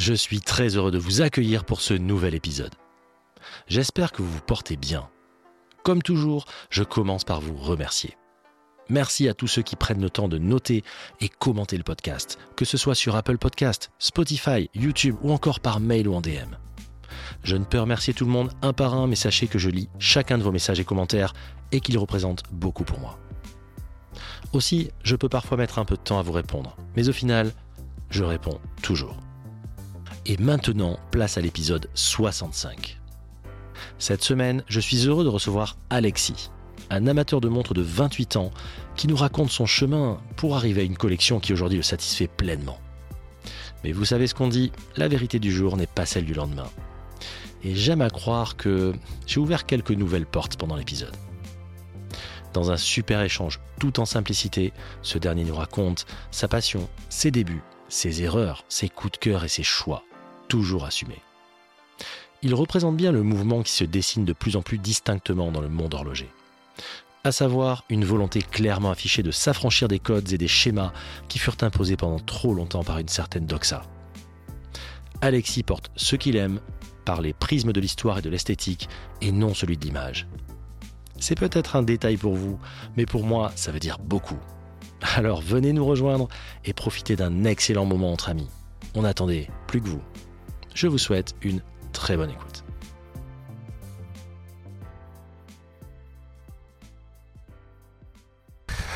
[0.00, 2.74] Je suis très heureux de vous accueillir pour ce nouvel épisode.
[3.68, 5.10] J'espère que vous vous portez bien.
[5.84, 8.16] Comme toujours, je commence par vous remercier.
[8.88, 10.84] Merci à tous ceux qui prennent le temps de noter
[11.20, 15.80] et commenter le podcast, que ce soit sur Apple Podcast, Spotify, YouTube ou encore par
[15.80, 16.56] mail ou en DM.
[17.42, 19.90] Je ne peux remercier tout le monde un par un, mais sachez que je lis
[19.98, 21.34] chacun de vos messages et commentaires
[21.72, 23.18] et qu'ils représentent beaucoup pour moi.
[24.54, 27.52] Aussi, je peux parfois mettre un peu de temps à vous répondre, mais au final,
[28.08, 29.18] je réponds toujours.
[30.26, 33.00] Et maintenant, place à l'épisode 65.
[33.98, 36.50] Cette semaine, je suis heureux de recevoir Alexis,
[36.90, 38.50] un amateur de montres de 28 ans
[38.96, 42.78] qui nous raconte son chemin pour arriver à une collection qui aujourd'hui le satisfait pleinement.
[43.82, 46.68] Mais vous savez ce qu'on dit, la vérité du jour n'est pas celle du lendemain.
[47.64, 48.92] Et j'aime à croire que
[49.26, 51.16] j'ai ouvert quelques nouvelles portes pendant l'épisode.
[52.52, 57.62] Dans un super échange tout en simplicité, ce dernier nous raconte sa passion, ses débuts,
[57.88, 60.04] ses erreurs, ses coups de cœur et ses choix
[60.50, 61.14] toujours assumé.
[62.42, 65.68] Il représente bien le mouvement qui se dessine de plus en plus distinctement dans le
[65.68, 66.28] monde horloger.
[67.22, 70.92] À savoir une volonté clairement affichée de s'affranchir des codes et des schémas
[71.28, 73.82] qui furent imposés pendant trop longtemps par une certaine doxa.
[75.20, 76.60] Alexis porte ce qu'il aime
[77.04, 78.88] par les prismes de l'histoire et de l'esthétique
[79.20, 80.26] et non celui de l'image.
[81.18, 82.58] C'est peut-être un détail pour vous,
[82.96, 84.38] mais pour moi, ça veut dire beaucoup.
[85.14, 86.28] Alors venez nous rejoindre
[86.64, 88.48] et profitez d'un excellent moment entre amis.
[88.94, 90.02] On attendait plus que vous.
[90.80, 91.60] Je vous souhaite une
[91.92, 92.64] très bonne écoute.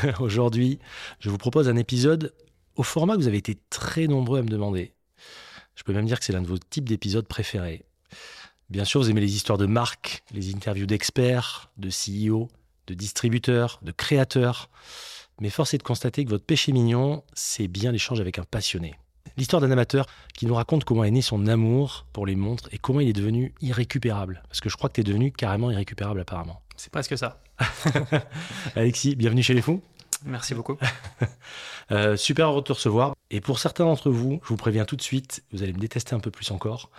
[0.19, 0.79] Aujourd'hui,
[1.19, 2.33] je vous propose un épisode
[2.75, 4.95] au format que vous avez été très nombreux à me demander.
[5.75, 7.85] Je peux même dire que c'est l'un de vos types d'épisodes préférés.
[8.71, 12.49] Bien sûr, vous aimez les histoires de marques, les interviews d'experts, de CEO,
[12.87, 14.71] de distributeurs, de créateurs.
[15.39, 18.95] Mais force est de constater que votre péché mignon, c'est bien l'échange avec un passionné.
[19.37, 22.77] L'histoire d'un amateur qui nous raconte comment est né son amour pour les montres et
[22.77, 24.41] comment il est devenu irrécupérable.
[24.47, 26.61] Parce que je crois que tu es devenu carrément irrécupérable apparemment.
[26.77, 27.41] C'est presque ça.
[28.75, 29.81] Alexis, bienvenue chez les fous.
[30.23, 30.77] Merci beaucoup.
[31.91, 33.13] euh, super heureux de te recevoir.
[33.29, 36.15] Et pour certains d'entre vous, je vous préviens tout de suite, vous allez me détester
[36.15, 36.89] un peu plus encore,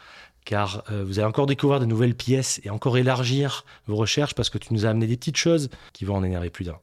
[0.45, 4.51] car euh, vous allez encore découvrir de nouvelles pièces et encore élargir vos recherches parce
[4.51, 6.79] que tu nous as amené des petites choses qui vont en énerver plus d'un.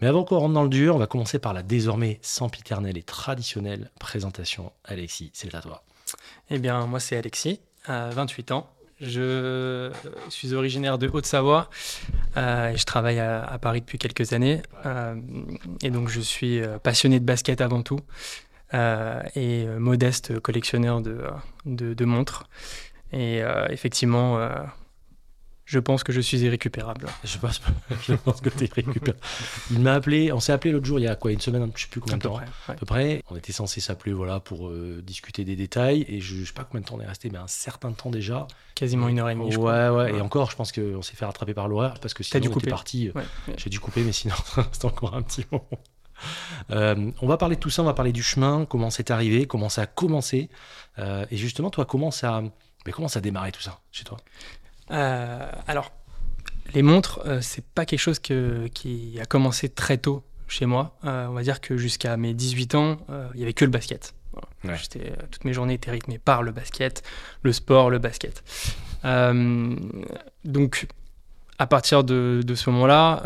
[0.00, 3.02] Mais avant qu'on rentre dans le dur, on va commencer par la désormais sempiternelle et
[3.02, 4.72] traditionnelle présentation.
[4.84, 5.82] Alexis, c'est à toi.
[6.50, 8.70] Eh bien, moi, c'est Alexis, à 28 ans.
[9.00, 9.92] Je
[10.28, 11.70] suis originaire de Haute-Savoie
[12.36, 14.60] euh, et je travaille à, Paris depuis quelques années.
[14.86, 15.14] Euh,
[15.82, 18.00] et donc, je suis euh, passionné de basket avant tout
[19.34, 22.44] et modeste collectionneur de montres.
[23.12, 24.38] Et effectivement,
[25.68, 27.06] je pense que je suis irrécupérable.
[27.24, 27.60] Je pense,
[28.08, 29.20] je pense que tu es irrécupérable.
[29.70, 31.82] Il m'a appelé, on s'est appelé l'autre jour, il y a quoi, une semaine, je
[31.82, 32.40] sais plus combien de temps.
[32.68, 33.22] À peu près.
[33.30, 36.06] On était censé s'appeler voilà, pour euh, discuter des détails.
[36.08, 38.08] Et je, ne sais pas combien de temps on est resté, mais un certain temps
[38.08, 38.46] déjà.
[38.74, 39.54] Quasiment une heure et demie.
[39.56, 40.14] Ouais, ouais, ouais.
[40.14, 42.70] Et encore, je pense qu'on s'est fait rattraper par l'horaire parce que sinon, on était
[42.70, 43.10] parti.
[43.14, 43.20] Euh,
[43.58, 44.36] j'ai dû couper, mais sinon,
[44.72, 45.68] c'est encore un petit moment.
[46.70, 49.46] Euh, on va parler de tout ça, on va parler du chemin, comment c'est arrivé,
[49.46, 50.48] comment ça a commencé.
[50.98, 52.42] et justement, toi, comment ça,
[52.86, 54.16] mais comment ça a démarré tout ça chez toi?
[54.16, 55.92] euh, alors,
[56.74, 60.96] les montres, euh, c'est pas quelque chose qui a commencé très tôt chez moi.
[61.04, 62.98] Euh, on va dire que jusqu'à mes 18 ans,
[63.34, 64.14] il y avait que le basket.
[64.62, 67.02] toutes mes journées étaient rythmées par le basket,
[67.42, 68.42] le sport, le basket.
[70.44, 70.86] donc,
[71.60, 73.22] à partir de, ce moment-là,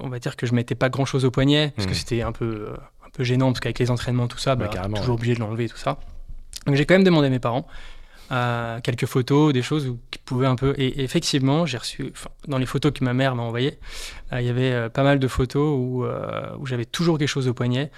[0.00, 1.94] on va dire que je mettais pas grand-chose au poignet, parce que hmm.
[1.94, 2.68] c'était un peu,
[3.04, 5.76] un peu gênant, parce qu'avec les entraînements, tout ça, bah, toujours obligé de l'enlever, tout
[5.76, 5.98] ça.
[6.66, 7.66] Donc j'ai quand même demandé à mes parents
[8.28, 10.74] quelques photos, des choses qui pouvaient un peu.
[10.76, 12.12] Et, effectivement, j'ai reçu,
[12.46, 13.78] dans les photos que ma mère m'a envoyées,
[14.32, 17.28] euh, il y avait euh, pas mal de photos où, euh, où j'avais toujours quelque
[17.28, 17.90] chose au poignet.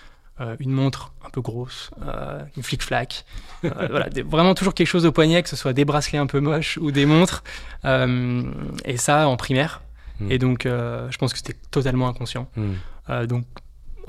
[0.58, 1.90] une montre un peu grosse,
[2.56, 3.26] une flic-flac,
[3.62, 6.78] voilà, vraiment toujours quelque chose au poignet, que ce soit des bracelets un peu moches
[6.78, 7.44] ou des montres,
[7.84, 9.82] et ça en primaire.
[10.18, 10.30] Hmm.
[10.30, 12.48] Et donc, je pense que c'était totalement inconscient.
[12.56, 13.26] Hmm.
[13.26, 13.44] donc,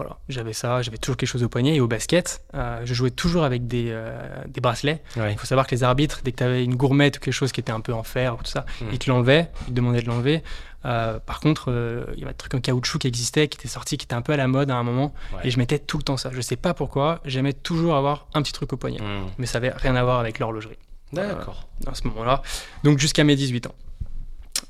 [0.01, 1.75] voilà, j'avais ça, j'avais toujours quelque chose au poignet.
[1.75, 5.01] Et au basket, euh, je jouais toujours avec des, euh, des bracelets.
[5.15, 7.51] Il faut savoir que les arbitres, dès que tu avais une gourmette ou quelque chose
[7.51, 8.86] qui était un peu en fer ou tout ça, hmm.
[8.92, 10.44] ils te l'enlevaient, ils te demandaient de l'enlever.
[10.86, 11.69] Euh, par contre,
[12.13, 14.24] il y avait un truc en caoutchouc qui existait, qui était sorti, qui était un
[14.24, 15.13] peu à la mode à un moment.
[15.44, 16.31] Et je mettais tout le temps ça.
[16.33, 19.00] Je sais pas pourquoi, j'aimais toujours avoir un petit truc au poignet.
[19.00, 19.27] Hmm.
[19.38, 20.80] Mais ça avait rien à voir avec l'horlogerie.
[21.13, 21.68] D'accord.
[21.86, 22.42] à ce moment-là.
[22.83, 23.75] Donc jusqu'à mes 18 ans.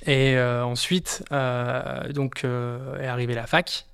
[0.07, 1.23] Et ensuite,
[2.09, 3.85] donc, est arrivée la fac.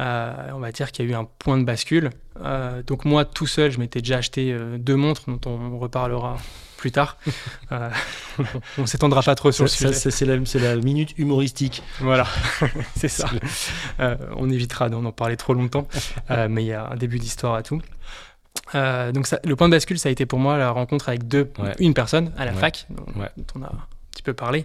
[0.00, 2.10] Euh, on va dire qu'il y a eu un point de bascule.
[2.40, 6.36] Euh, donc moi, tout seul, je m'étais déjà acheté euh, deux montres dont on reparlera
[6.76, 7.18] plus tard.
[8.78, 9.92] on s'étendra pas trop sur le sujet.
[9.92, 10.24] c'est
[10.60, 11.82] la, minute humoristique.
[12.00, 12.26] Voilà,
[12.96, 13.28] c'est ça.
[14.36, 15.88] on évitera d'en parler trop longtemps,
[16.48, 17.82] mais il y a un début d'histoire à tout.
[18.74, 21.50] donc le point de bascule, ça a été pour moi la rencontre avec deux,
[21.80, 23.06] une personne à la fac, dont,
[23.56, 23.72] on a
[24.18, 24.64] petit peu parler.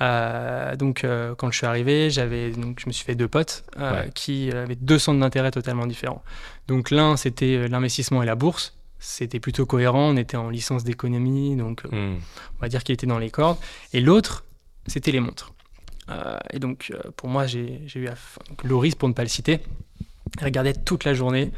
[0.00, 3.64] Euh, donc, euh, quand je suis arrivé, j'avais donc je me suis fait deux potes
[3.78, 6.22] euh, qui avaient deux centres d'intérêt totalement différents.
[6.68, 8.76] Donc, l'un c'était l'investissement et la bourse.
[8.98, 10.10] C'était plutôt cohérent.
[10.10, 12.16] On était en licence d'économie, donc hmm.
[12.16, 13.56] on va dire qu'il était dans les cordes.
[13.94, 14.44] Et l'autre,
[14.86, 15.54] c'était les montres.
[16.52, 18.08] et donc, pour moi, j'ai eu
[18.64, 19.60] Loris, pour ne pas le citer,
[20.42, 21.50] regardait toute la journée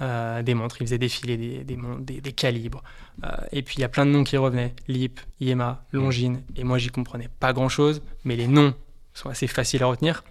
[0.00, 2.82] euh, des montres, il faisait défiler des, des, des, calibres.
[3.24, 6.42] Euh, et puis il y a plein de noms qui revenaient LIP, IEMA, Longines.
[6.56, 8.74] Et moi, j'y comprenais pas grand chose, mais les noms
[9.12, 10.24] sont assez faciles à retenir.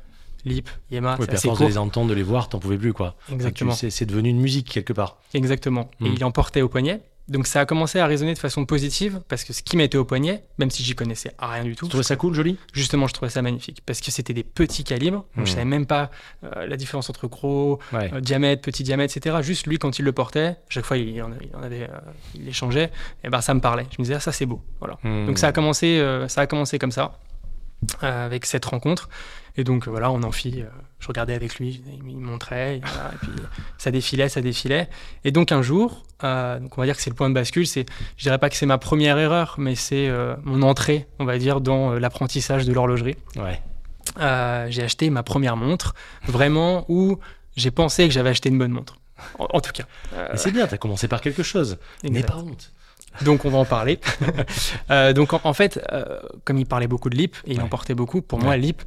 [0.46, 3.16] LIP, IEMA, c'est assez force de les entendre, de les voir, t'en pouvais plus, quoi.
[3.32, 3.74] Exactement.
[3.74, 5.18] C'est devenu une musique quelque part.
[5.34, 5.92] Exactement.
[6.00, 6.14] Et hmm.
[6.16, 7.02] il en portait au poignet.
[7.30, 10.06] Donc ça a commencé à résonner de façon positive parce que ce qui m'était au
[10.06, 11.86] poignet, même si j'y connaissais rien du tout.
[11.86, 12.58] Tu trouvais ça cool, joli?
[12.74, 15.26] Justement, je trouvais ça magnifique parce que c'était des petits calibres.
[15.36, 15.56] Donc je hmm.
[15.56, 16.10] savais même pas
[16.44, 19.38] euh, la différence entre gros, euh, diamètre, petit diamètre, etc.
[19.42, 21.32] Juste lui, quand il le portait, chaque fois il en,
[21.62, 22.00] avait, euh,
[22.36, 22.92] il échangeait,
[23.24, 23.86] et ben ça me parlait.
[23.92, 24.98] Je me disais ah, ça c'est beau, voilà.
[25.04, 25.28] Hmm.
[25.28, 27.20] Donc ça a commencé, ça a commencé comme ça
[28.02, 29.10] avec cette rencontre.
[29.56, 30.64] Et donc voilà, on en fit.
[31.00, 32.82] Je regardais avec lui, il me montrait, et,
[33.22, 33.32] puis
[33.78, 34.90] ça défilait, ça défilait.
[35.24, 37.66] Et donc un jour, euh, donc on va dire que c'est le point de bascule.
[37.66, 37.86] C'est,
[38.18, 41.38] je dirais pas que c'est ma première erreur, mais c'est euh, mon entrée, on va
[41.38, 43.16] dire, dans euh, l'apprentissage de l'horlogerie.
[43.38, 43.62] Ouais.
[44.70, 47.18] j'ai acheté ma première montre, vraiment où
[47.56, 48.98] j'ai pensé que j'avais acheté une bonne montre.
[49.38, 49.84] En, tout cas.
[50.14, 51.78] Mais c'est bien, tu as commencé par quelque chose.
[52.04, 52.72] N'aie pas honte.
[53.22, 54.00] Donc on va en parler.
[55.14, 55.80] donc en, fait,
[56.46, 58.82] comme il parlait beaucoup de LIP et il en portait beaucoup, pour moi LIP,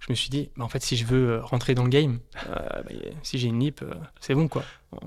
[0.00, 2.18] je me suis dit, bah, en fait, si je veux euh, rentrer dans le game,
[2.48, 2.90] euh, bah,
[3.22, 4.64] si j'ai une NIP, euh, c'est bon, quoi.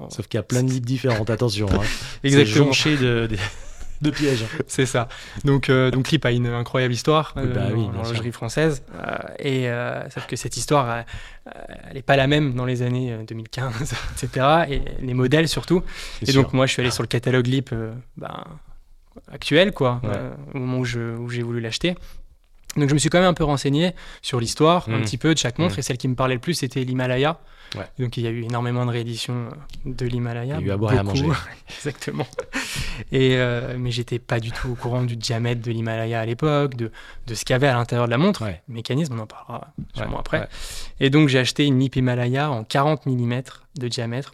[0.10, 1.68] Sauf qu'il y a plein de NIP différentes, attention.
[1.72, 1.82] Hein.
[2.24, 2.74] Exactement.
[2.74, 3.30] C'est de,
[4.02, 4.46] de, pièges.
[4.68, 5.08] c'est ça.
[5.46, 8.84] Donc, donc LIP a une incroyable histoire oui, bah, l'horlogerie française.
[9.40, 9.70] et
[10.10, 11.06] sauf que cette histoire,
[11.46, 13.94] elle n'est pas la même dans les années 2015,
[14.24, 14.66] etc.
[14.70, 15.84] Et les modèles surtout.
[16.22, 17.74] Et donc, moi, je suis allé sur le catalogue LIP
[18.18, 18.44] ben,
[19.32, 20.02] actuel, quoi,
[20.54, 21.96] au moment où j'ai voulu l'acheter.
[22.76, 25.02] Donc je me suis quand même un peu renseigné sur l'histoire, un mmh.
[25.02, 25.80] petit peu de chaque montre, mmh.
[25.80, 27.40] et celle qui me parlait le plus, c'était l'Himalaya.
[28.00, 29.52] Donc il y a eu énormément de rééditions euh,
[29.86, 30.58] de l'Himalaya.
[30.60, 31.28] Il y a eu à boire et à manger.
[31.70, 32.28] Exactement.
[33.12, 36.76] Et, euh, mais j'étais pas du tout au courant du diamètre de l'Himalaya à l'époque,
[36.76, 36.92] de,
[37.28, 38.46] de ce qu'il y avait à l'intérieur de la montre.
[38.46, 40.48] Le mécanisme, on en parlera sûrement après.
[41.00, 43.42] Et donc j'ai acheté une NIP Himalaya en 40 mm
[43.76, 44.34] de diamètre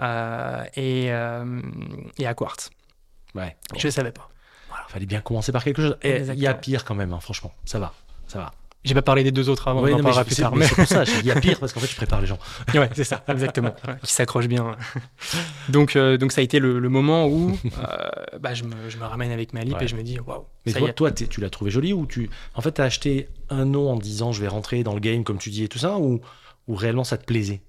[0.00, 2.70] euh, et, et à quartz.
[3.34, 3.56] Ouais.
[3.76, 4.31] Je ne savais pas.
[4.92, 5.96] Il fallait bien commencer par quelque chose.
[6.02, 7.52] Et il y a pire quand même, hein, franchement.
[7.64, 7.94] Ça va,
[8.26, 8.52] ça va.
[8.84, 10.54] J'ai pas parlé des deux autres avant, on en parlera plus tard.
[10.54, 12.38] Mais c'est pour ça, il y a pire parce qu'en fait, je prépare les gens.
[12.74, 13.74] ouais, c'est ça, exactement.
[14.02, 14.76] qui s'accrochent bien.
[15.70, 19.04] donc, euh, donc, ça a été le, moment où euh, bah, je, me, je, me,
[19.04, 20.44] ramène avec ma lip et je me dis waouh.
[20.66, 22.28] Mais toi, toi tu l'as trouvé joli ou tu.
[22.54, 25.24] En fait, tu as acheté un nom en disant je vais rentrer dans le game
[25.24, 26.20] comme tu dis et tout ça ou,
[26.68, 27.62] ou réellement ça te plaisait?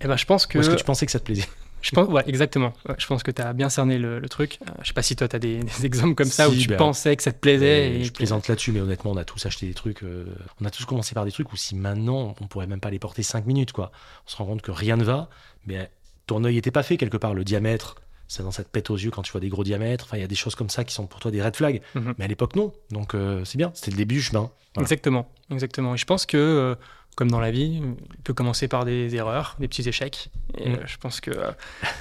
[0.00, 0.58] Eh ben, je pense que.
[0.58, 1.48] Ou est-ce que tu pensais que ça te plaisait?
[1.86, 2.72] Je pense, ouais, exactement.
[2.98, 4.58] je pense que tu as bien cerné le, truc.
[4.60, 6.76] Euh, je sais pas si toi, tu as des, exemples comme ça où tu ben,
[6.76, 7.90] pensais que ça te plaisait.
[7.90, 10.02] Et je plaisante là-dessus, mais honnêtement, on a tous acheté des trucs.
[10.02, 10.24] Euh,
[10.60, 12.98] on a tous commencé par des trucs où si maintenant, on pourrait même pas les
[12.98, 13.92] porter 5 minutes, quoi.
[14.26, 15.30] On se rend compte que rien ne va,
[15.64, 15.88] mais
[16.26, 17.34] ton œil était pas fait quelque part.
[17.34, 17.94] Le diamètre,
[18.28, 20.04] ça dans cette pète aux yeux quand tu vois des gros diamètres.
[20.04, 21.80] Enfin, il y a des choses comme ça qui sont pour toi des red flags.
[21.94, 22.14] Mhm.
[22.18, 22.72] Mais à l'époque, non.
[22.90, 23.70] Donc, euh, c'est bien.
[23.74, 24.50] C'était le début du chemin.
[24.78, 25.28] Exactement.
[25.50, 25.94] Exactement.
[25.94, 26.76] Et je pense que
[27.16, 30.28] comme dans la vie, il peut commencer par des erreurs, des petits échecs.
[30.58, 30.72] Et mm.
[30.74, 31.50] euh, je pense que euh,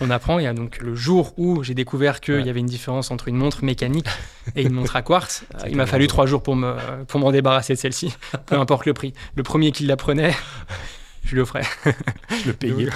[0.02, 0.40] on apprend.
[0.40, 3.30] Il y a donc le jour où j'ai découvert qu'il y avait une différence entre
[3.30, 4.08] une montre mécanique
[4.58, 5.46] et une montre à quartz.
[5.56, 6.76] Euh, il m'a fallu trois jours pour me
[7.08, 8.14] pour m'en débarrasser de celle-ci,
[8.46, 9.14] peu importe le prix.
[9.36, 10.36] Le premier qui la prenait,
[11.26, 11.64] je le ferai.
[12.30, 12.88] je le payais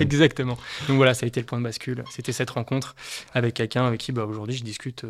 [0.00, 0.58] Exactement.
[0.88, 2.04] Donc voilà, ça a été le point de bascule.
[2.10, 2.94] C'était cette rencontre
[3.34, 5.04] avec quelqu'un avec qui bah, aujourd'hui je discute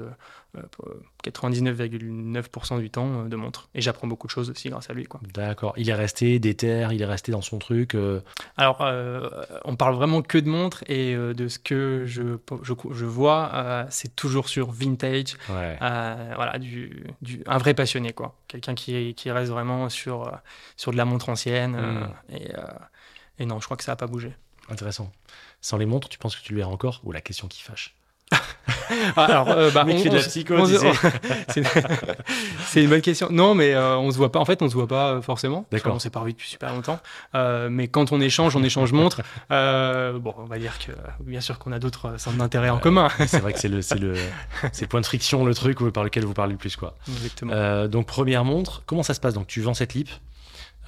[1.24, 3.68] 99,9% euh, du temps euh, de montre.
[3.74, 5.06] Et j'apprends beaucoup de choses aussi grâce à lui.
[5.34, 5.74] D'accord.
[5.76, 7.94] Il est resté déter, il est resté dans son truc.
[7.94, 8.20] Euh.
[8.56, 8.84] Alors,
[9.64, 14.48] on parle vraiment que de montre et de ce que je, je, vois, c'est toujours
[14.48, 15.36] sur vintage.
[15.48, 18.36] voilà, du, du, un vrai passionné, quoi.
[18.48, 20.30] Quelqu'un qui, qui reste vraiment sur,
[20.76, 21.76] sur de la montre ancienne.
[21.76, 22.34] Hmm.
[22.34, 22.50] et
[23.38, 24.34] et non, je crois que ça n'a pas bougé.
[24.68, 25.10] Intéressant.
[25.60, 27.94] Sans les montres, tu penses que tu lui as encore Ou la question qui fâche?
[29.16, 30.54] alors, euh, bah, on, de la psycho,
[32.66, 33.28] c'est une bonne question.
[33.30, 34.38] Non, mais euh, on se voit pas.
[34.38, 35.66] En fait, on se voit pas euh, forcément.
[35.70, 35.94] D'accord.
[35.94, 36.98] on s'est pas vu depuis super longtemps.
[37.70, 39.22] mais quand on échange, on échange montre.
[39.50, 43.08] bon, on va dire que bien sûr qu'on a d'autres centres d'intérêt en commun.
[43.26, 44.14] c'est vrai que c'est le, c'est le,
[44.72, 46.94] c'est point de friction, le truc par lequel vous parlez le plus, quoi.
[47.08, 47.86] Exactement.
[47.86, 48.82] donc première montre.
[48.86, 49.34] Comment ça se passe?
[49.34, 50.08] Donc tu vends cette lip.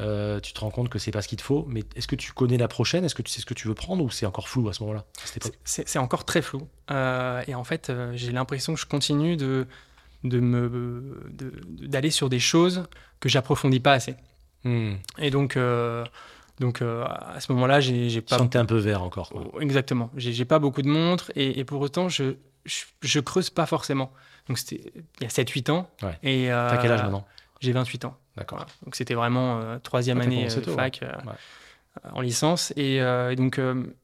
[0.01, 1.65] Euh, tu te rends compte que c'est pas ce qu'il te faut.
[1.69, 3.05] Mais est-ce que tu connais la prochaine?
[3.05, 4.83] Est-ce que tu sais ce que tu veux prendre ou c'est encore flou à ce
[4.83, 5.05] moment-là
[5.65, 6.69] C'est encore très flou.
[6.91, 9.67] Euh, et en fait, euh, j'ai l'impression que je continue de
[10.25, 12.89] d'aller sur des choses
[13.21, 14.17] que j'approfondis pas assez.
[14.65, 14.95] Hmm.
[15.19, 15.57] Et donc
[16.59, 18.39] donc à ce moment-là, j'ai pas.
[18.39, 19.31] Sens un peu vert encore.
[19.31, 19.63] Quoi.
[19.63, 20.11] Exactement.
[20.17, 22.35] J'ai pas beaucoup de montres et, pour autant je,
[22.65, 24.13] je, creuse pas forcément.
[24.49, 25.89] Donc c'était il y a 7-8 ans.
[26.03, 26.19] Ouais.
[26.23, 27.25] Et t'as quel âge maintenant?
[27.61, 28.19] J'ai 28 ans.
[28.37, 28.67] D'accord.
[28.85, 31.13] Donc c'était vraiment euh, troisième ah, année de euh, fac euh,
[32.13, 32.73] en licence.
[32.77, 33.01] Et,
[33.37, 33.61] donc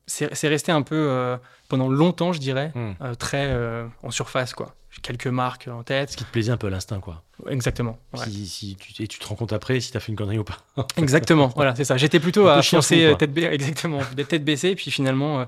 [0.07, 3.17] c'est resté un peu, pendant longtemps, je dirais, hmm.
[3.19, 3.55] très
[4.03, 4.55] en surface.
[4.55, 4.75] quoi.
[5.03, 6.11] Quelques marques en tête.
[6.11, 7.23] Ce qui te plaisait un peu à l'instinct, quoi.
[7.49, 7.99] Exactement.
[8.15, 10.45] Si, tu, et tu te rends compte après si tu as fait une connerie ou
[10.45, 10.59] pas.
[10.97, 11.97] Exactement, voilà, c'est ça.
[11.97, 15.47] J'étais plutôt à foncer tête, exactement, tête baissée, puis finalement,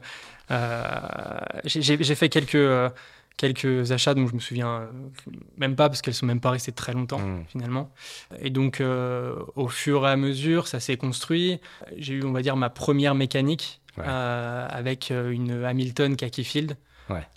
[1.64, 2.92] j'ai fait quelques
[3.36, 4.86] quelques achats dont je me souviens euh,
[5.56, 7.44] même pas parce qu'elles sont même pas restées très longtemps hmm.
[7.48, 7.90] finalement.
[8.40, 11.60] Et donc euh, au fur et à mesure, ça s'est construit.
[11.96, 16.76] J'ai eu, on va dire, ma première mécanique euh, avec une Hamilton Khaki Field.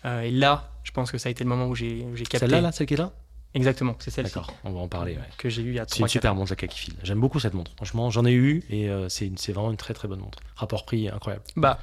[0.04, 2.40] et là, je pense que ça a été le moment où j'ai capté.
[2.40, 3.12] Celle-là, là, celle qui est là?
[3.54, 4.36] Exactement, c'est celle-ci.
[4.36, 5.18] D'accord, on va en parler.
[5.38, 7.00] Que j'ai eu il y a C'est une super montre, la Khaki Field.
[7.02, 7.72] J'aime beaucoup cette montre.
[7.76, 10.40] Franchement, j'en ai eu et c'est vraiment une très très bonne montre.
[10.56, 11.44] Rapport prix incroyable.
[11.56, 11.80] Bah,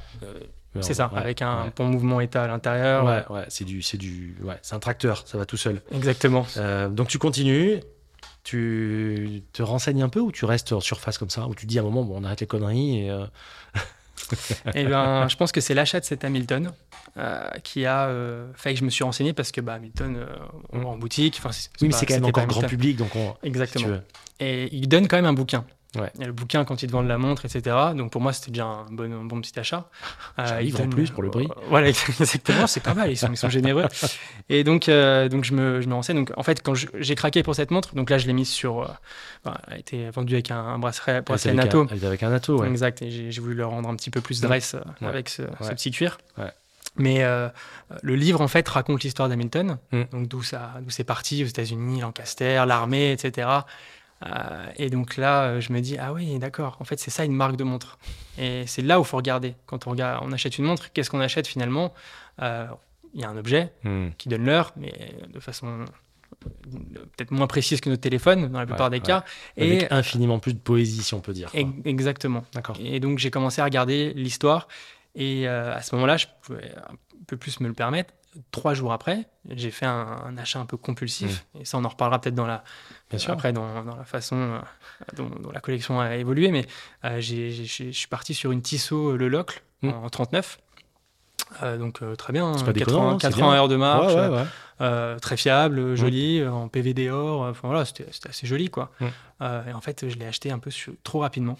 [0.81, 3.05] c'est ça, avec un bon mouvement état à l'intérieur.
[3.05, 5.83] Ouais, ouais, c'est du, c'est du, ouais, c'est un tracteur, ça va tout seul.
[5.93, 6.47] Exactement.
[6.57, 7.81] Euh, donc tu continues,
[8.43, 11.79] tu te renseignes un peu ou tu restes en surface comme ça, ou tu dis
[11.79, 13.11] à un moment, bon, on arrête les conneries et.
[13.11, 13.27] Euh...
[14.75, 16.73] eh ben, je pense que c'est l'achat de cet Hamilton
[17.19, 20.27] euh, qui a euh, fait que je me suis renseigné parce que bah, Hamilton,
[20.73, 20.87] on mm.
[20.87, 21.43] en boutique.
[21.45, 23.35] Oui, mais c'est quand même encore grand public, donc on.
[23.43, 23.99] Exactement.
[24.41, 25.65] et il donne quand même un bouquin.
[25.95, 27.77] Il y a le bouquin quand ils te vendent la montre, etc.
[27.97, 29.89] Donc pour moi, c'était déjà un bon, bon petit achat.
[30.37, 31.45] Euh, ils en plus pour le prix.
[31.45, 33.85] Euh, voilà, exactement, c'est pas mal, ils sont, ils sont généreux.
[34.49, 36.17] Et donc, euh, donc je, me, je me renseigne.
[36.17, 38.83] Donc en fait, quand j'ai craqué pour cette montre, donc là, je l'ai mise sur.
[38.83, 38.89] Euh,
[39.69, 41.87] elle a été vendue avec un, bracelet, bracelet NATO.
[41.89, 42.69] Elle était avec un NATO, ouais.
[42.69, 46.19] Exact, et j'ai voulu le rendre un petit peu plus dress avec ce, petit cuir.
[46.97, 47.25] Mais
[48.03, 50.03] le livre, en fait, raconte l'histoire d'Hamilton, mm.
[50.11, 53.49] donc d'où c'est parti aux États-Unis, Lancaster, l'armée, etc.
[54.25, 57.25] Euh, et donc là, euh, je me dis, ah oui, d'accord, en fait, c'est ça
[57.25, 57.99] une marque de montre.
[58.39, 59.55] Et c'est là où il faut regarder.
[59.67, 61.93] Quand on, regarde, on achète une montre, qu'est-ce qu'on achète finalement?
[62.43, 62.67] Euh,
[63.15, 64.09] Il y a un objet hmm.
[64.19, 64.93] qui donne l'heure, mais
[65.33, 65.85] de façon
[67.17, 69.25] peut-être moins précise que notre téléphone dans la plupart des cas.
[69.57, 71.51] Avec et infiniment plus de poésie, si on peut dire.
[71.85, 72.45] Exactement.
[72.53, 72.77] D'accord.
[72.81, 74.69] Et donc j'ai commencé à regarder l'histoire.
[75.15, 78.13] Et à ce moment-là, je pouvais un peu plus me le permettre
[78.51, 81.45] trois jours après, j'ai fait un, achat un peu compulsif.
[81.55, 81.61] Hmm.
[81.61, 82.65] Et ça, on en reparlera peut-être dans la,
[83.11, 83.33] Bien sûr.
[83.33, 84.59] après dans, la façon euh,
[85.17, 86.51] dont, la collection a évolué.
[86.51, 86.67] Mais
[87.05, 89.91] euh, je suis parti sur une Tissot euh, Le Locle hmm.
[89.91, 90.59] en, 39.
[91.79, 94.15] donc très bien, 4, ans, 4 ans à heure de marche,
[95.21, 95.95] très fiable, hmm.
[95.95, 98.91] joli, en PVD or, enfin voilà, c'était assez joli quoi.
[99.01, 100.71] et en fait, je l'ai acheté un peu
[101.03, 101.59] trop rapidement,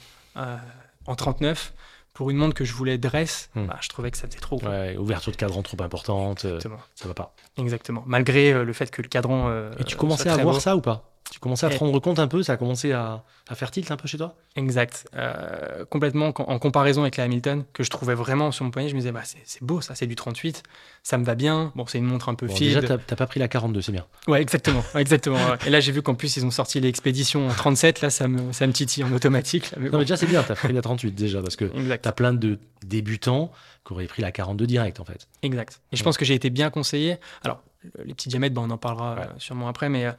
[1.07, 1.73] en 39,
[2.15, 3.67] pour une montre que je voulais dress, hmm.
[3.67, 4.63] bah, je trouvais que ça faisait trop.
[4.65, 7.35] Ouais, ouverture de cadran trop importante, euh, ça va pas.
[7.59, 8.05] Exactement.
[8.07, 9.49] Malgré euh, le fait que le cadran.
[9.49, 11.14] Euh, et tu commençais à voir ça ou pas?
[11.31, 13.97] Tu commençais à te rendre compte un peu, ça a commencé à, faire tilt un
[13.97, 14.37] peu chez toi?
[14.57, 15.09] Exact.
[15.15, 18.95] Euh, complètement en comparaison avec la Hamilton, que je trouvais vraiment sur mon poignet, je
[18.95, 20.63] me disais, bah, c'est beau ça, c'est du 38,
[21.03, 21.73] ça me va bien.
[21.75, 24.07] Bon, c'est une montre un peu bon, Déjà, t'as pas pris la 42, c'est bien.
[24.29, 24.85] Ouais, exactement.
[24.95, 28.29] exactement Et là, j'ai vu qu'en plus, ils ont sorti l'expédition en 37, là, ça
[28.29, 29.73] me, ça me titille en automatique.
[29.79, 31.65] mais Non, mais déjà, c'est bien, t'as pris la 38 déjà, parce que
[31.97, 33.51] t'as plein de débutants
[33.87, 35.27] qui auraient pris la 42 direct, en fait.
[35.43, 35.81] Exact.
[35.93, 37.17] Et je pense que j'ai été bien conseillé.
[37.43, 37.63] Alors,
[38.05, 40.13] les petits diamètres, on en parlera euh, sûrement après, mais euh,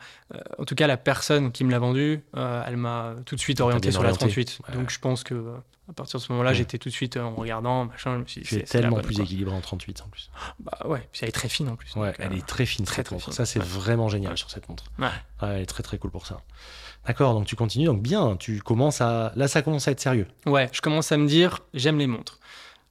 [0.57, 3.61] en tout cas, la personne qui me l'a vendu, euh, elle m'a tout de suite
[3.61, 4.61] orienté sur la 38.
[4.73, 5.55] Donc je pense que
[5.87, 8.99] à partir de ce moment-là, j'étais tout de suite en regardant, machin, je c'est tellement
[8.99, 10.31] plus équilibré en 38 en plus.
[10.59, 11.95] Bah ouais, puis elle est très fine en plus.
[11.95, 14.85] Ouais, elle est très fine, très, très, Ça, c'est vraiment génial sur cette montre.
[14.99, 15.07] Ouais.
[15.41, 16.41] Elle est très très cool pour ça.
[17.05, 19.31] D'accord, donc tu continues, donc bien, tu commences à.
[19.35, 20.27] Là, ça commence à être sérieux.
[20.47, 22.39] Ouais, je commence à me dire, j'aime les montres.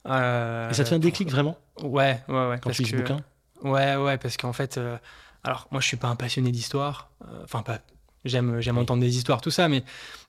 [0.06, 1.58] Et ça te fait un déclic vraiment?
[1.82, 2.58] Ouais, ouais, ouais.
[2.62, 3.16] Quand tu lis ce bouquin?
[3.64, 4.96] Ouais, ouais, parce qu'en fait, euh,
[5.42, 7.80] alors moi je suis pas un passionné d'histoire, euh, enfin pas,
[8.24, 9.82] j'aime j'aime entendre des histoires, tout ça, mais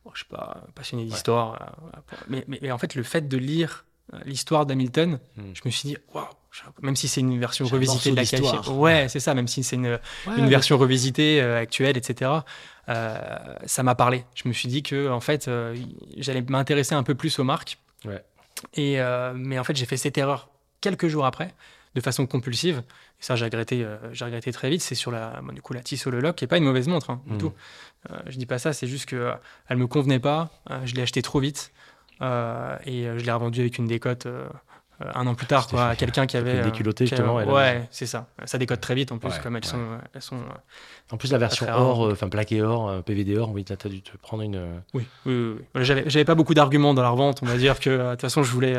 [0.06, 1.76] bon, je suis pas passionné d'histoire.
[2.02, 3.86] Euh, mais, mais, en fait, le fait de lire
[4.24, 5.42] l'histoire d'Hamilton, hmm.
[5.54, 6.26] je me suis dit, waouh,
[6.82, 9.76] même si c'est une version revisitée de la cachette, ouais, c'est ça, même si c'est
[9.76, 10.00] une,
[10.38, 12.32] une version revisitée actuelle, etc.
[12.88, 14.24] ça m'a parlé.
[14.36, 15.50] Je me suis dit que en fait,
[16.16, 17.80] j'allais m'intéresser un peu plus aux marques.
[18.06, 18.24] Ouais.
[18.76, 18.98] Et,
[19.36, 20.50] mais en fait, j'ai fait cette erreur
[20.80, 21.54] quelques jours après,
[21.96, 22.84] de façon compulsive.
[23.20, 24.82] Et ça, j'ai regretté, j'ai regretté très vite.
[24.82, 27.10] C'est sur la, du coup, la Tissot Le Lock, qui n'est pas une mauvaise montre
[27.10, 27.38] hein, du mmh.
[27.38, 27.54] tout.
[28.28, 29.38] je dis pas ça, c'est juste qu'elle
[29.70, 30.52] ne me convenait pas.
[30.84, 31.72] je l'ai acheté trop vite.
[32.22, 34.48] et je l'ai revendue avec une décote euh,
[35.00, 36.62] un an plus tard, quoi, à quelqu'un qui avait.
[36.62, 37.36] Déculotté, justement.
[37.36, 38.28] ouais, c'est ça.
[38.46, 39.80] Ça décode très vite en plus, comme elles, sont,
[40.14, 40.38] elles sont.
[40.38, 44.02] Euh, en plus, la version or, euh, enfin plaqué or, PVD or, oui, t'as dû
[44.02, 44.82] te prendre une.
[44.94, 45.84] Oui, oui, oui.
[45.84, 48.52] J'avais pas beaucoup d'arguments dans la revente, on va dire que de toute façon, je
[48.52, 48.76] voulais.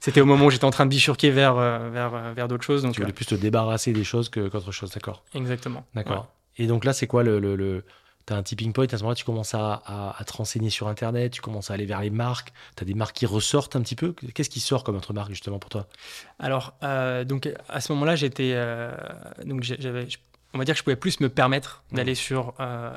[0.00, 2.82] C'était au moment où j'étais en train de bifurquer vers, vers, vers d'autres choses.
[2.82, 5.22] Donc, tu voulais plus te débarrasser des choses qu'autre chose, d'accord?
[5.34, 5.84] Exactement.
[5.94, 6.28] D'accord.
[6.58, 7.84] Et donc là, c'est quoi le, le
[8.26, 11.32] tu as un tipping point, à ce moment-là, tu commences à, te renseigner sur Internet,
[11.32, 13.96] tu commences à aller vers les marques, tu as des marques qui ressortent un petit
[13.96, 14.14] peu.
[14.34, 15.86] Qu'est-ce qui sort comme autre marque justement pour toi?
[16.38, 18.52] Alors, euh, donc à ce moment-là, j'étais.
[18.54, 18.94] Euh,
[19.44, 20.06] donc j'avais.
[20.54, 21.96] On va dire que je pouvais plus me permettre mmh.
[21.96, 22.94] d'aller sur euh,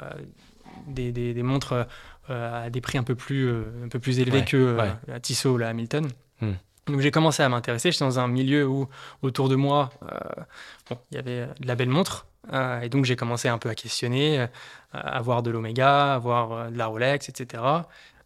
[0.87, 1.87] des, des, montres
[2.27, 4.77] à des prix un peu plus, un peu plus élevés que
[5.07, 6.07] la Tissot ou la Hamilton.
[6.41, 6.51] Mmh.
[6.87, 7.91] Donc j'ai commencé à m'intéresser.
[7.91, 8.89] J'étais dans un milieu où
[9.21, 9.89] autour de moi,
[10.89, 12.27] bon, il y avait de la belle montre.
[12.53, 14.47] Et donc j'ai commencé un peu à questionner,
[15.03, 17.63] avoir de l'Omega, avoir euh, de la Rolex, etc.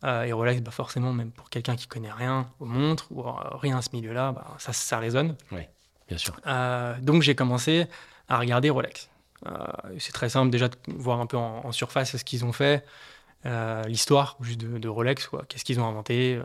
[0.03, 3.31] Euh, et Rolex, bah forcément, même pour quelqu'un qui connaît rien aux montres ou euh,
[3.53, 5.35] rien à ce milieu-là, bah, ça, ça résonne.
[5.51, 5.61] Oui,
[6.07, 6.35] bien sûr.
[7.01, 7.87] donc j'ai commencé
[8.27, 9.09] à regarder Rolex.
[9.97, 12.85] c'est très simple déjà de voir un peu en, surface ce qu'ils ont fait,
[13.87, 15.43] l'histoire juste de, Rolex, quoi.
[15.47, 16.39] Qu'est-ce qu'ils ont inventé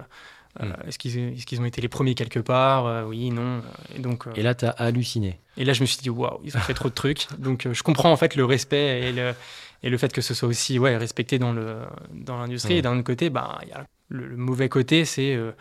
[0.60, 0.72] hmm.
[0.86, 3.62] Est-ce qu'ils ont été les premiers quelque part Oui, non.
[3.94, 5.40] Et, donc, et là, tu as halluciné.
[5.56, 7.26] Et là, je me suis dit, waouh, ils ont fait trop de trucs.
[7.38, 9.34] Donc, je comprends en fait le respect et le,
[9.82, 12.74] et le fait que ce soit aussi ouais, respecté dans l'industrie.
[12.74, 15.52] Dans et d'un autre côté, bah, y a le, mauvais côté, c'est euh,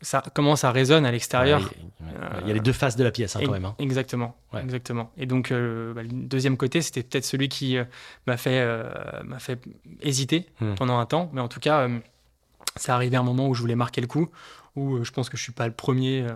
[0.00, 1.70] ça, comment ça résonne à l'extérieur.
[2.42, 3.64] il y a les deux faces de la pièce hein, quand même.
[3.64, 3.74] Hein.
[3.78, 5.10] Exactement, exactement.
[5.16, 7.84] Et donc, euh, bah, le deuxième côté, c'était peut-être celui qui euh,
[8.26, 8.66] m'a fait,
[9.24, 9.60] m'a fait
[10.02, 10.74] hésiter hmm.
[10.74, 11.30] pendant un temps.
[11.32, 11.88] Mais en tout cas,
[12.76, 14.28] ça arrivé à un moment où je voulais marquer le coup,
[14.76, 16.26] où je pense que je suis pas le premier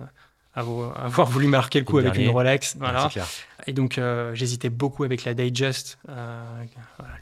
[0.54, 2.76] avoir voulu marquer le coup avec une Rolex.
[2.78, 3.10] Voilà.
[3.66, 6.64] et donc, euh, j'hésitais beaucoup avec la Datejust, euh,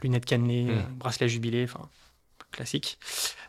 [0.01, 0.97] lunettes cannelées, hmm.
[0.97, 1.87] bracelet jubilé, enfin,
[2.51, 2.99] classique.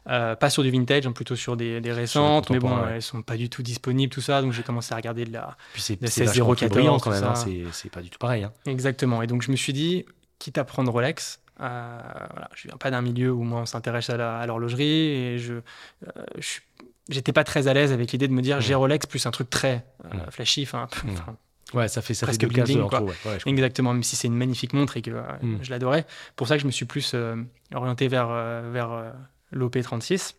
[0.08, 3.36] Euh, pas sur du vintage, hein, plutôt sur des, récentes, mais bon, elles sont pas
[3.36, 4.42] du tout disponibles, tout ça.
[4.42, 7.34] Donc, j'ai commencé à regarder de la, Puis c'est, 1604 quand même, hein,
[7.72, 8.44] c'est, pas du tout pareil.
[8.44, 8.52] Hein.
[8.66, 9.22] Exactement.
[9.22, 10.04] Et donc, je me suis dit,
[10.38, 14.46] quitte à prendre Rolex, voilà, je viens pas d'un milieu où moi on s'intéresse à,
[14.46, 15.54] l'horlogerie et je,
[16.36, 16.62] je suis
[17.08, 19.50] j'étais pas très à l'aise avec l'idée de me dire j'ai Rolex plus un truc
[19.50, 20.88] très euh, flashy, enfin
[21.72, 23.04] Ouais, ça fait ça presque fait bling, quoi.
[23.46, 25.58] Exactement, même si c'est une magnifique montre et que euh, mm.
[25.62, 26.06] je l'adorais.
[26.36, 27.36] Pour ça que je me suis plus euh,
[27.74, 28.28] orienté vers
[28.70, 29.12] vers
[29.52, 30.34] l'OP36.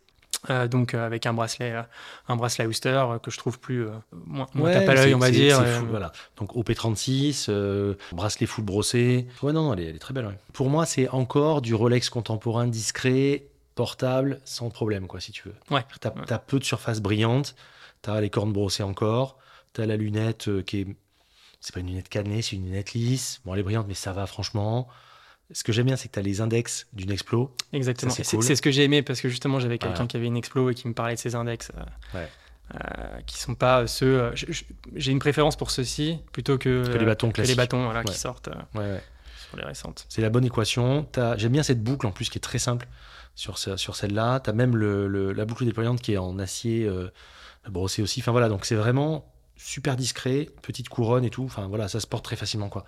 [0.70, 1.74] Donc avec un bracelet,
[2.28, 5.64] un bracelet Oyster que je trouve plus moins, tape à l'œil, on va dire.
[5.90, 6.12] voilà.
[6.38, 7.50] Donc OP36,
[8.12, 9.28] bracelet full brossé.
[9.42, 10.38] Ouais, non, elle est, elle est très belle.
[10.54, 15.56] Pour moi, c'est encore du Rolex contemporain discret portable sans problème, quoi, si tu veux.
[15.70, 15.86] Ouais.
[16.02, 17.56] Tu as, peu de surface brillante,
[18.02, 19.38] tu as les cornes brossées encore,
[19.74, 20.88] tu as la lunette euh, qui est.
[21.60, 23.42] C'est pas une lunette cannelée, c'est une lunette lisse.
[23.44, 24.88] Bon, elle est brillante, mais ça va, franchement.
[25.52, 27.56] Ce que j'aime bien, c'est que tu as les index d'une Explo.
[27.72, 28.12] Exactement.
[28.12, 30.76] C'est ce que j'ai aimé parce que justement, j'avais quelqu'un qui avait une Explo et
[30.76, 31.72] qui me parlait de ses index.
[31.76, 32.30] Euh, ouais.
[32.74, 34.32] Euh, qui sont pas ceux.
[34.96, 37.56] j'ai une préférence pour ceux-ci plutôt que, que les bâtons classiques.
[37.56, 39.04] les bâtons voilà, qui sortent ouais,
[39.48, 40.08] sur les récentes.
[40.10, 41.08] C'est la bonne équation.
[41.38, 42.88] J'aime bien cette boucle en plus qui est très simple
[43.36, 44.40] sur, sur celle-là.
[44.40, 47.12] Tu as même le, la boucle déployante qui est en acier euh,
[47.70, 48.22] brossé aussi.
[48.22, 51.44] Enfin voilà, donc c'est vraiment super discret, petite couronne et tout.
[51.44, 52.86] Enfin voilà, ça se porte très facilement quoi.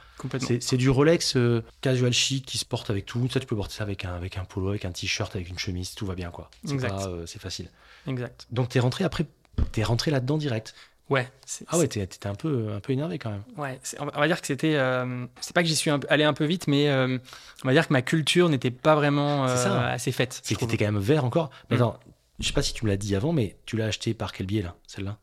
[0.59, 3.27] C'est du Rolex euh, casual chic qui se porte avec tout.
[3.29, 5.59] Ça, tu peux porter ça avec un, avec un polo, avec un t-shirt, avec une
[5.59, 6.49] chemise, tout va bien quoi.
[6.65, 7.69] C'est euh, facile.
[8.07, 8.47] Exact.
[8.51, 9.25] Donc tu es rentré après,
[9.71, 10.73] tu es rentré là-dedans direct.
[11.09, 11.29] Ouais.
[11.67, 13.43] Ah ouais, t'étais un peu, un peu énervé quand même.
[13.55, 14.75] Ouais, on va dire que c'était.
[14.75, 17.17] Euh, c'est pas que j'y suis allé un peu vite, mais euh,
[17.63, 20.41] on va dire que ma culture n'était pas vraiment euh, assez faite.
[20.43, 21.49] C'est que t'étais quand même vert encore.
[21.69, 21.81] Mais mm.
[21.81, 21.99] attends,
[22.39, 24.47] je sais pas si tu me l'as dit avant, mais tu l'as acheté par quel
[24.47, 25.17] biais là, celle-là?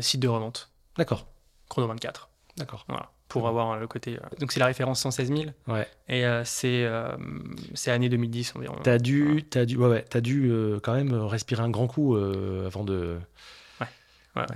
[0.00, 0.70] Site de revente.
[0.96, 1.26] D'accord.
[1.68, 2.28] Chrono 24.
[2.56, 2.84] D'accord.
[2.88, 3.10] Voilà.
[3.28, 4.18] Pour avoir le côté.
[4.38, 5.44] Donc c'est la référence 116 000.
[5.66, 5.86] Ouais.
[6.08, 6.88] Et c'est
[7.74, 8.76] c'est année 2010 environ.
[8.82, 12.84] T'as dû, as dû, ouais, ouais, as dû quand même respirer un grand coup avant
[12.84, 13.18] de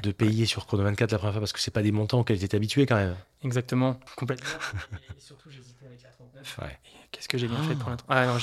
[0.02, 2.38] de payer sur Chrono 24 la première fois parce que c'est pas des montants auxquels
[2.38, 3.16] tu étais habitué quand même.
[3.42, 4.48] Exactement, complètement.
[5.16, 5.50] et surtout,
[6.40, 6.78] avec la 39.
[7.12, 8.36] Qu'est-ce que j'ai bien fait pour la ah, non,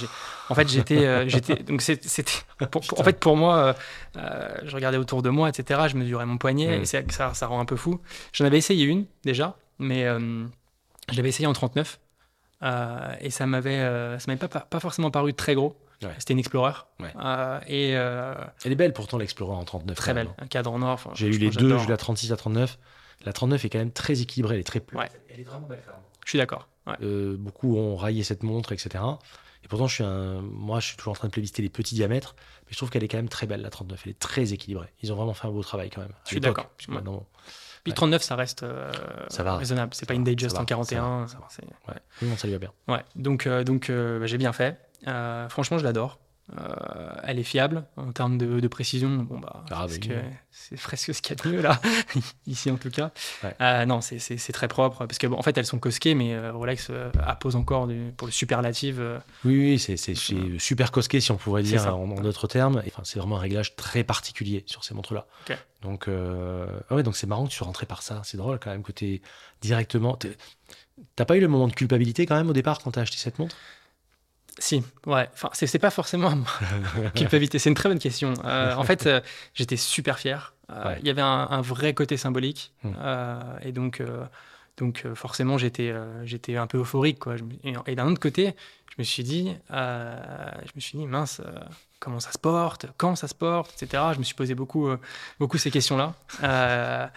[0.49, 1.05] En fait, j'étais.
[1.05, 2.31] Euh, j'étais donc, c'était.
[2.61, 3.73] en fait, pour moi, euh,
[4.17, 5.81] euh, je regardais autour de moi, etc.
[5.87, 8.01] Je mesurais mon poignet et ça, ça rend un peu fou.
[8.33, 11.99] J'en avais essayé une déjà, mais je l'avais essayé en 39.
[13.21, 15.77] et ça m'avait ça m'avait pas, pas forcément paru très gros.
[16.17, 16.73] C'était une Explorer.
[17.01, 18.33] Euh, et, euh,
[18.63, 19.97] Elle est belle pourtant l'Explorer en 39.
[19.97, 20.43] Très belle, hein.
[20.43, 21.11] un cadre en or.
[21.15, 22.77] J'ai eu les deux, j'ai eu la 36 à 39.
[23.25, 25.09] La 39 est quand même très équilibrée, elle est très Ouais.
[25.29, 25.83] Elle est vraiment belle.
[26.23, 26.67] Je suis d'accord.
[27.37, 29.03] Beaucoup ont raillé cette montre, etc.
[29.63, 31.95] Et pourtant, je suis un, moi, je suis toujours en train de plébisciter les petits
[31.95, 34.01] diamètres, mais je trouve qu'elle est quand même très belle, la 39.
[34.05, 34.87] Elle est très équilibrée.
[35.01, 36.13] Ils ont vraiment fait un beau travail quand même.
[36.25, 36.69] Je suis d'accord.
[37.83, 38.91] Puis 39, ça reste euh,
[39.29, 39.93] ça va, raisonnable.
[39.93, 41.27] C'est pas une Datejust en 41.
[41.27, 41.39] Ça,
[41.87, 42.35] ouais.
[42.35, 42.73] ça lui va bien.
[42.89, 43.03] Ouais.
[43.15, 44.77] Donc, euh, donc euh, bah, j'ai bien fait.
[45.49, 46.19] franchement, je l'adore.
[46.57, 49.09] Euh, elle est fiable en termes de, précision.
[49.09, 49.85] Bon, bah, ah,
[50.49, 51.81] c'est presque ce qu'il y a de mieux là,
[52.47, 53.11] ici en tout cas.
[53.59, 56.53] Euh, non, c'est très propre parce que bon, en fait elles sont cosquées, mais euh,
[56.53, 56.89] Rolex
[57.21, 59.21] appose encore du, pour le superlative.
[59.43, 60.15] Oui, oui, c'est
[60.57, 62.81] super cosqué si on pourrait dire en d'autres termes.
[62.87, 65.27] Enfin, c'est vraiment un réglage très particulier sur ces montres là.
[65.81, 68.21] Donc, ah ouais, donc c'est marrant que tu sois rentré par ça.
[68.23, 69.21] C'est drôle quand même que tu
[69.61, 70.17] directement.
[71.15, 73.37] T'as pas eu le moment de culpabilité quand même au départ quand t'as acheté cette
[73.37, 73.55] montre?
[74.59, 75.29] Si, ouais.
[75.33, 76.33] Enfin, c'est pas forcément
[77.15, 77.59] culpabilité.
[77.59, 78.33] C'est une très bonne question.
[78.43, 79.21] Euh, en fait, euh,
[79.53, 80.53] j'étais super fier.
[80.71, 82.73] Euh, il y avait un, vrai côté symbolique.
[82.83, 82.93] Hmm.
[83.61, 84.01] et donc,
[84.77, 85.93] donc forcément, j'étais
[86.23, 87.19] j'étais un peu euphorique.
[87.19, 87.35] Quoi.
[87.85, 88.55] Et, d'un autre côté,
[88.89, 91.41] je me suis dit, je me suis dit mince,
[91.99, 92.87] comment ça se porte?
[92.97, 93.81] Quand ça se porte?
[93.81, 94.03] Etc.
[94.13, 94.89] Je me suis posé beaucoup,
[95.39, 97.11] beaucoup ces questions-là.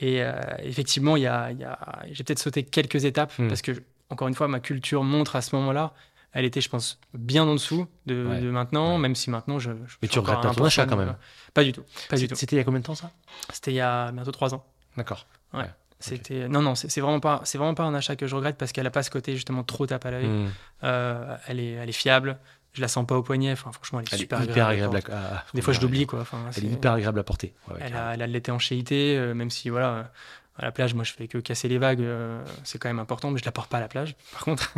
[0.00, 0.22] et
[0.62, 1.78] effectivement, y a, y a,
[2.10, 3.48] j'ai peut-être sauté quelques étapes hmm.
[3.48, 3.72] parce que,
[4.08, 5.92] encore une fois, ma culture montre à ce moment-là
[6.36, 8.14] elle était, je pense, bien en dessous de,
[8.50, 9.70] maintenant, même si maintenant je.
[10.02, 11.16] Mais tu regrettes pas ton achat quand même
[11.54, 11.82] Pas du tout.
[12.10, 12.34] Pas du tout.
[12.34, 13.10] C'était il y a combien de temps ça?
[13.50, 14.66] C'était il y a bientôt trois ans.
[14.98, 15.26] D'accord.
[15.54, 15.70] Ouais.
[15.98, 18.72] C'était non non c'est vraiment pas c'est vraiment pas un achat que je regrette parce
[18.72, 20.26] qu'elle a pas ce côté justement trop tape à l'œil.
[20.26, 20.48] Hmm.
[20.84, 22.38] Euh, elle est elle est fiable.
[22.74, 23.52] Je la sens pas au poignet.
[23.52, 25.00] Enfin franchement elle est super hyper agréable.
[25.10, 26.20] à, Des fois je l'oublie quoi.
[26.20, 27.54] Enfin, elle est hyper agréable à porter.
[27.80, 30.12] elle, a, elle a de l'étanchéité euh, même si voilà
[30.58, 32.00] à la plage, moi, je fais que casser les vagues.
[32.00, 34.16] Euh, c'est quand même important, mais je la porte pas à la plage.
[34.32, 34.72] Par contre,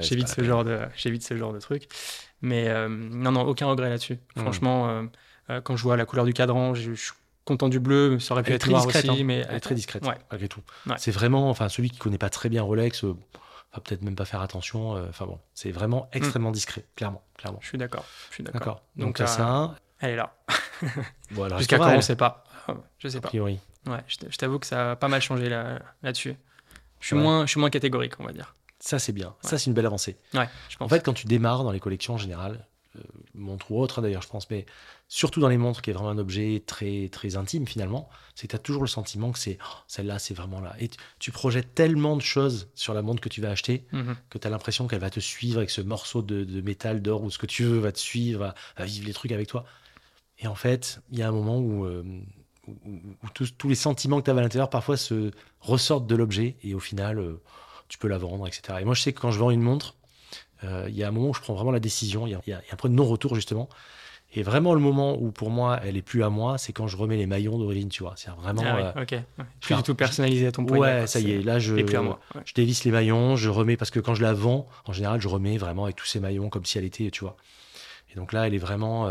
[0.00, 1.88] j'évite ce genre de, j'évite ce genre de truc.
[2.40, 4.18] Mais euh, non, non, aucun regret là-dessus.
[4.34, 4.40] Hmm.
[4.40, 5.06] Franchement,
[5.50, 7.12] euh, quand je vois la couleur du cadran, je, suis
[7.44, 8.18] content du bleu.
[8.18, 9.24] Ça aurait pu être discrète, aussi, hein.
[9.24, 10.62] mais elle est très discrète malgré tout.
[10.96, 14.40] C'est vraiment, enfin, celui qui connaît pas très bien Rolex va peut-être même pas faire
[14.40, 14.92] attention.
[15.08, 16.16] Enfin bon, c'est vraiment hmm.
[16.16, 17.58] extrêmement discret, clairement, clairement.
[17.60, 18.06] Je suis d'accord.
[18.30, 18.82] Je suis d'accord.
[18.96, 19.74] Donc, Donc ça.
[20.00, 20.34] Elle est là.
[21.58, 22.44] Jusqu'à quand, on ne sait pas.
[22.98, 23.28] Je sais pas.
[23.28, 23.60] A priori.
[23.86, 26.36] Ouais, je t'avoue que ça a pas mal changé là, là-dessus.
[27.00, 28.54] je, suis moins, je suis moins catégorique, on va dire.
[28.78, 29.34] Ça, c'est bien.
[29.40, 30.16] Ça, c'est une belle avancée.
[30.34, 30.86] Ouais, je pense.
[30.86, 33.00] En fait, quand tu démarres dans les collections en général, euh,
[33.34, 34.66] montres ou autres hein, d'ailleurs, je pense, mais
[35.08, 38.52] surtout dans les montres, qui est vraiment un objet très, très intime finalement, c'est que
[38.52, 40.74] tu as toujours le sentiment que c'est oh, celle-là, c'est vraiment là.
[40.78, 44.16] Et tu, projettes tellement de choses sur la montre que tu vas acheter mhm.
[44.30, 47.22] que tu as l'impression qu'elle va te suivre avec ce morceau de, de métal, d'or
[47.22, 49.64] ou ce que tu veux, va te suivre, va, vivre les trucs avec toi.
[50.38, 51.86] Et en fait, il y a un moment où.
[51.86, 52.02] Euh,
[52.66, 56.74] où, tous, les sentiments que tu avais à l'intérieur parfois se ressortent de l'objet et
[56.74, 57.40] au final, euh,
[57.88, 58.78] tu peux la vendre, etc.
[58.80, 59.96] Et moi, je sais que quand je vends une montre,
[60.64, 62.60] euh, il y a un moment où je prends vraiment la décision, il y, a
[62.72, 63.68] un point de non-retour justement.
[64.34, 66.96] Et vraiment, le moment où pour moi, elle est plus à moi, c'est quand je
[66.96, 68.14] remets les maillons d'origine, tu vois.
[68.16, 68.62] C'est vraiment.
[68.64, 69.14] Ah euh, ok.
[69.60, 70.78] Plus du tout personnalisé à ton point.
[70.78, 71.42] Ouais, ça y est.
[71.42, 74.92] Là, je, je dévisse les maillons, je remets, parce que quand je la vends, en
[74.92, 77.36] général, je remets vraiment avec tous ces maillons comme si elle était, tu vois.
[78.12, 79.08] Et donc là, elle est vraiment.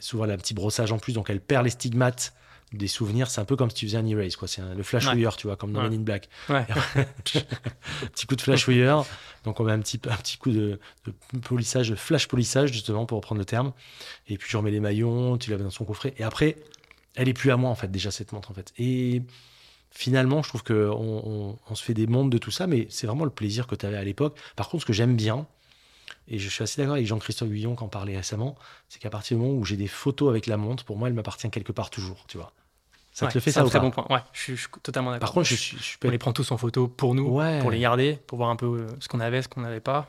[0.00, 2.34] souvent, elle a un petit brossage en plus, donc elle perd les stigmates
[2.72, 4.46] des souvenirs, c'est un peu comme si tu faisais un erase, quoi.
[4.46, 5.06] C'est le flash
[5.36, 6.28] tu vois, comme dans Men in Black.
[6.48, 8.68] petit coup de flash
[9.44, 10.78] Donc on met un petit, un petit coup de,
[11.42, 13.72] polissage, flash polissage, justement, pour reprendre le terme.
[14.28, 16.14] Et puis je remets les maillons, tu l'avais dans son coffret.
[16.18, 16.56] Et après,
[17.16, 18.72] elle est plus à moi, en fait, déjà, cette montre, en fait.
[18.78, 19.22] Et
[19.90, 23.24] finalement, je trouve qu'on on, se fait des montres de tout ça, mais c'est vraiment
[23.24, 24.38] le plaisir que tu avais à l'époque.
[24.54, 25.46] Par contre, ce que j'aime bien,
[26.28, 28.56] et je suis assez d'accord avec Jean-Christophe Guillon qui en parlait récemment,
[28.88, 31.14] c'est qu'à partir du moment où j'ai des photos avec la montre, pour moi, elle
[31.14, 32.52] m'appartient quelque part toujours, tu vois.
[33.20, 34.06] Ça te le fait ça un très bon point.
[34.10, 35.28] Ouais, je suis, totalement d'accord.
[35.28, 38.18] Par contre, je, je, on les prend tous en photo pour nous, pour les garder,
[38.26, 40.08] pour voir un peu euh, ce qu'on avait, ce qu'on n'avait pas.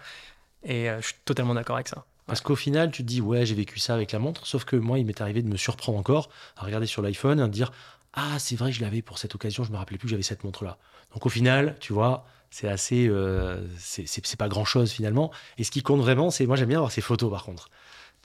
[0.63, 2.05] Et euh, je suis totalement d'accord avec ça.
[2.27, 4.77] Parce qu'au final, tu te dis, ouais, j'ai vécu ça avec la montre, sauf que
[4.77, 7.73] moi, il m'est arrivé de me surprendre encore à regarder sur l'iPhone et de dire,
[8.13, 10.43] ah, c'est vrai, je l'avais pour cette occasion, je me rappelais plus que j'avais cette
[10.43, 10.77] montre-là.
[11.13, 13.07] Donc au final, tu vois, c'est assez.
[13.09, 15.31] Euh, c'est pas grand chose finalement.
[15.57, 16.45] Et ce qui compte vraiment, c'est.
[16.45, 17.69] Moi, j'aime bien avoir ces photos par contre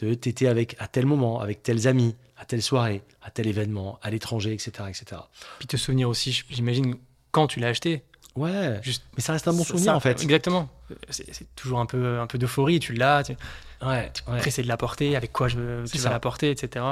[0.00, 3.98] de t'étais avec à tel moment, avec tels amis, à telle soirée, à tel événement,
[4.02, 5.22] à l'étranger, etc., etc.
[5.58, 6.96] Puis te souvenir aussi, j'imagine,
[7.30, 8.02] quand tu l'as acheté.
[8.34, 8.78] Ouais.
[8.82, 10.22] Juste, mais ça reste un bon souvenir en fait.
[10.22, 10.68] Exactement.
[11.08, 12.80] C'est toujours un peu, un peu d'euphorie.
[12.80, 13.24] Tu l'as.
[13.24, 13.34] Tu...
[13.82, 14.12] Ouais.
[14.38, 15.16] Pressé de la porter.
[15.16, 16.84] Avec quoi je, tu vas la porter, etc.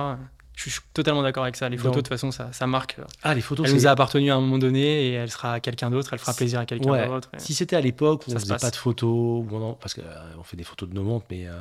[0.55, 1.69] Je suis totalement d'accord avec ça.
[1.69, 2.97] Les photos, de toute façon, ça, ça marque.
[3.23, 3.67] Ah, les photos.
[3.67, 6.13] Elle nous a appartenu à un moment donné et elle sera à quelqu'un d'autre.
[6.13, 7.31] Elle fera plaisir à quelqu'un d'autre.
[7.39, 9.45] Si c'était à l'époque où on faisait pas de photos,
[9.81, 11.59] parce qu'on euh, fait des photos de nos montres, mais euh,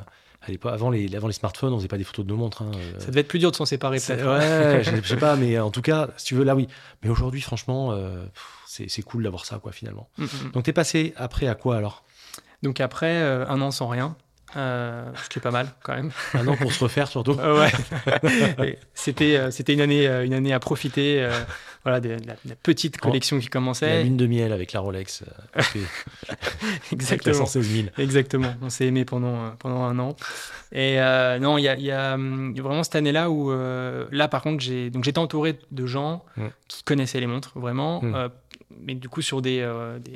[0.64, 2.62] avant les, avant les smartphones, on faisait pas des photos de nos montres.
[2.62, 2.98] Hein, euh.
[2.98, 4.26] Ça devait être plus dur de s'en séparer, peut-être.
[4.26, 6.68] Ouais, je, sais pas, mais en tout cas, si tu veux, là, oui.
[7.02, 8.24] Mais aujourd'hui, franchement, euh,
[8.66, 10.08] c'est cool d'avoir ça, quoi, finalement.
[10.18, 10.50] Mm, mm, mm.
[10.52, 12.04] Donc, tu es passé après à quoi alors?
[12.62, 14.16] Donc, après, euh, un an sans rien.
[14.56, 16.10] Euh, ce qui est pas mal quand même.
[16.34, 17.32] Un an pour se refaire surtout.
[17.32, 18.78] ouais.
[18.94, 21.28] c'était c'était une année une année à profiter.
[21.82, 23.98] voilà, de, la, petite collection qui commençait.
[23.98, 25.24] La lune de miel avec la Rolex.
[26.92, 27.34] Exactement.
[27.34, 27.86] 116 000.
[27.98, 28.54] Exactement.
[28.62, 30.16] On s'est aimé pendant pendant un an.
[30.72, 30.96] Et
[31.40, 35.04] non, il y a, y a, vraiment cette année-là où là par contre j'ai donc
[35.04, 36.46] j'étais entouré de gens mm.
[36.68, 38.28] qui connaissaient les montres vraiment, mm.
[38.80, 39.60] mais du coup sur des,
[40.00, 40.14] des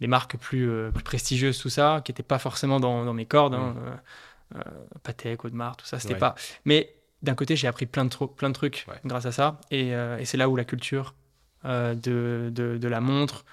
[0.00, 3.26] des marques plus, euh, plus prestigieuses, tout ça, qui n'étaient pas forcément dans, dans mes
[3.26, 3.54] cordes.
[3.54, 4.62] Hein, euh, euh,
[5.02, 6.34] Patek, Audemars, tout ça, c'était pas.
[6.64, 9.60] Mais d'un côté, j'ai appris plein de, plein de trucs grâce à ça.
[9.70, 11.14] Et, et c'est là où la culture
[11.64, 11.94] de,
[12.50, 13.44] de, de, la montre,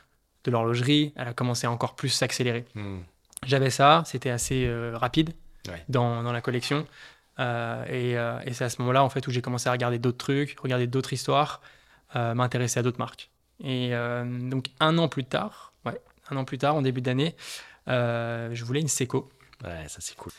[0.43, 2.65] de l'horlogerie, elle a commencé à encore plus s'accélérer.
[2.75, 2.99] Mm.
[3.45, 5.31] J'avais ça, c'était assez rapide
[5.89, 6.87] dans, dans, la collection.
[7.39, 10.57] et, et c'est à ce moment-là, en fait, où j'ai commencé à regarder d'autres trucs,
[10.59, 11.59] regarder d'autres histoires,
[12.13, 13.31] m'intéresser à d'autres marques.
[13.61, 13.91] Et
[14.23, 15.74] donc, un an plus tard, ouais,
[16.29, 17.35] un an plus tard, en début d'année,
[17.87, 19.29] euh, je voulais une Seiko.
[19.63, 20.31] Ouais, ça c'est cool.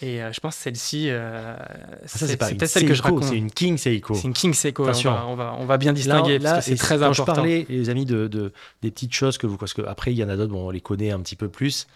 [0.00, 3.24] Et euh, je pense que celle-ci, euh, ah, c'est peut-être celle que je raconte.
[3.24, 4.14] C'est une King Seiko.
[4.14, 4.86] C'est une King Seiko.
[4.86, 7.24] On va, on va, bien distinguer là, c'est très important.
[7.24, 10.12] Quand je parlais, les amis, de, de, des petites choses que vous, parce que après
[10.12, 11.86] il y en a d'autres, bon, on les connaît un petit peu plus.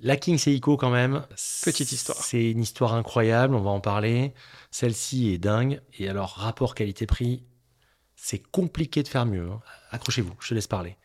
[0.00, 1.24] La King Seiko quand même.
[1.62, 2.18] Petite histoire.
[2.18, 3.54] C'est une histoire incroyable.
[3.54, 4.34] On va en parler.
[4.70, 5.80] Celle-ci est dingue.
[5.98, 7.44] Et alors rapport qualité-prix,
[8.16, 9.48] c'est compliqué de faire mieux.
[9.50, 9.60] Hein.
[9.92, 10.34] Accrochez-vous.
[10.40, 10.96] Je te laisse parler.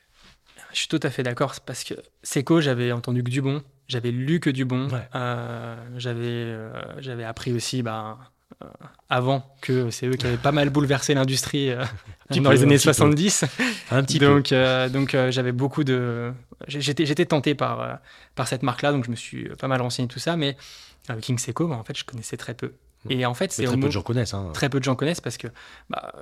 [0.73, 4.11] Je suis tout à fait d'accord parce que Seco, j'avais entendu que du bon, j'avais
[4.11, 8.19] lu que du bon, euh, j'avais euh, j'avais appris aussi bah,
[8.63, 8.67] euh,
[9.09, 11.71] avant que c'est eux qui avaient pas mal bouleversé l'industrie
[12.29, 13.45] dans les années 70.
[13.91, 14.89] Un petit donc, peu.
[14.89, 16.31] donc j'avais beaucoup de
[16.67, 17.99] j'étais j'étais tenté par
[18.35, 20.55] par cette marque là donc je me suis pas mal renseigné tout ça mais
[21.21, 22.73] King Seco bah, en fait je connaissais très peu.
[23.07, 24.33] Et en fait, c'est très peu de gens connaissent.
[24.33, 24.49] Hein.
[24.53, 25.47] Très peu de gens connaissent parce que
[25.89, 26.13] bah,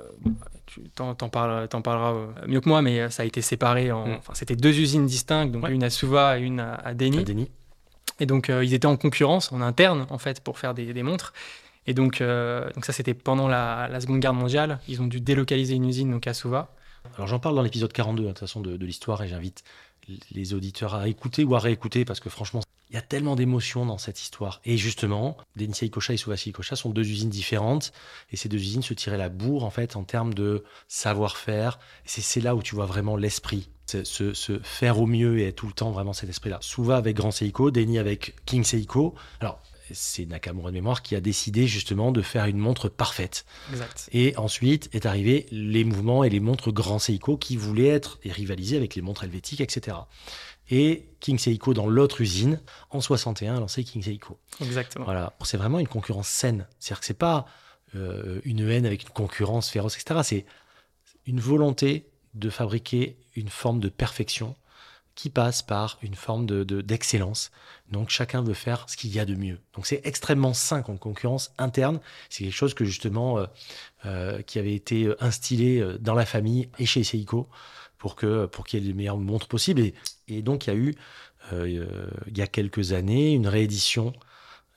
[0.66, 3.90] tu t'en, parles, parleras euh, mieux que moi, mais euh, ça a été séparé.
[3.90, 4.16] En, mm.
[4.18, 7.50] enfin, c'était deux usines distinctes, donc une à Suva et une à, à Denny.
[8.20, 11.32] Et donc euh, ils étaient en concurrence en interne en fait pour faire des, montres.
[11.86, 14.78] Et donc, donc ça c'était pendant la, Seconde Guerre mondiale.
[14.88, 16.74] Ils ont dû délocaliser une usine donc à Suva.
[17.16, 19.64] Alors j'en parle dans l'épisode 42 hein, de toute façon de, de l'histoire et j'invite
[20.30, 22.60] les auditeurs à écouter ou à réécouter parce que franchement
[22.90, 24.60] il y a tellement d'émotions dans cette histoire.
[24.64, 27.92] Et justement, Denisia Kocha et Souvasi Kocha sont deux usines différentes.
[28.30, 31.78] Et ces deux usines se tiraient la bourre, en fait, en termes de savoir-faire.
[32.06, 33.68] C'est là où tu vois vraiment l'esprit.
[33.86, 36.58] Se, se, faire au mieux et tout le temps vraiment cet esprit-là.
[36.60, 39.14] Souva avec Grand Seiko, Deni avec King Seiko.
[39.40, 43.46] Alors, c'est Nakamura de mémoire qui a décidé justement de faire une montre parfaite.
[43.70, 44.10] Exact.
[44.12, 48.30] Et ensuite est arrivé les mouvements et les montres Grand Seiko qui voulaient être et
[48.30, 49.96] rivaliser avec les montres helvétiques, etc
[50.70, 54.38] et King Seiko dans l'autre usine en 61 a lancé King Seiko.
[54.60, 55.04] Exactement.
[55.04, 56.66] Voilà, c'est vraiment une concurrence saine.
[56.78, 57.46] C'est-à-dire que c'est pas
[57.94, 60.20] euh, une haine avec une concurrence féroce, etc.
[60.22, 60.46] C'est
[61.26, 64.54] une volonté de fabriquer une forme de perfection
[65.14, 67.50] qui passe par une forme de, d'excellence.
[67.90, 69.58] Donc chacun veut faire ce qu'il y a de mieux.
[69.74, 71.98] Donc c'est extrêmement sain comme concurrence interne.
[72.30, 73.46] C'est quelque chose que justement euh,
[74.06, 77.48] euh, qui avait été instillé dans la famille et chez Seiko
[77.98, 79.80] pour que pour qu'il y ait les meilleures montres possibles.
[79.80, 79.94] Et,
[80.28, 80.94] et donc il y a eu
[81.52, 81.86] euh,
[82.26, 84.12] il y a quelques années une réédition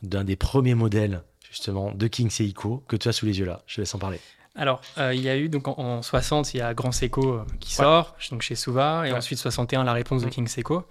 [0.01, 3.61] d'un des premiers modèles justement de King Seiko que tu as sous les yeux là.
[3.67, 4.19] Je laisse en parler.
[4.55, 7.45] Alors, euh, il y a eu, donc en, 60, il y a Grand Seiko euh,
[7.61, 10.31] qui sort, donc chez Suva, et ensuite 61, la réponse de mm.
[10.31, 10.83] King Seiko.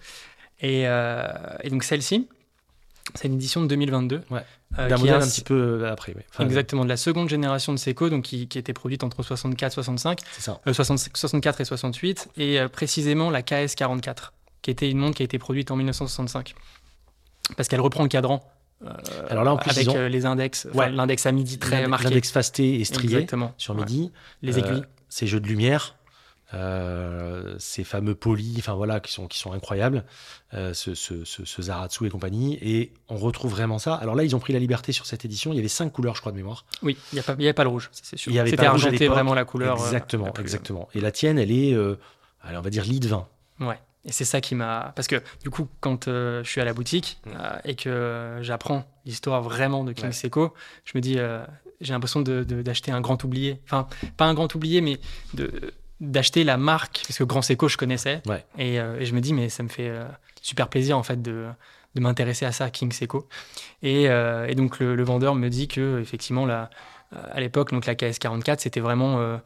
[0.62, 2.28] Et, et donc celle-ci,
[3.14, 4.22] c'est une édition de 2022.
[4.30, 4.40] Ouais.
[4.78, 6.14] Euh, D'un modèle un petit peu euh, après.
[6.38, 10.20] exactement, de la seconde génération de Seiko, donc qui, qui était produite entre 64 65.
[10.32, 10.60] C'est ça.
[10.72, 14.30] 64 euh, et 68, et précisément la KS44,
[14.62, 16.54] qui était une montre qui a été produite en 1965.
[17.56, 18.42] Parce qu'elle reprend le cadran.
[19.28, 22.04] Alors là, en plus, avec les index, l'index à midi très marqué.
[22.04, 23.26] L'index fasté et strié
[23.58, 24.12] sur midi.
[24.42, 24.84] Les aiguilles.
[25.08, 25.96] ces jeux de lumière.
[26.52, 30.04] Euh, ces fameux polis, enfin voilà, qui sont, qui sont incroyables,
[30.54, 33.94] euh, ce, ce, ce, Zaratsu et compagnie, et on retrouve vraiment ça.
[33.94, 36.16] Alors là, ils ont pris la liberté sur cette édition, il y avait cinq couleurs,
[36.16, 36.64] je crois, de mémoire.
[36.82, 38.32] Oui, il n'y avait pas le rouge, c'est sûr.
[38.46, 39.80] C'était argenté vraiment la couleur.
[39.80, 40.88] Euh, exactement, exactement.
[40.92, 41.72] Et la tienne, elle est,
[42.42, 43.28] allez, on va dire, lit de vin.
[43.60, 43.78] Ouais.
[44.04, 44.92] Et c'est ça qui m'a.
[44.96, 47.30] Parce que du coup, quand je suis à la boutique mm.
[47.64, 50.52] et que j'apprends l'histoire vraiment de King Seiko,
[50.84, 51.16] je me dis,
[51.80, 53.60] j'ai l'impression d'acheter un grand oublié.
[53.66, 53.86] Enfin,
[54.16, 54.98] pas un grand oublié, mais
[55.34, 58.22] de, d'acheter la marque, parce que Grand Seco, je connaissais.
[58.58, 60.04] Euh, et, je me dis, mais ça me fait euh,
[60.40, 61.46] super plaisir, en fait, de,
[61.94, 63.28] de m'intéresser à ça, King Seco.
[63.82, 66.70] Et, euh, et donc, le, vendeur me dit que, effectivement, la,
[67.12, 69.40] à l'époque, donc la KS44, c'était vraiment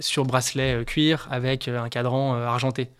[0.00, 2.90] sur bracelet cuir avec un cadran argenté.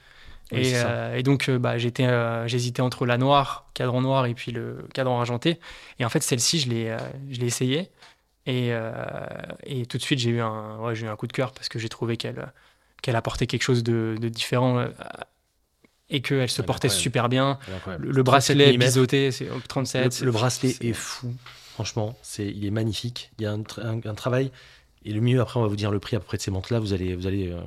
[0.52, 0.74] et,
[1.16, 2.06] et, donc, bah, j'étais,
[2.46, 5.58] j'hésitais entre la noire, cadran noir, et puis le cadran argenté.
[5.98, 6.96] Et en fait, celle-ci, je l'ai,
[7.30, 7.90] je l'ai essayée.
[8.46, 8.92] Et, euh,
[9.64, 11.78] et, tout de suite, j'ai eu, un, ouais, eu un coup de cœur parce que
[11.78, 12.52] j'ai trouvé qu'elle,
[13.02, 14.86] qu'elle apportait quelque chose de, différent.
[16.08, 17.58] et qu'elle se portait super bien.
[17.98, 20.22] Le, bracelet biseauté, c'est 37.
[20.22, 20.92] Le, bracelet est...
[20.92, 21.34] fou,
[21.74, 23.30] franchement, c'est, il est magnifique.
[23.38, 24.50] Il y a un, un, travail.
[25.04, 26.50] Et le mieux, après, on va vous dire le prix à peu près de ces
[26.50, 26.78] montres-là.
[26.78, 27.60] Vous allez, vous allez euh,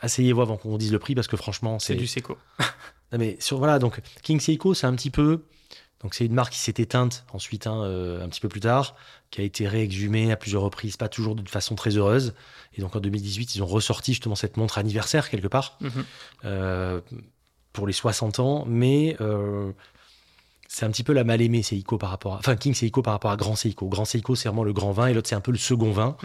[0.00, 1.94] asseyez-vous avant qu'on vous dise le prix parce que franchement, c'est.
[1.94, 2.36] C'est du Seiko.
[3.12, 5.42] mais sur, voilà, donc King Seiko, c'est un petit peu.
[6.02, 8.96] Donc c'est une marque qui s'est éteinte ensuite, hein, euh, un petit peu plus tard,
[9.30, 12.34] qui a été réexhumée à plusieurs reprises, pas toujours de façon très heureuse.
[12.74, 16.04] Et donc en 2018, ils ont ressorti justement cette montre anniversaire quelque part mhm.
[16.44, 17.00] euh,
[17.72, 19.72] pour les 60 ans, mais euh,
[20.68, 23.14] c'est un petit peu la mal aimée Seiko par rapport à, enfin King Seiko par
[23.14, 23.88] rapport à Grand Seiko.
[23.88, 26.16] Grand Seiko c'est vraiment le grand vin et l'autre c'est un peu le second vin.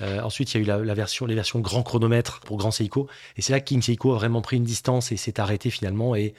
[0.00, 3.42] ensuite il y a eu la, version, les versions grand chronomètre pour Grand Seiko et
[3.42, 6.34] c'est là que King Seiko a vraiment pris une distance et s'est arrêté finalement et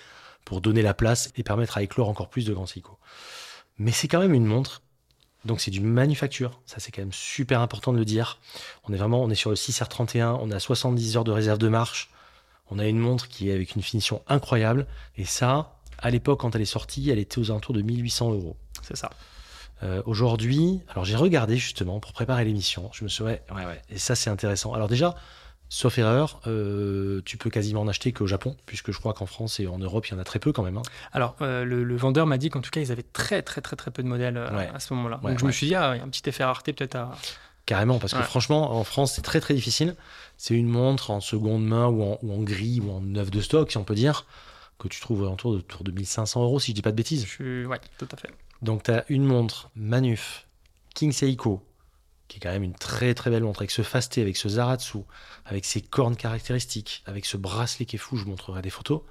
[0.45, 2.97] pour donner la place et permettre à éclore encore plus de grands Seiko.
[3.77, 4.81] Mais c'est quand même une montre.
[5.45, 8.39] Donc c'est du manufacture, ça c'est quand même super important de le dire.
[8.85, 11.67] On est vraiment, on est sur le 6R31, on a 70 heures de réserve de
[11.67, 12.09] marche,
[12.71, 16.55] on a une montre qui est avec une finition incroyable, et ça, à l'époque quand
[16.55, 18.55] elle est sortie, elle était aux alentours de 1800 euros.
[18.83, 19.09] C'est ça.
[19.81, 23.97] Euh, aujourd'hui, alors j'ai regardé justement pour préparer l'émission, je me ouais, ouais, ouais, et
[23.97, 24.73] ça c'est intéressant.
[24.73, 25.13] Alors déjà,
[25.73, 29.59] Sauf erreur, euh, tu peux quasiment en acheter qu'au Japon, puisque je crois qu'en France
[29.59, 30.77] et en Europe, il y en a très peu quand même.
[30.77, 30.83] Hein.
[31.13, 33.89] Alors, euh, le, vendeur m'a dit qu'en tout cas, ils avaient très, très, très, très
[33.89, 35.19] peu de modèles euh, à ce moment-là.
[35.23, 37.17] Donc, je me suis dit, ah, il y a un petit effet rareté peut-être à.
[37.65, 39.95] Carrément, parce que franchement, en France, c'est très, très difficile.
[40.37, 43.41] C'est une montre en seconde main ou en, ou en, gris ou en neuf de
[43.41, 44.27] stock, si on peut dire,
[44.77, 47.25] que tu trouves autour de, autour de 1500 euros, si je dis pas de bêtises.
[47.25, 48.29] Je Ouais, tout à fait.
[48.61, 50.45] Donc, tu as une montre Manuf,
[50.93, 51.63] King Seiko,
[52.33, 54.99] qui est quand même une très très belle montre, avec ce fasté, avec ce Zaratsu,
[55.45, 59.01] avec ses cornes caractéristiques, avec ce bracelet qui est fou, je vous montrerai des photos,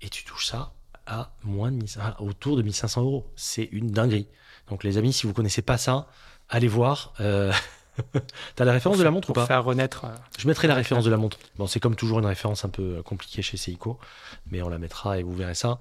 [0.00, 0.72] et tu touches ça
[1.06, 1.84] à moins de
[2.18, 3.30] autour de 1500 euros.
[3.36, 4.26] C'est une dinguerie.
[4.68, 6.08] Donc les amis, si vous connaissez pas ça,
[6.48, 7.12] allez voir.
[7.20, 7.52] Euh...
[8.56, 10.06] T'as la référence de la montre ou pas Faire renaître.
[10.06, 11.38] Euh, je mettrai la référence de la montre.
[11.56, 13.98] Bon, c'est comme toujours une référence un peu compliquée chez Seiko,
[14.50, 15.78] mais on la mettra et vous verrez ça.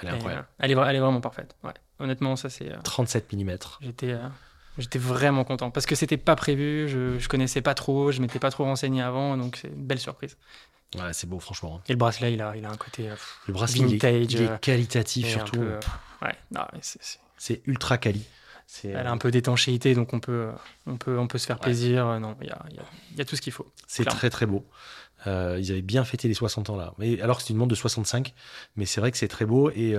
[0.00, 0.46] Elle est incroyable.
[0.58, 1.54] Elle est, elle est vraiment parfaite.
[1.62, 1.72] Ouais.
[2.00, 2.72] Honnêtement, ça c'est.
[2.82, 3.56] 37 mm.
[3.80, 4.16] J'étais.
[4.78, 8.40] J'étais vraiment content parce que c'était pas prévu, je, je connaissais pas trop, je m'étais
[8.40, 10.36] pas trop renseigné avant, donc c'est une belle surprise.
[10.96, 11.80] Ouais, c'est beau, franchement.
[11.88, 14.32] Et le bracelet, il a, il a un côté euh, le bracelet, vintage.
[14.32, 15.60] Il est, euh, qualitatif surtout.
[15.62, 15.80] Euh,
[16.22, 16.34] ouais,
[17.36, 18.24] c'est ultra quali.
[18.82, 20.50] Elle a un peu d'étanchéité, donc on peut,
[20.86, 22.18] on peut, on peut se faire plaisir.
[22.18, 22.64] Non, il y a,
[23.16, 23.70] y a, tout ce qu'il faut.
[23.86, 24.66] C'est très très beau.
[25.26, 26.94] ils avaient bien fêté les 60 ans là.
[26.98, 28.34] Mais, alors que c'est une montre de 65,
[28.76, 29.94] mais c'est vrai que c'est très beau et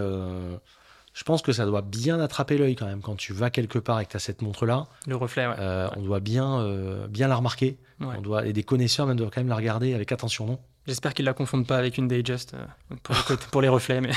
[1.15, 4.01] je pense que ça doit bien attraper l'œil quand même quand tu vas quelque part
[4.01, 4.87] et que tu as cette montre-là.
[5.07, 5.55] Le reflet, ouais.
[5.57, 7.77] Euh, on doit bien, euh, bien la remarquer.
[8.01, 10.59] On doit, et des connaisseurs même doivent quand même la regarder avec attention, non?
[10.87, 13.15] J'espère qu'ils la confondent pas avec une Dayjust euh, pour,
[13.49, 14.01] pour, les reflets.
[14.01, 14.11] Mais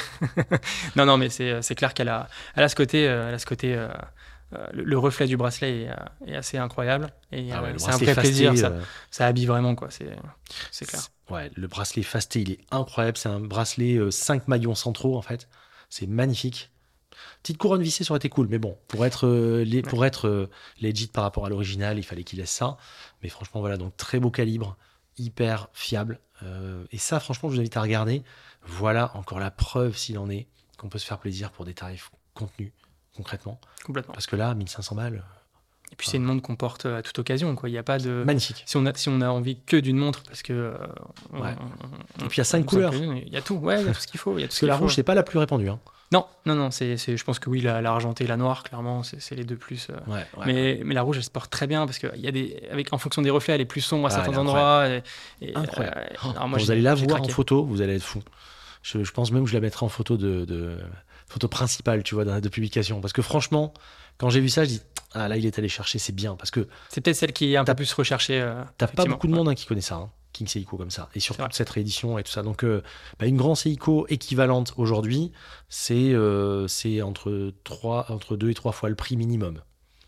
[0.96, 3.80] non, non, mais c'est clair qu'elle a, elle a ce côté, elle a ce côté
[4.72, 5.88] le, reflet du bracelet
[6.26, 7.11] est, assez incroyable.
[7.30, 8.58] Et ah c'est un vrai plaisir.
[8.58, 8.72] Ça,
[9.12, 9.88] ça, habille vraiment, quoi.
[10.72, 11.02] C'est clair.
[11.30, 13.16] Ouais, le bracelet fasté, il est incroyable.
[13.16, 15.48] C'est un bracelet 5 maillons centraux, en fait.
[15.90, 16.72] C'est magnifique.
[17.42, 18.48] Petite couronne vissée, ça aurait été cool.
[18.48, 22.24] Mais bon, pour être, euh, pour être euh, legit par rapport à l'original, il fallait
[22.24, 22.77] qu'il laisse ça.
[23.22, 24.77] Mais franchement, voilà, donc très beau calibre,
[25.18, 26.20] hyper fiable.
[26.42, 28.22] Euh, et ça, franchement, je vous invite à regarder.
[28.66, 30.46] Voilà encore la preuve, s'il en est,
[30.77, 32.72] qu'on peut se faire plaisir pour des tarifs contenus,
[33.16, 33.61] concrètement.
[33.85, 34.14] Complètement.
[34.14, 35.24] Parce que là, 1500 balles.
[35.92, 37.68] Et puis c'est une montre qu'on porte à toute occasion, quoi.
[37.68, 38.22] Il n'y a pas de.
[38.24, 38.62] Magnifique.
[38.66, 40.74] Si on a, si on a envie que d'une montre, parce que.
[41.33, 41.53] ouais.
[42.20, 42.94] et puis il y a cinq couleurs.
[42.94, 44.35] Il y a tout, ouais, il y a tout ce qu'il faut.
[44.35, 45.68] parce que la rouge, c'est pas la plus répandue.
[45.68, 45.79] Hein.
[46.11, 49.44] Non, non, non, c'est, je pense que oui, la, et la noire, clairement, c'est, les
[49.44, 49.88] deux plus.
[49.90, 50.22] Euh.
[50.46, 52.92] mais, mais la rouge, elle se porte très bien parce que y a des, avec,
[52.94, 54.85] en fonction des reflets, elle est plus sombre à certains endroits.
[55.55, 56.01] incroyable.
[56.24, 58.22] Euh, oh, vous allez la voir en photo, vous allez être fou.
[58.83, 60.79] Je, pense même que je la mettrai en photo de,
[61.29, 63.03] photo principale, tu vois, de publication.
[63.03, 63.74] Parce que franchement,
[64.16, 64.83] quand j'ai vu ça, je dis
[65.14, 67.57] ah là, il est allé chercher, c'est bien parce que c'est peut-être celle qui est
[67.57, 68.40] un peu plus recherchée.
[68.40, 69.97] Euh, t'as pas beaucoup de monde hein, qui connaît ça.
[69.97, 70.11] Hein.
[70.33, 72.42] King Seiko comme ça, et surtout cette réédition et tout ça.
[72.42, 72.83] Donc, euh,
[73.18, 75.33] bah, une grande Seiko équivalente aujourd'hui,
[75.68, 76.68] c'est euh,
[77.03, 79.62] entre, 3, entre 2 et 3 fois le prix minimum.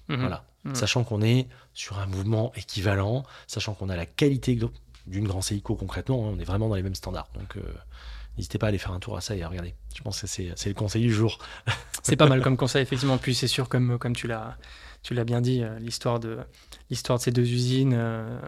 [0.08, 0.20] Mhm.
[0.20, 0.44] Voilà.
[0.64, 0.74] Mhm.
[0.74, 4.58] Sachant qu'on est sur un mouvement équivalent, sachant qu'on a la qualité
[5.06, 7.30] d'une grande Seiko concrètement, hein, on est vraiment dans les mêmes standards.
[7.34, 7.56] Donc,
[8.36, 9.74] n'hésitez pas à aller faire un tour à ça et à regarder.
[9.96, 11.38] Je pense que c'est le conseil du jour.
[12.02, 13.16] c'est pas mal comme conseil, effectivement.
[13.16, 14.58] Puis c'est sûr, comme, comme tu l'as
[15.02, 16.38] tu l'as bien dit, euh, l'histoire de,
[16.90, 18.38] l'histoire de ces deux usines, euh,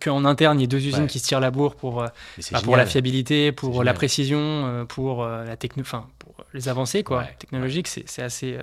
[0.00, 2.08] qu'en interne, il y ait deux usines qui se tirent la bourre pour, euh,
[2.52, 7.24] bah, pour la fiabilité, pour la précision, pour, la techno, enfin, pour les avancées quoi,
[7.24, 8.58] technologiques, c'est assez,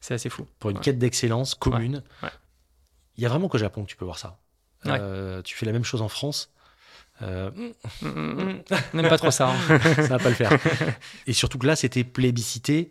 [0.00, 0.46] c'est assez fou.
[0.60, 2.02] Pour une quête d'excellence commune,
[3.16, 4.38] il y a vraiment qu'au Japon que tu peux voir ça.
[5.44, 6.50] tu fais la même chose en France.
[7.22, 7.50] Euh...
[8.02, 9.50] N'aime pas trop ça.
[9.50, 9.78] Hein.
[9.96, 10.58] ça va pas le faire.
[11.26, 12.90] Et surtout que là, c'était plébiscité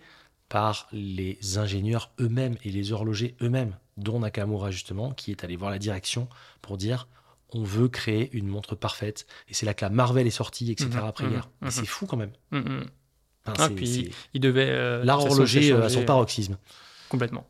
[0.54, 5.72] par les ingénieurs eux-mêmes et les horlogers eux-mêmes, dont Nakamura justement, qui est allé voir
[5.72, 6.30] la direction
[6.62, 7.08] pour dire
[7.54, 9.26] on veut créer une montre parfaite.
[9.50, 10.92] Et c'est là que la Marvel est sortie, etc.
[10.94, 11.50] Mhm, après hier.
[11.62, 12.34] Mais c'est fou quand même.
[13.46, 14.70] ah, puis il devait.
[14.70, 16.60] Euh, L'art horloger à son paroxysme.
[17.10, 17.50] Complètement.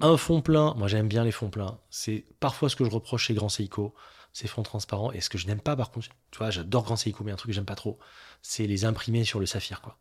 [0.00, 1.76] Un fond plein, moi j'aime bien les fonds pleins.
[1.90, 3.92] C'est parfois ce que je reproche chez Grand Seiko,
[4.32, 5.10] ces fonds transparents.
[5.10, 7.36] Et ce que je n'aime pas par contre, tu vois, j'adore Grand Seiko, mais un
[7.36, 7.98] truc que j'aime pas trop,
[8.40, 9.98] c'est les imprimer sur le saphir, quoi.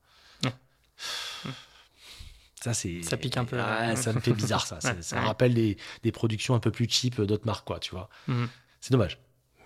[2.65, 3.03] Ça, c'est.
[3.03, 3.59] Ça pique un peu.
[3.95, 4.79] ça me fait bizarre, ça.
[5.01, 8.09] ça, rappelle des, des, productions un peu plus cheap d'autres marques, quoi, tu vois.
[8.27, 8.49] Mhm.
[8.81, 9.19] C'est dommage.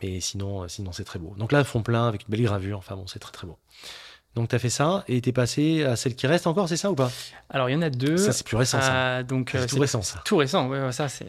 [0.04, 1.34] Mais sinon, sinon c'est très beau.
[1.38, 2.78] Donc là, fond plein avec une belle gravure.
[2.78, 3.58] Enfin bon, c'est très très beau.
[4.36, 6.78] Donc tu as fait ça et tu es passé à celle qui reste encore, c'est
[6.78, 7.12] ça ou pas?
[7.50, 8.16] Alors il y en a deux.
[8.16, 8.80] Ça c'est plus récent.
[8.80, 8.94] ça.
[8.94, 10.22] Euh, donc c'est tout récent ça.
[10.24, 11.26] Tout récent, ouais, ça c'est.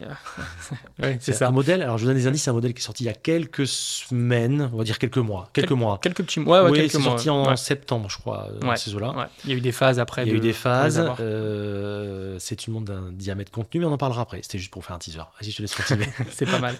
[1.03, 1.47] Euh, c'est ça.
[1.47, 1.81] Un modèle.
[1.81, 2.43] Alors je vous donne des indices.
[2.43, 5.17] C'est un modèle qui est sorti il y a quelques semaines, on va dire quelques
[5.17, 5.99] mois, quelques mois.
[5.99, 6.63] Quelques petits mois.
[6.63, 8.77] Ouais, oui, c'est sorti en septembre, je crois, ouais.
[8.77, 9.29] ces eaux-là.
[9.45, 10.23] Il y a eu des phases après.
[10.23, 11.03] Il y a eu des phases.
[11.19, 14.41] Euh, c'est une montre d'un diamètre contenu, mais on en parlera après.
[14.43, 15.17] C'était juste pour faire un teaser.
[15.17, 16.07] Vas-y, je te laisse continuer.
[16.29, 16.75] c'est pas mal.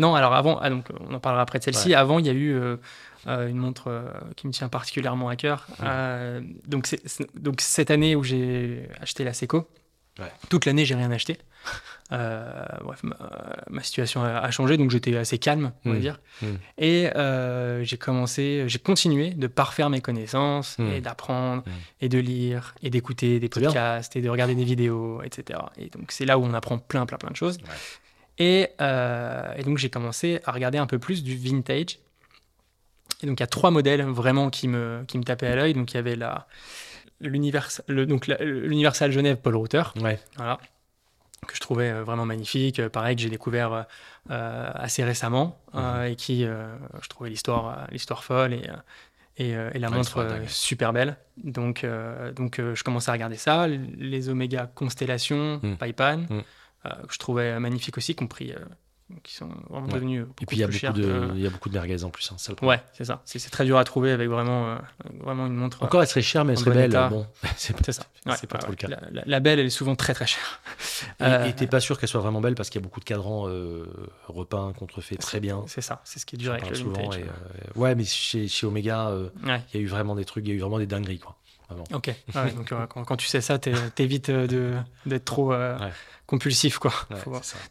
[0.00, 1.94] non, alors avant, ah, donc on en parlera après de celle-ci.
[1.94, 2.76] Avant, il y a eu euh,
[3.26, 5.66] une montre euh, qui me tient particulièrement à cœur.
[5.82, 6.88] Euh, donc,
[7.34, 9.68] donc cette année où j'ai acheté la Seco,
[10.48, 11.38] toute l'année j'ai rien acheté.
[12.10, 13.02] bref,
[13.70, 16.00] ma, situation a, changé, donc j'étais assez calme, on va mmh.
[16.00, 16.20] dire.
[16.42, 16.46] Mmh.
[16.78, 17.10] Et
[17.82, 20.92] j'ai commencé, j'ai continué de parfaire mes connaissances mmh.
[20.92, 21.64] et d'apprendre
[22.00, 25.60] et de lire et d'écouter des podcasts et de regarder des vidéos, etc.
[25.78, 27.58] Et donc c'est là où on apprend plein, plein, plein de choses.
[28.38, 31.98] Et, et, donc j'ai commencé à regarder un peu plus du vintage
[33.22, 35.74] et donc il y a trois modèles vraiment qui me, qui me tapaient à l'œil.
[35.74, 36.46] Donc il y avait la,
[37.20, 39.82] le, donc l'Universal Genève Paul Router.
[40.00, 40.18] Ouais.
[40.36, 40.58] Voilà.
[41.46, 42.78] Que je trouvais euh, vraiment magnifique.
[42.78, 43.86] Euh, pareil, que j'ai découvert
[44.30, 46.04] euh, assez récemment mhm.
[46.06, 48.68] et qui, je trouvais l'histoire, l'histoire folle et,
[49.38, 51.16] et, et la montre super belle.
[51.42, 51.86] Donc,
[52.36, 53.66] donc je commençais à regarder ça.
[53.66, 55.76] Les Omega Constellation, mm.
[55.76, 56.42] Paipan, mm.
[56.84, 58.52] que je trouvais magnifique aussi, compris
[59.22, 61.50] qui sont vraiment devenus beaucoup Et puis il y a beaucoup de, il y a
[61.50, 62.30] beaucoup de merguez en plus.
[62.32, 63.22] Hein, ça ouais, c'est ça.
[63.24, 64.76] C'est très dur à trouver avec vraiment, euh,
[65.20, 65.82] vraiment une montre.
[65.82, 67.08] Encore, elle serait chère, mais elle serait belle.
[67.10, 68.04] Bon, c'est ça.
[68.36, 68.88] c'est pas trop le cas.
[69.26, 70.60] La, belle, elle est souvent très très chère.
[71.20, 73.04] Et euh, t'es pas sûr qu'elle soit vraiment belle parce qu'il y a beaucoup de
[73.04, 73.86] cadrans euh,
[74.28, 75.64] repeints, contrefaits très bien.
[75.66, 76.00] C'est ça.
[76.04, 77.24] C'est ce qui est dur avec le souvent, vintage.
[77.76, 79.12] ouais, mais chez, chez Omega,
[79.44, 81.36] il y a eu vraiment des trucs, il y a eu vraiment des dingueries quoi.
[81.92, 82.14] Ok.
[82.56, 85.52] donc quand, tu sais ça, t'évites d'être trop
[86.32, 86.92] compulsif quoi.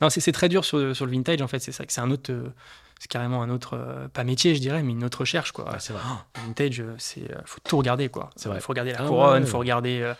[0.01, 1.57] Non, c'est très dur sur, sur, le vintage en fait.
[1.57, 2.53] C'est ça que c'est un autre, euh,
[2.99, 5.79] c'est carrément un autre, euh, pas métier je dirais, mais une autre recherche quoi.
[5.79, 6.03] c'est vrai.
[6.11, 8.29] Oh, vintage, euh, c'est, faut tout regarder quoi.
[8.35, 8.61] C'est vrai.
[8.61, 10.13] Faut regarder la ah couronne, faut regarder,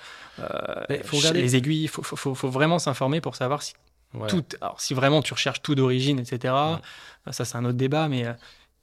[1.03, 3.75] faut regarder les aiguilles, faut, faut, faut, vraiment s'informer pour savoir si
[4.27, 6.55] tout, alors si vraiment tu recherches tout d'origine, etc.
[7.29, 8.25] Ça c'est un autre débat, mais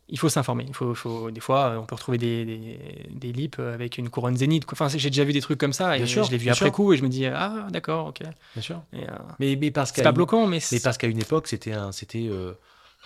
[0.08, 0.64] il faut s'informer.
[0.66, 2.78] Il faut, faut, des fois, on peut retrouver des, des,
[3.10, 4.64] des lips avec une couronne zénith.
[4.72, 6.96] Enfin, j'ai déjà vu des trucs comme ça et je l'ai vu après coup et
[6.96, 8.22] je me dis ah d'accord, ok.
[8.54, 8.82] Bien sûr.
[8.94, 9.06] Euh,
[9.38, 12.28] mais, mais parce c'est pas bloquant, mais mais parce qu'à une époque c'était un c'était
[12.30, 12.52] euh,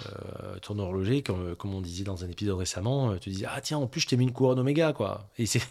[0.07, 3.79] euh, ton horloger comme, comme on disait dans un épisode récemment, tu disais ah tiens
[3.79, 5.29] en plus je t'ai mis une couronne Oméga quoi.
[5.39, 5.63] Et c'est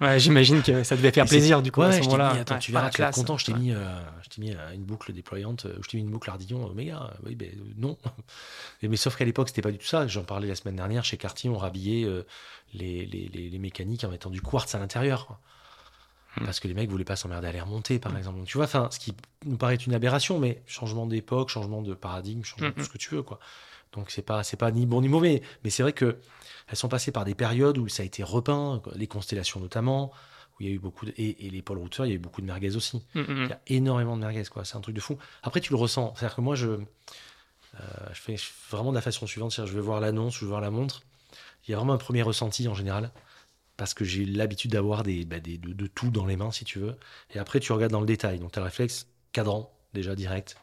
[0.00, 2.30] Ouais, j'imagine que ça devait faire plaisir du coup à ce moment-là.
[2.30, 3.36] Attends, tu verras, tu content.
[3.36, 4.00] Je t'ai mis, euh,
[4.34, 7.12] je mis euh, une boucle déployante, euh, je t'ai mis une boucle Ardillon Omega.
[7.24, 7.98] Oui, ben non.
[8.82, 10.06] mais sauf qu'à l'époque, c'était pas du tout ça.
[10.06, 11.04] J'en parlais la semaine dernière.
[11.04, 12.08] Chez Cartier, on rhabillait
[12.72, 15.38] les, les, les, mécaniques en mettant du quartz à l'intérieur.
[16.36, 16.44] Hmm.
[16.44, 18.38] Parce que les mecs voulaient pas s'emmerder à les remonter, par exemple.
[18.38, 21.92] Donc, tu vois, enfin, ce qui nous paraît une aberration, mais changement d'époque, changement de
[21.92, 23.40] paradigme, changement de tout hmm, ce que tu veux, quoi.
[23.92, 26.18] Donc c'est pas c'est pas ni bon ni mauvais, mais c'est vrai que
[26.70, 30.12] elles sont passées par des périodes où ça a été repeint, les constellations notamment,
[30.52, 32.20] où il y a eu beaucoup de, et, les pôles routeurs, il y a eu
[32.20, 33.02] beaucoup de merguez aussi.
[33.14, 33.44] Mm, mm, mm.
[33.44, 35.18] Il y a énormément de merguez quoi, c'est un truc de fou.
[35.42, 36.78] Après tu le ressens, c'est-à-dire que moi je euh,
[38.12, 38.36] je, fais,
[38.70, 41.02] vraiment de la façon suivante, je vais voir l'annonce, je vais voir la montre,
[41.66, 43.10] il y a vraiment un premier ressenti en général
[43.76, 46.64] parce que j'ai l'habitude d'avoir des, bah, des de, de, tout dans les mains si
[46.64, 46.96] tu veux.
[47.34, 50.56] Et après tu regardes dans le détail, donc tu as le réflexe cadran déjà direct,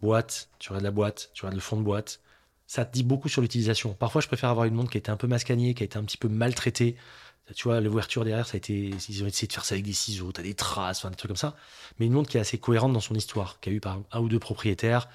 [0.00, 2.20] boîte, tu regardes la boîte, tu regardes le fond de boîte
[2.66, 3.94] ça te dit beaucoup sur l'utilisation.
[3.94, 5.98] Parfois, je préfère avoir une montre qui a été un peu mascagnée, qui a été
[5.98, 6.96] un petit peu maltraitée.
[7.54, 9.92] Tu vois, l'ouverture derrière, ça a été, ils ont essayé de faire ça avec des
[9.92, 11.54] ciseaux, t'as des traces, enfin, des trucs comme ça.
[11.98, 14.20] Mais une montre qui est assez cohérente dans son histoire, qui a eu par un
[14.20, 15.08] ou deux propriétaires,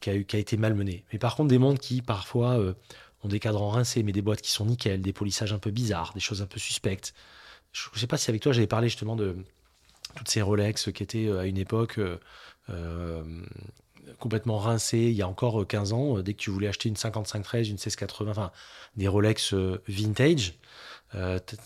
[0.00, 1.04] qui a, été malmenée.
[1.12, 2.74] Mais par contre, des montres qui, parfois, euh,
[3.22, 6.12] ont des cadrans rincés, mais des boîtes qui sont nickel, des polissages un peu bizarres,
[6.12, 7.14] des choses un peu suspectes.
[7.72, 9.36] Je ne sais pas si avec toi, j'avais parlé justement de
[10.14, 11.98] toutes ces Rolex qui étaient euh, à une époque
[12.70, 13.24] euh,
[14.18, 16.18] complètement rincé il y a encore 15 euh, ans.
[16.18, 18.50] Euh, dès que tu voulais acheter une 5513, une 1680, enfin
[18.96, 20.54] des Rolex euh, vintage,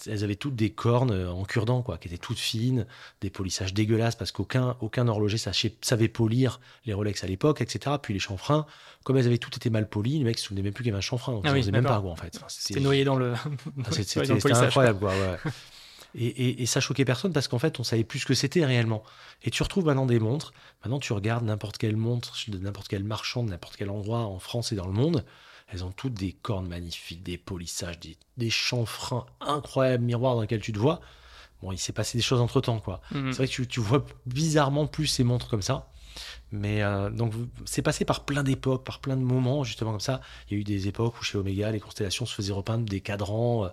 [0.07, 2.85] elles avaient toutes des cornes en cure-dent, quoi, qui étaient toutes fines,
[3.23, 7.97] des polissages dégueulasses parce qu'aucun aucun horloger savait polir les Rolex à l'époque, etc.
[8.03, 8.67] Puis les chanfreins,
[9.05, 10.93] comme elles avaient toutes été mal polies, les mecs se souvenaient même plus qu'il y
[10.93, 12.39] avait un chanfrein, donc ah ils même pas quoi en fait.
[12.49, 13.33] c'était noyé dans le.
[13.91, 15.13] c'était incroyable quoi.
[15.13, 15.51] Ouais.
[16.15, 19.03] Et, ça choquait personne parce qu'en fait, on savait plus ce que c'était réellement.
[19.43, 20.53] Et tu retrouves maintenant des montres.
[20.83, 24.39] Maintenant, tu regardes n'importe quelle montre de n'importe quel marchand, de n'importe quel endroit en
[24.39, 25.25] France et dans le monde.
[25.71, 30.63] Elles ont toutes des cornes magnifiques, des polissages, des, des chanfreins incroyables, miroirs dans lesquels
[30.63, 31.01] tu te vois.
[31.63, 33.01] Bon, il s'est passé des choses entre temps, quoi.
[33.11, 33.33] Mhm.
[33.33, 35.91] C'est vrai que tu, tu, vois bizarrement plus ces montres comme ça.
[36.53, 37.35] Mais euh, donc,
[37.65, 40.21] c'est passé par plein d'époques, par plein de moments, justement comme ça.
[40.49, 43.01] Il y a eu des époques où chez Omega, les constellations se faisaient repeindre des
[43.01, 43.69] cadrans euh,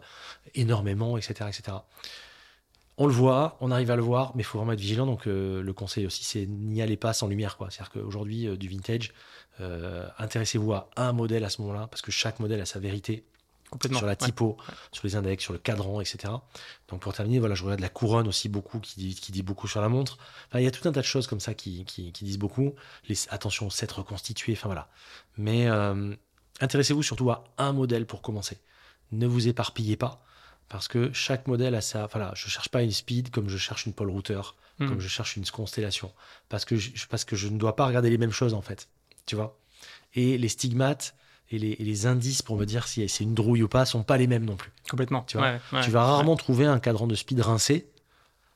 [0.56, 1.78] énormément, etc., etc.
[2.98, 5.06] On le voit, on arrive à le voir, mais il faut vraiment être vigilant.
[5.06, 7.58] Donc, euh, le conseil aussi, c'est n'y allez pas sans lumière.
[7.60, 9.14] C'est-à-dire qu'aujourd'hui, du vintage,
[10.18, 13.26] intéressez-vous à un modèle à ce moment-là, parce que chaque modèle a sa vérité
[13.91, 14.58] sur la typo,
[14.91, 16.34] sur les index, sur le cadran, etc.
[16.88, 19.68] Donc pour terminer, voilà, je regarde la couronne aussi beaucoup, qui dit, qui dit beaucoup
[19.68, 20.18] sur la montre.
[20.54, 22.74] il y a tout un tas de choses comme ça qui, qui, disent beaucoup.
[23.08, 24.89] Les, attention, 7 reconstitué, enfin voilà.
[25.38, 26.16] Mais euh,
[26.62, 28.58] intéressez-vous surtout à un modèle pour commencer.
[29.12, 30.24] Ne vous éparpillez pas,
[30.70, 32.07] parce que chaque modèle a sa...
[32.07, 34.41] Voilà, je cherche pas une speed comme je cherche une pole router,
[34.80, 34.88] hmm.
[34.88, 36.11] comme je cherche une constellation,
[36.49, 38.89] parce que, je, parce que je ne dois pas regarder les mêmes choses en fait,
[39.26, 39.57] tu vois?
[40.13, 41.16] Et les stigmates,
[41.51, 44.28] et les, indices pour me dire si c'est une drouille ou pas sont pas les
[44.28, 44.72] mêmes non plus.
[44.89, 45.24] Complètement.
[45.28, 45.59] Tu, vois?
[45.84, 47.91] Tu vas rarement trouver un cadran de speed rincé.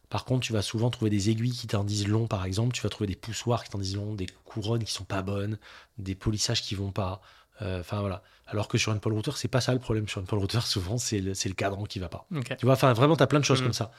[0.10, 2.74] Par contre, tu vas souvent trouver des aiguilles qui t'en disent long, par exemple.
[2.74, 5.60] Tu vas trouver des poussoirs qui t'en disent long, des couronnes qui sont pas bonnes,
[5.99, 7.22] des polissages qui vont pas.
[7.62, 8.24] Euh, enfin voilà.
[8.47, 10.07] Alors que sur une pole router, c'est pas ça le problème.
[10.07, 12.26] Sur une pole router, souvent, c'est le, le, cadran qui va pas.
[12.57, 13.66] Tu vois, enfin vraiment, tu as plein de choses mm.
[13.66, 13.91] comme ça.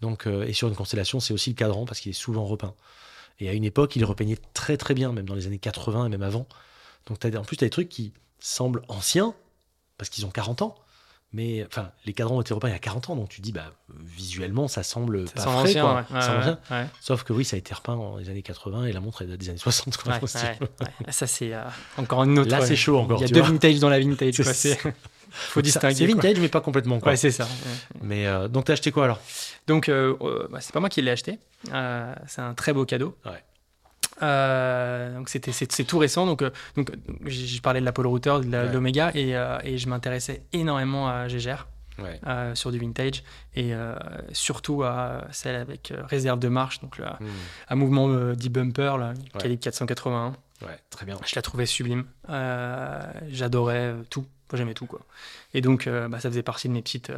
[0.00, 2.74] Donc, euh, et sur une constellation, c'est aussi le cadran parce qu'il est souvent repeint.
[3.38, 6.08] Et à une époque, il repeignait très très bien, même dans les années 80 et
[6.08, 6.46] même avant.
[7.06, 9.34] Donc as, en plus, tu as des trucs qui, semblent anciens,
[9.98, 10.74] parce qu'ils ont 40 ans.
[11.36, 13.52] Mais enfin, les cadrans ont été repeints il y a 40 ans, donc tu dis,
[13.52, 15.82] bah, visuellement, ça semble pas frais, ancien,
[16.68, 16.84] quoi.
[17.02, 19.26] Sauf que oui, ça a été repeint dans les années 80 et la montre est
[19.36, 19.98] des années 60.
[19.98, 20.18] Quoi,
[21.10, 21.60] ça, c'est euh,
[21.98, 22.50] encore une autre.
[22.50, 23.18] Là, c'est chaud encore.
[23.18, 24.38] Il y a deux vintage dans la vintage.
[24.38, 24.76] Il
[25.30, 25.94] faut distinguer.
[25.94, 27.00] C'est vintage, mais pas complètement.
[27.00, 27.12] Quoi.
[27.12, 27.46] Ouais, c'est ça.
[28.00, 29.20] Mais euh, donc, t'as acheté quoi alors?
[29.66, 30.16] Donc, euh,
[30.50, 31.38] bah, c'est pas moi qui l'ai acheté.
[31.66, 33.14] c'est un très beau cadeau.
[34.20, 34.28] Ouais.
[34.28, 36.90] Euh, donc c'était c'est tout récent donc euh, donc
[37.26, 41.68] je parlais de l'Apollo Router de l'Omega et, euh, et, je m'intéressais énormément à Gégère
[42.54, 43.22] sur du vintage
[43.54, 43.72] et
[44.32, 47.26] surtout à celle avec réserve de marche donc là, hmm.
[47.70, 51.18] un mouvement deep bumper là, calibre 481 ouais très bien.
[51.24, 52.04] Je la trouvais sublime.
[53.28, 55.00] J'adorais tout j'aimais tout quoi.
[55.54, 57.12] Et donc bah, ça faisait partie de mes petites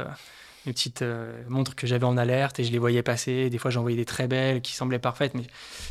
[0.69, 3.49] une petite euh, montre que j'avais en alerte et je les voyais passer.
[3.49, 5.43] Des fois, j'en voyais des très belles qui semblaient parfaites, mais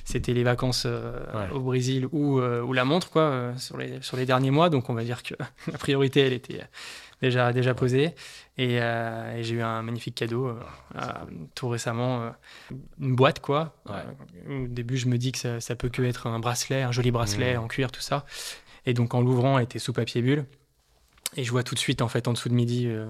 [0.05, 1.21] c'était les vacances euh,
[1.53, 4.71] au Brésil ou, euh, ou, la montre quoi, sur, les, sur les derniers mois.
[4.71, 5.35] Donc, on va dire que
[5.73, 6.61] la priorité, elle était
[7.21, 8.15] déjà, déjà posée.
[8.57, 8.79] Et,
[9.41, 10.57] j'ai eu un magnifique cadeau
[11.55, 12.33] tout récemment,
[13.01, 13.77] une boîte quoi.
[14.49, 17.11] au début, je me dis que ça, ça, peut que être un bracelet, un joli
[17.11, 17.61] bracelet mmh.
[17.61, 18.25] en cuir, tout ça.
[18.87, 20.47] Et donc, en l'ouvrant, elle était sous papier bulle.
[21.37, 23.07] Et je vois tout de suite, en fait, en dessous de midi, euh,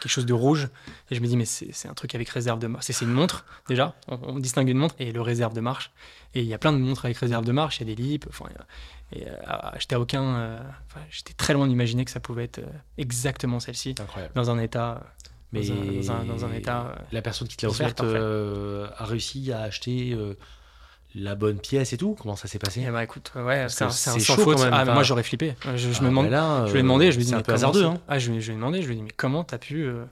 [0.00, 0.68] quelque chose de rouge.
[1.10, 2.86] Et je me dis, mais c'est un truc avec réserve de marche.
[2.86, 3.94] C'est une montre, déjà.
[4.08, 5.90] On, distingue une montre et le réserve de marche.
[6.34, 7.78] Et il y a plein de montres avec réserve de marche.
[7.80, 8.26] Il y a des lips.
[8.28, 8.46] Enfin,
[9.12, 9.32] et euh,
[9.78, 10.22] j'étais aucun.
[10.22, 10.58] Euh,
[11.10, 12.60] j'étais très loin d'imaginer que ça pouvait être
[12.96, 13.94] exactement celle-ci.
[14.34, 15.02] Dans un état.
[15.52, 16.94] Mais dans un, dans un, état.
[17.12, 20.16] La personne qui te l'a offerte a réussi à acheter
[21.14, 22.84] la bonne pièce et tout Comment ça s'est passé?
[22.86, 24.58] Eh ben, écoute, ouais, c'est un, sans faute.
[24.70, 25.54] Ah, moi j'aurais flippé.
[25.64, 27.42] Je, je ah, me demande, là, je lui ai demandé, je lui ai dit, un
[27.42, 27.84] peu hasardeux.
[27.84, 27.98] Hein.
[28.08, 30.04] Ah, je, lui ai demandé, je lui ai dit, mais comment t'as pu, euh,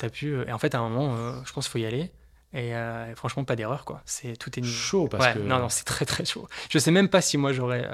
[0.00, 1.86] as pu euh, Et en fait, à un moment, euh, je pense qu'il faut y
[1.86, 2.10] aller.
[2.54, 2.74] Et,
[3.14, 4.02] franchement, pas d'erreur, quoi.
[4.04, 6.48] C'est tout est chaud parce que non, non, c'est très très chaud.
[6.68, 7.88] Je sais même pas si moi j'aurais.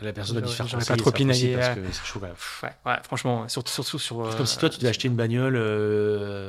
[0.00, 1.56] la personne doit faire J'aurais pas trop pinaillé.
[1.56, 2.36] Parce que c'est chaud quand même.
[2.62, 4.30] Ouais, ouais, franchement, surtout, surtout sur.
[4.30, 5.56] C'est comme si toi tu devais acheter une bagnole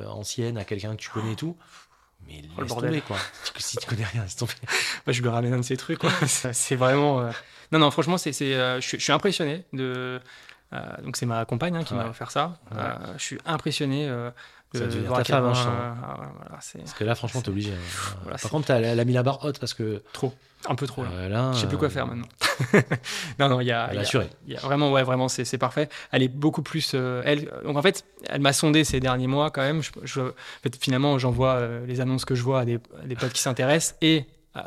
[0.07, 1.57] ancienne à quelqu'un que tu connais et tout.
[2.27, 3.01] Mais oh, le bordel.
[3.01, 3.17] quoi.
[3.57, 4.53] si tu connais rien, laisse tomber.
[5.05, 6.11] Moi, je lui ramène un de ces trucs, quoi.
[6.27, 7.21] c'est vraiment.
[7.21, 7.31] Euh,
[7.71, 10.19] non, non, franchement, c'est, euh, je, suis impressionné de.
[10.73, 12.59] Euh, donc, c'est ma compagne hein, qui m'a offert ça.
[13.17, 14.07] je suis impressionné.
[14.73, 15.95] ça de voir ta femme, hein,
[16.49, 17.71] Parce que là, franchement, t'es obligé.
[17.71, 18.29] Hein.
[18.41, 20.03] Par contre, elle a mis la barre haute parce que.
[20.13, 20.33] Trop
[20.69, 21.03] un peu trop.
[21.03, 21.51] Là.
[21.53, 22.27] je sais plus quoi faire maintenant.
[23.39, 25.89] non, non, il y a, y a, vraiment, ouais, vraiment, c'est parfait.
[26.11, 26.91] Elle est beaucoup plus.
[26.93, 29.81] Euh, elle, donc en fait, elle m'a sondé ces derniers mois quand même.
[30.03, 30.31] Je, en
[30.63, 33.95] fait, finalement, j'envoie euh, les annonces que je vois à des, des potes qui s'intéressent
[34.01, 34.61] et, euh,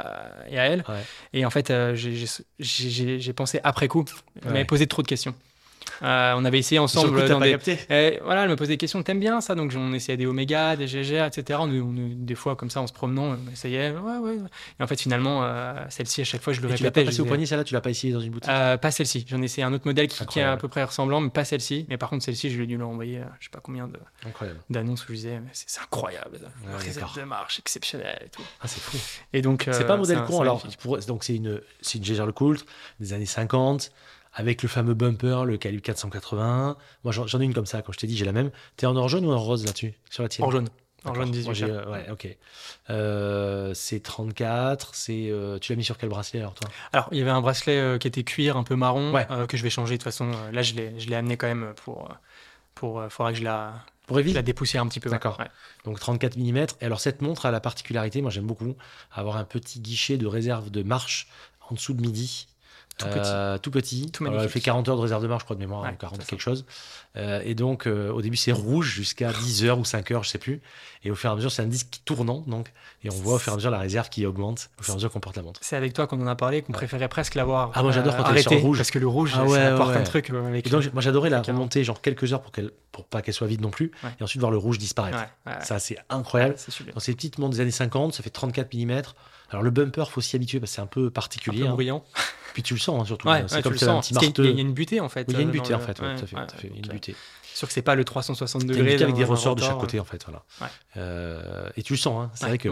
[0.49, 0.85] et à elle.
[1.33, 1.73] Et en fait,
[2.59, 4.05] j'ai pensé après coup,
[4.45, 5.35] elle m'avait posé trop de questions.
[6.03, 7.23] Euh, on avait essayé ensemble.
[7.23, 7.59] Coup, dans des...
[7.91, 9.03] Et, voilà, elle me posait des questions.
[9.03, 9.55] T'aimes bien ça?
[9.55, 11.61] Donc on essayait des Oméga, des GGR, etc.
[11.63, 13.91] On, des fois comme ça en se promenant, on essayait.
[13.91, 14.37] Ouais, ouais.
[14.79, 17.05] Et en fait finalement, euh, celle-ci à chaque fois je le et répétais.
[17.05, 18.51] Tu l'as pas au poignet celle-là Tu l'as pas essayé dans une boutique?
[18.51, 19.25] Euh, Pas celle-ci.
[19.29, 21.87] J'en ai essayé un autre modèle qui, est à peu près ressemblant, mais pas celle-ci.
[21.89, 23.99] Mais par contre celle-ci, je lui ai dû leur envoyer, je sais pas combien de
[24.71, 28.43] d'annonces où je disais, c'est incroyable, ouais, réserve de marche exceptionnelle et tout.
[28.61, 28.97] Ah c'est fou.
[29.33, 30.63] Et donc c'est pas un modèle con alors.
[31.07, 32.65] Donc c'est une c'est une GGR le Coult
[33.01, 33.91] des années 50
[34.33, 36.77] avec le fameux bumper, le calibre 481.
[37.05, 38.51] Moi, j'en ai une comme ça, quand je t'ai dit, j'ai la même.
[38.77, 40.69] T'es en or jaune ou en rose là-dessus Sur la tienne En jaune.
[41.05, 41.65] En jaune 18.
[41.65, 42.29] ouais, ok.
[42.91, 44.95] Euh, c'est 34.
[44.95, 46.69] C'est, euh, tu l'as mis sur quel bracelet alors toi?
[46.93, 49.13] Alors, il y avait un bracelet euh, qui était cuir, un peu marron,
[49.49, 50.31] que je vais changer de toute façon.
[50.53, 52.09] là, je l'ai, je l'ai amené quand même pour.
[52.75, 53.85] pour faudra que je la.
[54.07, 55.11] Pour la dépoussière un petit peu.
[55.11, 55.39] D'accord.
[55.85, 56.57] Donc 34 mm.
[56.81, 58.75] Et alors, cette montre a la particularité, moi j'aime beaucoup,
[59.13, 61.29] avoir un petit guichet de réserve de marche
[61.69, 62.47] en dessous de midi.
[62.99, 63.31] Tout petit.
[63.33, 64.13] Euh, tout petit.
[64.21, 66.41] elle fait 40 heures de réserve de marche, je crois, de mémoire, ou 40 quelque
[66.41, 66.67] chose.
[67.17, 70.31] Euh, et donc, euh, au début, c'est rouge jusqu'à 10 heures ou 5 heures, je
[70.31, 70.61] sais plus.
[71.05, 72.73] Et au fur et à mesure, c'est un disque tournant, donc.
[73.05, 74.95] Et on voit au fur et à mesure la réserve qui augmente au fur et
[74.95, 75.61] à mesure qu'on porte la montre.
[75.63, 77.71] C'est avec toi qu'on en a parlé, qu'on préférait presque l'avoir.
[77.75, 78.79] Ah, moi j'adore quand elle est rouge.
[78.79, 80.31] Parce que le rouge, ah ça apporte un truc.
[80.31, 83.47] Avec donc, moi j'adorais la remonter genre quelques heures pour, qu'elle, pour pas qu'elle soit
[83.47, 83.93] vide non plus.
[84.21, 85.19] Et ensuite voir le rouge disparaître.
[85.63, 86.57] Ça, c'est incroyable.
[86.95, 89.03] Dans ces petites montres des années 50, ça fait 34 mm.
[89.51, 91.63] Alors le bumper, faut s'y habituer parce que c'est un peu particulier.
[91.63, 91.75] Un peu hein.
[91.75, 92.05] bruyant.
[92.55, 93.29] Puis tu le sens hein, surtout.
[93.29, 94.43] Ouais, c'est comme si un petit marteau.
[94.43, 95.27] Il y a une butée en fait.
[95.29, 95.95] il y a une butée en fait.
[95.95, 97.15] tout fait, une butée.
[97.55, 99.03] Sûr que c'est pas le 360 degrés.
[99.03, 100.25] avec des ressorts de chaque côté en fait.
[100.27, 100.43] Voilà.
[100.97, 102.25] Euh, et tu le sens.
[102.25, 102.31] Hein.
[102.35, 102.69] C'est vrai que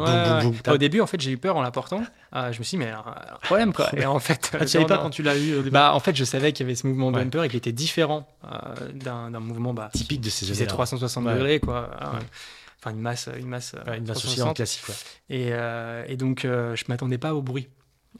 [0.70, 2.02] Au début en fait j'ai eu peur en la portant.
[2.32, 3.04] Ah, je me suis dit mais un
[3.42, 3.88] problème quoi.
[3.96, 4.50] Et en fait.
[4.54, 6.68] Ah, tu savais pas quand tu l'as eu Bah en fait je savais qu'il y
[6.68, 10.50] avait ce mouvement bumper et qu'il était différent euh, d'un mouvement bah, typique de ces
[10.50, 10.66] années.
[10.66, 11.90] 360 degrés quoi
[12.86, 14.84] enfin une masse, une masse, une masse aussi en classique.
[15.28, 17.68] Et, euh, et, donc je m'attendais pas au bruit.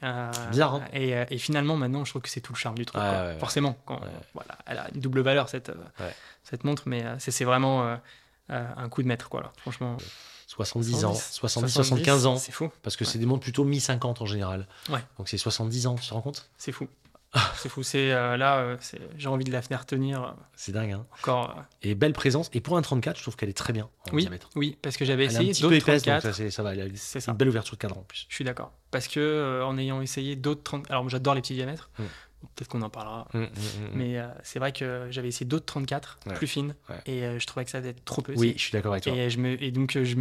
[0.03, 0.75] Euh, Bizarre.
[0.75, 3.01] Hein et, et, finalement maintenant je trouve que c'est tout le charme du truc.
[3.39, 3.99] Forcément, quand,
[4.33, 5.71] voilà, elle a une double valeur cette
[6.43, 7.97] cette montre, mais c'est vraiment
[8.49, 9.41] un coup de maître quoi.
[9.41, 9.97] Là, franchement.
[10.47, 12.37] 70 ans, 70, 75 ans.
[12.37, 12.71] C'est fou.
[12.81, 14.67] Parce que c'est des montres plutôt mi-50 en général.
[15.17, 16.49] Donc c'est 70 ans, tu te rends compte?
[16.57, 16.87] C'est fou.
[17.55, 17.83] C'est fou.
[17.83, 18.77] C'est euh, là, euh,
[19.17, 20.23] j'ai envie de la faire tenir.
[20.23, 20.91] Euh, c'est dingue.
[20.91, 21.05] Hein.
[21.19, 21.55] Encore.
[21.81, 22.49] Et belle présence.
[22.53, 24.49] Et pour un 34, je trouve qu'elle est très bien en oui, diamètre.
[24.55, 26.23] Oui, parce que j'avais essayé d'autres 34.
[26.23, 26.73] Donc ça, ça va.
[26.95, 28.25] C'est une belle ouverture de cadran en plus.
[28.29, 28.71] Je suis d'accord.
[28.91, 30.89] Parce que en ayant essayé d'autres 30.
[30.89, 31.89] Alors j'adore les petits diamètres.
[31.99, 32.03] Mm.
[32.55, 33.27] Peut-être qu'on en parlera.
[33.33, 33.47] Mm, mm,
[33.93, 36.75] mais c'est vrai que j'avais essayé d'autres 34 plus fines
[37.05, 38.39] et je trouvais que ça allait être trop petit.
[38.39, 39.13] Oui, je suis d'accord avec toi.
[39.13, 40.15] Et, je me, et donc je,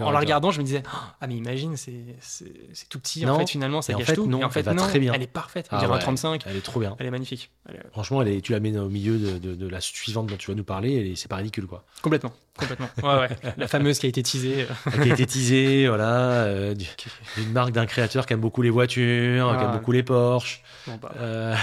[0.00, 0.82] en la regardant, je me disais
[1.20, 3.26] Ah, mais imagine, c'est tout petit.
[3.26, 4.26] En fait, finalement, ça gâche tout.
[4.26, 5.12] Non, en fait, elle, non, très bien.
[5.12, 5.68] elle est parfaite.
[5.70, 6.42] Ah, ouais, 35.
[6.46, 6.96] Elle est trop bien.
[6.98, 7.50] Elle est magnifique.
[7.92, 10.56] Franchement, elle est, tu la mets au milieu de, de, la suivante dont tu vas
[10.56, 11.66] nous parler, c'est pas ridicule.
[11.66, 11.84] Quoi.
[12.02, 12.32] Complètement.
[12.58, 12.88] Complètement.
[13.02, 13.28] Ouais, ouais.
[13.56, 14.66] La fameuse qui a été teasée.
[14.92, 16.44] qui a été teasée, voilà.
[16.44, 20.62] Euh, d'une marque d'un créateur qui aime beaucoup les voitures, qui aime beaucoup les Porsche.
[20.86, 21.12] Bon, bah.
[21.16, 21.56] euh...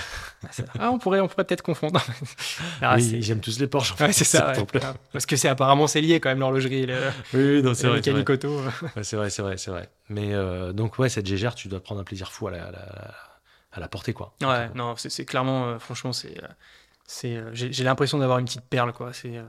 [0.79, 2.01] Ah, on pourrait, on pourrait peut-être confondre.
[2.81, 3.95] Ah, oui, j'aime tous les Porsche.
[3.99, 4.53] ouais, c'est ça.
[5.11, 6.85] Parce que c'est apparemment c'est lié quand même l'horlogerie.
[6.85, 6.95] Le...
[7.33, 8.01] Oui, non, c'est vrai.
[9.03, 9.89] c'est vrai, c'est vrai, c'est vrai.
[10.09, 12.71] Mais euh, donc ouais, cette gégère, tu dois prendre un plaisir fou à la,
[13.71, 14.33] à la, porter quoi.
[14.41, 16.47] Ouais, non, c'est clairement, euh, franchement, c'est euh,
[17.09, 19.41] c'est j'ai l'impression d'avoir une petite perle quoi c'est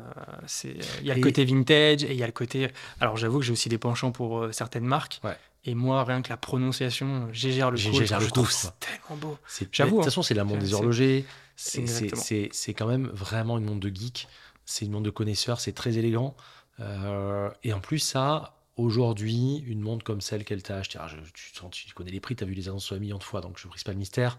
[0.47, 2.70] c'est il y a le côté vintage et il y a le côté
[3.01, 5.36] alors j'avoue que j'ai aussi des penchants pour certaines marques ouais.
[5.69, 9.39] Et moi, rien que la prononciation, Gégère le Gégère je trouve c'est tellement beau.
[9.71, 9.91] J'avoue.
[9.91, 10.05] De toute hein.
[10.05, 11.27] façon, c'est la montre des horlogers.
[11.57, 14.29] C'est quand même vraiment une montre de geek.
[14.64, 15.61] C'est une montre de connaisseur.
[15.61, 16.35] C'est très élégant.
[16.81, 20.99] Euh, et en plus, ça, aujourd'hui, une montre comme celle qu'elle t'a achetée,
[21.35, 23.66] tu, connais les prix, tu as vu les annonces un million de fois, donc je
[23.66, 24.39] ne brise pas le mystère.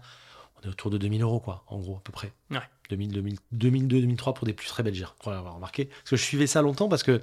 [0.56, 2.32] On est autour de 2000 euros, quoi, en gros, à peu près.
[2.50, 2.58] Ouais.
[2.88, 5.84] 2000, 2002, 2003 pour des plus très belles gires, pour l'avoir remarqué.
[5.84, 7.22] Parce que je suivais ça longtemps parce que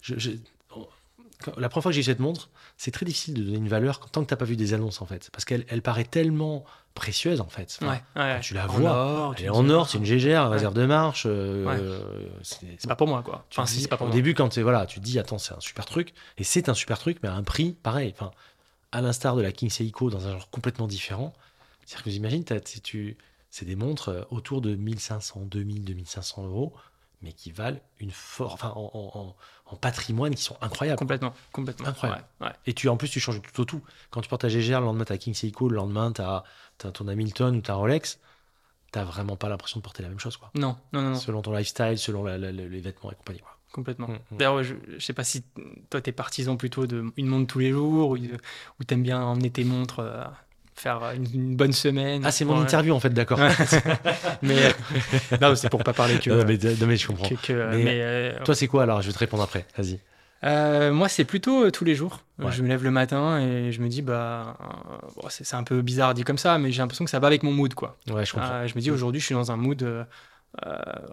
[0.00, 0.30] je,
[1.56, 4.00] la première fois que j'ai eu cette montre, c'est très difficile de donner une valeur
[4.00, 6.64] tant que tu n'as pas vu des annonces en fait, parce qu'elle elle paraît tellement
[6.94, 7.78] précieuse en fait.
[8.40, 11.24] tu la vois, elle est en or, c'est une gégère, réserve de marche.
[11.26, 12.00] Euh,
[12.42, 13.44] c'est pas pour moi quoi.
[13.50, 15.84] Enfin, si, pas pour au début quand voilà, tu te dis attends c'est un super
[15.86, 18.14] truc et c'est un super truc mais à un prix pareil.
[18.14, 18.30] Enfin,
[18.92, 21.32] à l'instar de la King Seiko dans un genre complètement différent.
[21.84, 22.44] C'est-à-dire que vous imaginez,
[22.82, 23.16] tu,
[23.50, 26.72] c'est des montres euh, autour de 1500, 2000, 2500 euros
[27.22, 29.34] mais qui valent une force, enfin, en,
[29.80, 30.98] patrimoine qui sont incroyables.
[30.98, 31.88] Complètement, complètement.
[31.88, 32.24] Incroyable.
[32.66, 33.82] Et tu, en plus, tu changes tout au tout.
[34.10, 36.44] Quand tu portes ta GGR, le lendemain, tu as King Seiko, le lendemain, tu as,
[36.92, 38.18] ton Hamilton ou ta Rolex,
[38.92, 40.36] tu vraiment pas l'impression de porter la même chose.
[40.36, 40.50] Quoi.
[40.54, 41.14] Non, non, non.
[41.14, 43.40] Selon ton lifestyle, selon les vêtements et compagnie.
[43.40, 43.56] Quoi.
[43.72, 44.08] Complètement.
[44.08, 44.36] Mm, mm.
[44.36, 45.42] D'ailleurs, je, ne sais pas si
[45.88, 49.22] toi, tu es partisan plutôt d'une montre tous les jours ou, ou tu aimes bien
[49.22, 50.00] emmener tes montres.
[50.00, 50.24] Euh,
[50.74, 52.22] faire une, bonne semaine.
[52.24, 53.38] Ah, c'est mon interview en fait, d'accord.
[54.42, 54.70] mais euh,
[55.40, 56.30] non, c'est pour pas parler que.
[56.30, 57.28] Non, mais, mais je comprends.
[57.28, 59.02] mais, euh, toi, c'est quoi alors?
[59.02, 59.66] Je vais te répondre après.
[59.76, 60.00] Vas-y.
[60.44, 62.20] Euh, moi, c'est plutôt tous les jours.
[62.48, 64.56] Je me lève le matin et je me dis, bah,
[65.28, 67.52] c'est un peu bizarre dit comme ça, mais j'ai l'impression que ça va avec mon
[67.52, 67.96] mood, quoi.
[68.10, 68.66] Ouais, je comprends.
[68.66, 69.86] je me dis, aujourd'hui, je suis dans un mood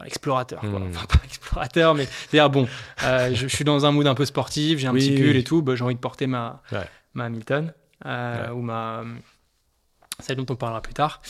[0.05, 0.61] explorateur.
[0.61, 0.79] Quoi.
[0.79, 0.89] Hmm.
[0.89, 2.67] Enfin, pas explorateur, mais c'est-à-dire, bon,
[2.99, 5.61] je, je, suis dans un mood un peu sportif, j'ai un petit pull et tout,
[5.61, 6.63] bah, j'ai envie de porter ma,
[7.13, 7.71] ma Hamilton
[8.03, 9.03] ou ma
[10.19, 11.21] celle dont on parlera plus tard.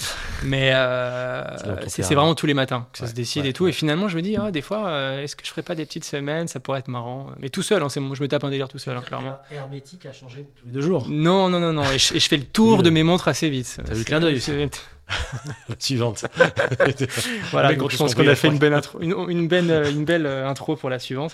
[0.44, 1.44] Mais euh,
[1.88, 3.68] c'est vraiment tous les matins que ça se décide et tout.
[3.68, 5.86] Et finalement, je me dis, ah, des fois, euh, est-ce que je ferais pas des
[5.86, 6.48] petites semaines?
[6.48, 7.28] Ça pourrait être marrant.
[7.40, 9.38] Mais tout seul, hein, c'est je me tape un délire tout seul, hein, clairement.
[9.52, 11.90] Hermétique à changer tous les deux jours Non, non, non, non.
[11.92, 13.80] Et je, fais le tour de mes montres assez vite.
[13.86, 14.40] T'as vu le clin d'œil
[15.80, 16.26] Suivante.
[17.52, 20.90] voilà, je pense qu'on a fait une belle, intro, une, belle, une belle intro pour
[20.90, 21.34] la suivante.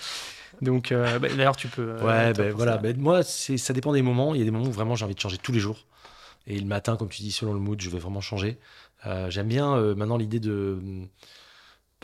[0.62, 1.98] Donc, bah, d'ailleurs, tu peux.
[2.02, 2.78] ouais, ben voilà.
[2.78, 4.34] Ben, moi, ça dépend des moments.
[4.34, 5.78] Il y a des moments où vraiment j'ai envie de changer tous les jours.
[6.48, 8.60] Et le matin, comme tu dis, selon le mood, je vais vraiment changer.
[9.30, 11.08] J'aime bien maintenant l'idée de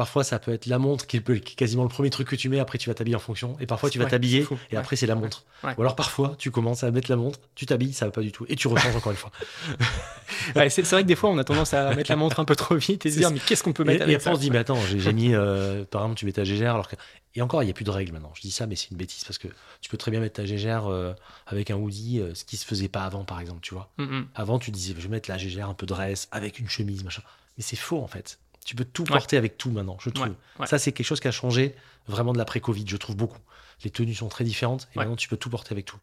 [0.02, 2.60] Parfois, ça peut être la montre qui est quasiment le premier truc que tu mets.
[2.60, 3.56] Après, tu vas t'habiller en fonction.
[3.60, 5.46] Et parfois, tu vas t'habiller et après, c'est la montre.
[5.64, 8.32] Ou alors, parfois, tu commences à mettre la montre, tu t'habilles, ça va pas du
[8.32, 8.44] tout.
[8.50, 9.32] Et tu rechanges encore une fois.
[10.56, 12.74] c'est vrai que des fois, on a tendance à mettre la montre un peu trop
[12.78, 14.50] vite et se dire, mais qu'est-ce qu'on peut mettre et, et après, on se dit,
[14.50, 16.74] mais attends, j'ai mis, euh, par exemple, tu mets ta gégère.
[16.74, 16.96] Alors que...
[17.36, 18.32] Et encore, il n'y a plus de règles maintenant.
[18.34, 19.50] Je dis ça, mais c'est une bêtise parce que
[19.82, 21.14] tu peux très bien mettre ta gégère euh,
[21.46, 23.92] avec un hoodie, euh, ce qui se faisait pas avant, par exemple, tu vois.
[24.00, 24.28] Mm, mm.
[24.34, 27.22] Avant, tu disais, je vais mettre la gégère un peu dress avec une chemise, machin.
[27.58, 28.40] Mais c'est faux, en fait.
[28.66, 30.36] Tu peux tout porter avec tout maintenant, je trouve.
[30.66, 31.76] Ça, c'est quelque chose qui a changé
[32.08, 33.40] vraiment de l'après-Covid, je trouve beaucoup.
[33.84, 35.98] Les tenues sont très différentes et maintenant tu peux tout porter avec tout.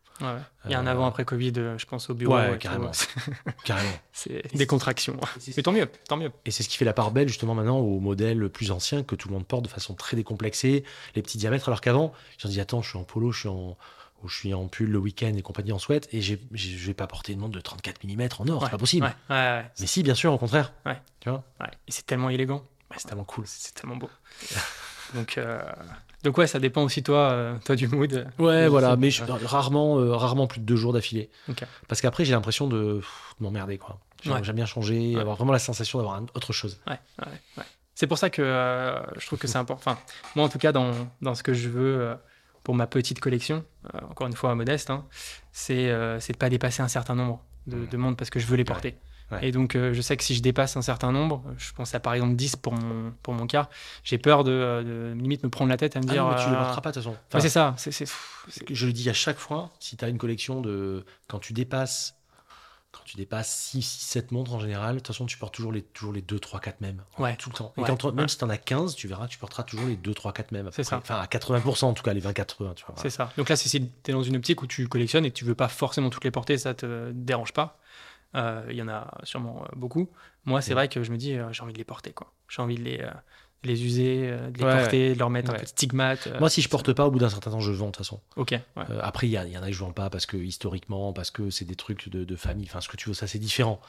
[0.64, 2.34] Il y a un avant après Covid, euh, je pense au bureau.
[2.34, 2.90] Ouais, carrément.
[3.64, 3.92] carrément.
[4.12, 5.16] C'est des contractions.
[5.56, 6.32] Mais tant mieux, tant mieux.
[6.44, 9.14] Et c'est ce qui fait la part belle justement maintenant aux modèles plus anciens que
[9.14, 10.82] tout le monde porte de façon très décomplexée,
[11.14, 11.68] les petits diamètres.
[11.68, 13.76] Alors qu'avant, je dis attends, je suis en polo, je suis en
[14.22, 16.36] où je suis en pull le week-end et compagnie en sweat et je
[16.86, 19.14] vais pas porter une montre de 34 mm en or, c'est pas possible.
[19.30, 20.72] mais si, bien sûr, au contraire.
[21.20, 21.44] Tu vois?
[21.86, 22.64] Et c'est tellement élégant
[22.96, 23.44] c'est tellement cool.
[23.46, 24.10] C'est tellement beau.
[25.14, 25.60] donc, euh,
[26.22, 28.26] donc ouais, ça dépend aussi toi, euh, toi du mood.
[28.38, 29.10] Ouais, voilà, mais
[29.44, 31.30] rarement, euh, rarement plus de deux jours d'affilée.
[31.86, 33.00] Parce qu'après, j'ai l'impression de,
[33.40, 34.00] m'emmerder, quoi.
[34.22, 36.80] J'aime bien changer, avoir vraiment la sensation d'avoir autre chose.
[36.86, 37.64] Ouais, ouais,
[37.94, 38.42] C'est pour ça que
[39.18, 39.92] je trouve que c'est important.
[39.92, 40.00] Enfin,
[40.34, 40.92] moi, en tout cas, dans,
[41.22, 42.16] dans ce que je veux
[42.68, 43.64] pour ma petite collection,
[44.10, 45.06] encore une fois modeste, hein,
[45.52, 48.98] c'est de pas dépasser un certain nombre de, de parce que je veux les porter.
[49.40, 52.00] Et donc, euh, je sais que si je dépasse un certain nombre, je pense à
[52.00, 53.70] par exemple 10 pour mon, pour mon cas,
[54.04, 56.24] j'ai peur de, limite me prendre la tête à me ah dire.
[56.26, 57.16] Non, tu ne le porteras pas de toute façon.
[57.28, 57.74] Enfin, c'est ça.
[58.70, 61.06] je le dis à chaque fois, si tu as une collection de.
[61.26, 62.17] Quand tu dépasses.
[62.90, 65.72] Quand tu dépasses 6, 6 7 montres en général, de toute façon, tu portes toujours
[65.72, 67.02] les, toujours les 2, 3, 4 mêmes.
[67.18, 67.36] Ouais.
[67.36, 67.74] Tout le temps.
[67.76, 70.14] Et quand, même si tu en as 15, tu verras, tu porteras toujours les 2,
[70.14, 70.70] 3, 4 mêmes.
[70.72, 70.96] C'est ça.
[70.96, 72.74] Enfin, à 80% en tout cas, les 20, 80.
[72.96, 73.30] C'est ça.
[73.36, 73.76] Donc là, si tu
[74.10, 76.30] es dans une optique où tu collectionnes et que tu veux pas forcément toutes les
[76.30, 77.78] porter, ça te dérange pas.
[78.34, 80.10] Euh, il y en a sûrement euh, beaucoup.
[80.44, 82.12] Moi, c'est vrai que je me dis, euh, j'ai envie de les porter.
[82.12, 82.32] quoi.
[82.48, 83.06] J'ai envie de les,
[83.64, 86.28] les user, de les porter, de leur mettre un peu de stigmate.
[86.38, 88.20] Moi, si je porte pas, au bout d'un certain temps, je vends de toute façon.
[88.36, 88.54] Ok.
[89.00, 91.50] après, il y, y, en a que je vends pas parce que historiquement, parce que
[91.50, 93.80] c'est des trucs de, de, famille, enfin, ce que tu veux, ça c'est différent.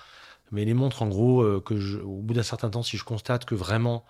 [0.52, 3.46] Mais les montres, en gros, que je, au bout d'un certain temps, si je constate
[3.46, 4.04] que vraiment,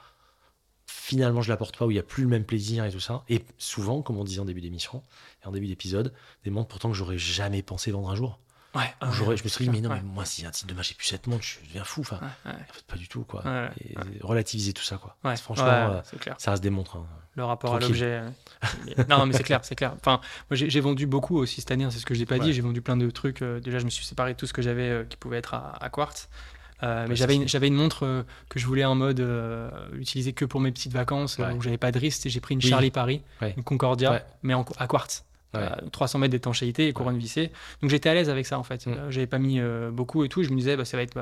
[0.90, 3.00] finalement, je la porte pas, où il n'y a plus le même plaisir et tout
[3.00, 5.04] ça, et souvent, comme on disait en début d'émission
[5.44, 8.40] et en début d'épisode, des montres pourtant que j'aurais jamais pensé vendre un jour.
[8.76, 11.08] Ouais, je me suis dit, mais non, mais moi, si un titre demain j'ai plus
[11.08, 12.02] cette montre, je deviens fou.
[12.02, 13.44] Enfin, en fait, pas du tout, quoi.
[13.80, 15.16] Et relativiser tout ça, quoi.
[15.38, 16.02] Franchement, euh,
[16.38, 16.98] ça reste des montres.
[16.98, 17.08] Hein.
[17.36, 18.22] Le rapport à l'objet.
[18.22, 19.94] Euh, non, mais c'est clair, c'est clair.
[19.96, 22.40] Enfin, moi, j'ai vendu beaucoup aussi cette année, hein, c'est ce que je n'ai pas
[22.40, 22.54] dit.
[22.54, 23.42] J'ai vendu plein de trucs.
[23.42, 25.90] Euh, déjà, je me suis séparé de tout ce que j'avais qui pouvait être à,
[25.90, 26.30] quartz.
[26.82, 29.26] mais j'avais une, une, montre que je voulais en mode
[29.94, 32.62] utiliser que pour mes petites vacances où j'avais pas de risque et j'ai pris une
[32.62, 35.24] Charlie Paris, une Concordia, mais en, à quartz.
[35.92, 37.52] 300 euh, mètres d'étanchéité et couronne vissée.
[37.82, 38.86] Donc j'étais à l'aise avec ça en fait.
[38.86, 38.92] Mm.
[38.92, 40.44] Euh, j'avais pas mis euh, beaucoup et tout.
[40.44, 41.16] Je me disais, bah, ça va être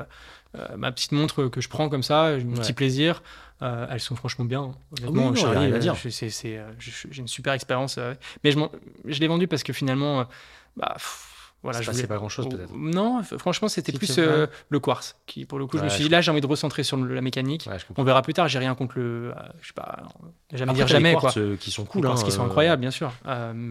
[0.76, 3.22] ma, petite montre que je prends comme ça, un petit plaisir.
[3.60, 4.72] elles sont franchement bien.
[4.98, 6.60] Honnêtement, j'ai
[7.18, 7.98] une super expérience.
[8.44, 8.58] mais je,
[9.04, 10.26] je l'ai vendu parce que finalement,
[10.76, 10.96] bah,
[11.62, 12.72] voilà, je voulais pas grand chose oh, peut-être.
[12.72, 16.08] Non, franchement, c'était plus euh, le quartz qui, pour le coup, je me suis dit
[16.08, 17.68] là, j'ai envie de recentrer sur la mécanique.
[17.96, 18.46] on verra plus tard.
[18.48, 20.04] J'ai rien contre le, euh, je sais pas,
[20.52, 21.32] jamais dire jamais quoi.
[21.36, 23.12] Euh, qui sont cool, hein, qui sont incroyables, bien sûr.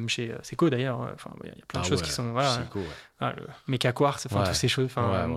[0.08, 2.56] chez Seco d'ailleurs, enfin, il y a plein de ah choses qui sont voilà.
[2.56, 2.80] Seco,
[3.20, 4.86] ah, le méca quartz, enfin toutes ces choses.
[4.86, 5.30] Enfin,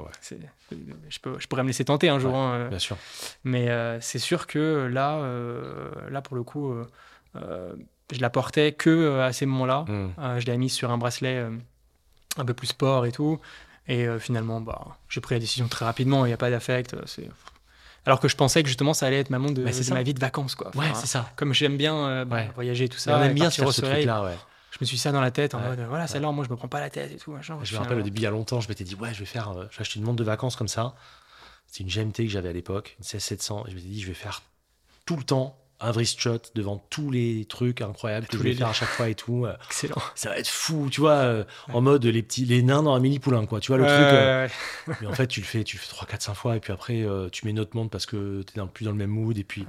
[1.08, 2.34] je, peux, je pourrais me laisser tenter un jour.
[2.34, 2.96] Hein, bien sûr.
[3.44, 3.68] Mais
[4.00, 5.24] c'est sûr que là,
[6.10, 6.74] là pour le coup,
[7.34, 9.84] je la portais que à ces moments-là.
[9.86, 10.38] Hmm.
[10.40, 11.46] je l'ai mise sur un bracelet
[12.36, 13.40] un peu plus sport et tout.
[13.88, 16.94] Et euh, finalement, bah, j'ai pris la décision très rapidement, il n'y a pas d'affect.
[16.94, 17.22] Euh.
[18.06, 20.20] Alors que je pensais que justement ça allait être ma montre de, ma vie de
[20.20, 20.54] vacances.
[20.54, 20.70] Quoi.
[20.76, 21.30] ouais, c'est ça.
[21.36, 23.18] Comme j'aime bien euh, bah, voyager tout ça.
[23.18, 24.38] on aime bien ce truc-là, ouais.
[24.70, 26.68] Je me suis ça dans la tête en mode voilà, celle-là, moi je me prends
[26.68, 27.32] pas la tête et tout.
[27.32, 29.18] Machin, je me rappelle au début, il y a longtemps, je m'étais dit ouais, je
[29.18, 30.94] vais faire, acheter une montre de vacances comme ça.
[31.66, 33.66] C'est une GMT que j'avais à l'époque, une CS700.
[33.66, 34.42] Et je m'étais dit, je vais faire
[35.06, 38.68] tout le temps un wrist shot devant tous les trucs incroyables que je vais faire
[38.68, 39.46] à chaque fois et tout.
[39.46, 39.96] Euh, Excellent.
[40.14, 43.00] Ça va être fou, tu vois, euh, en mode les petits, les nains dans un
[43.00, 43.60] mini poulain, quoi.
[43.60, 43.96] Tu vois le truc.
[43.96, 44.48] Euh,
[45.00, 46.72] mais en fait, tu le fais, tu le fais 3, 4, 5 fois et puis
[46.72, 49.36] après, tu mets une autre montre parce que tu dans, plus dans le même mood
[49.36, 49.66] et puis.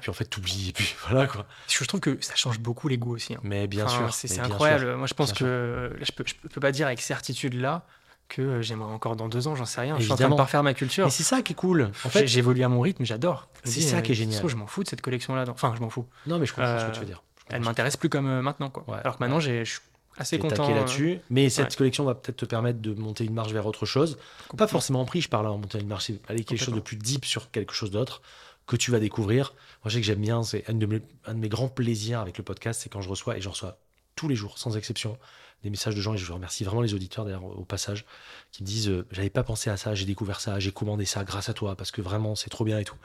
[0.00, 1.46] Puis en fait, tu oublies et puis voilà quoi.
[1.68, 3.34] Je trouve que ça change beaucoup les goûts aussi.
[3.34, 3.40] Hein.
[3.44, 4.12] Mais bien sûr.
[4.12, 4.96] C'est incroyable.
[4.96, 7.86] Moi, je pense que je peux, je peux pas dire avec certitude là
[8.28, 9.96] que euh, j'aimerais encore dans deux ans, j'en sais rien.
[9.98, 11.06] Je suis en train de parfaire ma culture.
[11.06, 11.90] Mais c'est ça qui est cool.
[12.04, 13.48] En fait, j'évolue à mon rythme, j'adore.
[13.64, 14.48] C'est ça qui est euh, génial.
[14.48, 15.44] je m'en fous de cette collection-là.
[15.48, 16.06] Enfin, je m'en fous.
[16.26, 17.22] Non, mais je comprends ce que tu veux dire.
[17.48, 18.84] Elle m'intéresse plus comme euh, maintenant, quoi.
[18.98, 19.80] Alors que maintenant, je suis
[20.18, 20.68] assez content.
[20.74, 21.20] là-dessus.
[21.30, 24.18] Mais cette collection va peut-être te permettre de monter une marche vers autre chose.
[24.56, 26.96] Pas forcément en prix, je parle en monter une marche, aller quelque chose de plus
[26.96, 28.22] deep sur quelque chose d'autre
[28.66, 29.54] que tu vas découvrir.
[29.84, 32.42] Moi, je sais que j'aime bien, c'est un, un de mes grands plaisirs avec le
[32.42, 33.78] podcast, c'est quand je reçois, et je reçois
[34.16, 35.18] tous les jours, sans exception,
[35.62, 38.04] des messages de gens, et je remercie vraiment les auditeurs d'ailleurs au passage,
[38.52, 41.24] qui me disent euh, J'avais pas pensé à ça, j'ai découvert ça, j'ai commandé ça
[41.24, 42.96] grâce à toi, parce que vraiment, c'est trop bien et tout.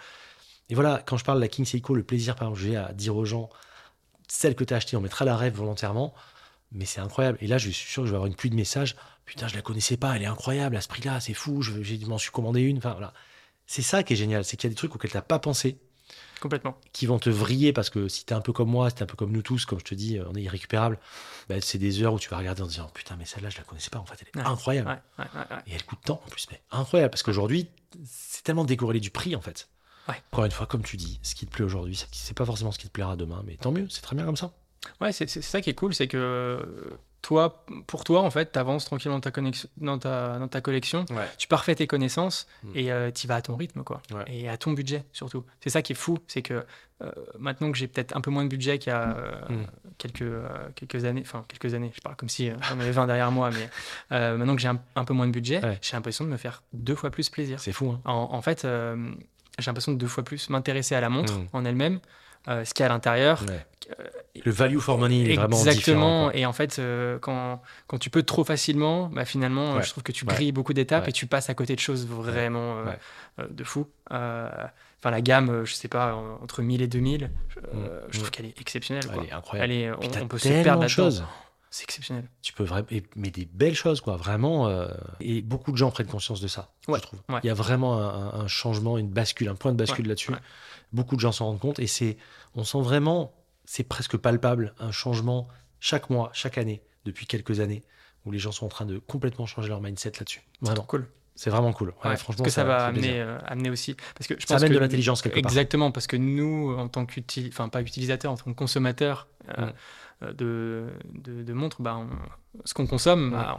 [0.69, 2.93] Et voilà, quand je parle de la King Seiko, le plaisir, par exemple, j'ai à
[2.93, 3.49] dire aux gens
[4.27, 6.13] Celle que tu as achetée, on mettra la rêve volontairement,
[6.71, 7.37] mais c'est incroyable.
[7.41, 8.95] Et là, je suis sûr que je vais avoir une pluie de messages
[9.25, 12.05] Putain, je la connaissais pas, elle est incroyable à ce prix-là, c'est fou, je, je
[12.05, 12.79] m'en suis commandé une.
[12.79, 13.13] Enfin, voilà.
[13.65, 15.39] C'est ça qui est génial, c'est qu'il y a des trucs auxquels tu n'as pas
[15.39, 15.77] pensé,
[16.41, 16.75] Complètement.
[16.91, 19.05] Qui vont te vriller parce que si tu es un peu comme moi, si un
[19.05, 20.97] peu comme nous tous, comme je te dis, on est irrécupérable,
[21.47, 23.63] bah, c'est des heures où tu vas regarder en disant putain, mais celle-là, je la
[23.63, 25.01] connaissais pas, en fait, elle est incroyable.
[25.67, 27.69] et elle coûte tant en plus, mais incroyable parce qu'aujourd'hui,
[28.05, 29.69] c'est tellement décorrélé du prix en fait.
[30.31, 32.79] Encore une fois, comme tu dis, ce qui te plaît aujourd'hui, c'est pas forcément ce
[32.79, 34.51] qui te plaira demain, mais tant mieux, c'est très bien comme ça.
[34.99, 36.59] Ouais, c'est ça qui est cool, c'est que
[37.21, 40.61] toi, pour toi, en fait, tu avances tranquillement dans ta, connexion, dans ta, dans ta
[40.61, 41.05] collection,
[41.37, 42.71] tu parfais tes connaissances mm.
[42.75, 44.01] et euh, tu vas à ton rythme, quoi.
[44.27, 45.45] Et à ton budget, surtout.
[45.59, 46.65] C'est ça qui est fou, c'est que
[47.01, 49.65] euh, maintenant que j'ai peut-être un peu moins de budget qu'il y a euh, mm.
[49.97, 50.33] quelques,
[50.75, 53.69] quelques années, enfin, quelques années, je parle comme si j'en avais 20 derrière moi, mais
[54.09, 57.11] maintenant que j'ai un, peu moins de budget, j'ai l'impression de me faire deux fois
[57.11, 57.59] plus plaisir.
[57.59, 58.01] C'est fou, hein.
[58.05, 61.99] en, fait, j'ai l'impression de deux fois plus m'intéresser à la montre en elle-même,
[62.47, 63.59] ce qu'il y a à l'intérieur, euh,
[64.43, 66.31] le value for money est vraiment Exactement.
[66.31, 70.03] Et en fait, euh, quand, quand tu peux trop facilement, bah, finalement, euh, je trouve
[70.03, 72.83] que tu grilles beaucoup d'étapes et tu passes à côté de choses vraiment
[73.37, 73.87] de fou.
[74.09, 77.29] Enfin, la gamme, je sais pas, entre 1000 et 2000, mm.
[78.09, 79.03] je trouve qu'elle est exceptionnelle.
[79.13, 79.71] Elle est incroyable.
[79.73, 81.23] Elle on, peut se perdre choses.
[81.73, 82.25] C'est exceptionnel.
[82.41, 84.69] Tu peux vraiment, mais des belles choses, quoi, vraiment.
[85.19, 87.19] et beaucoup de gens prennent conscience de ça, je trouve.
[87.43, 90.33] Il y a vraiment un, un, changement, une bascule, un point de bascule là-dessus.
[90.93, 92.17] Beaucoup de gens s'en rendent compte et c'est,
[92.53, 93.33] on sent vraiment
[93.71, 95.47] c'est presque palpable, un changement
[95.79, 97.83] chaque mois, chaque année, depuis quelques années,
[98.25, 100.41] où les gens sont en train de complètement changer leur mindset là-dessus.
[100.59, 101.07] Vraiment cool.
[101.35, 101.93] C'est vraiment cool.
[102.17, 103.95] franchement, que ça, va amener, euh, amener, aussi.
[104.17, 105.49] Parce que je ça amène de l'intelligence quelque part.
[105.49, 109.71] Exactement, parce que nous, en tant qu'utilisateur, enfin pas utilisateur, en tant que consommateur euh,
[110.21, 111.97] euh, de, de, montres, bah,
[112.65, 113.31] ce qu'on consomme, mm.
[113.31, 113.57] bah,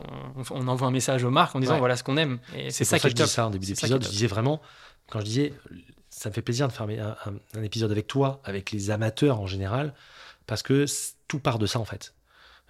[0.51, 2.39] on, envoie un message aux marques en disant voilà ce qu'on aime.
[2.55, 4.05] Et c'est ça, qui est Je dis ça en début d'épisode.
[4.05, 4.61] Je disais vraiment,
[5.09, 5.55] quand je disais
[6.23, 9.93] ça me fait plaisir de faire un, épisode avec toi, avec les amateurs en général,
[10.47, 10.87] parce que
[11.27, 12.15] tout part de ça en fait.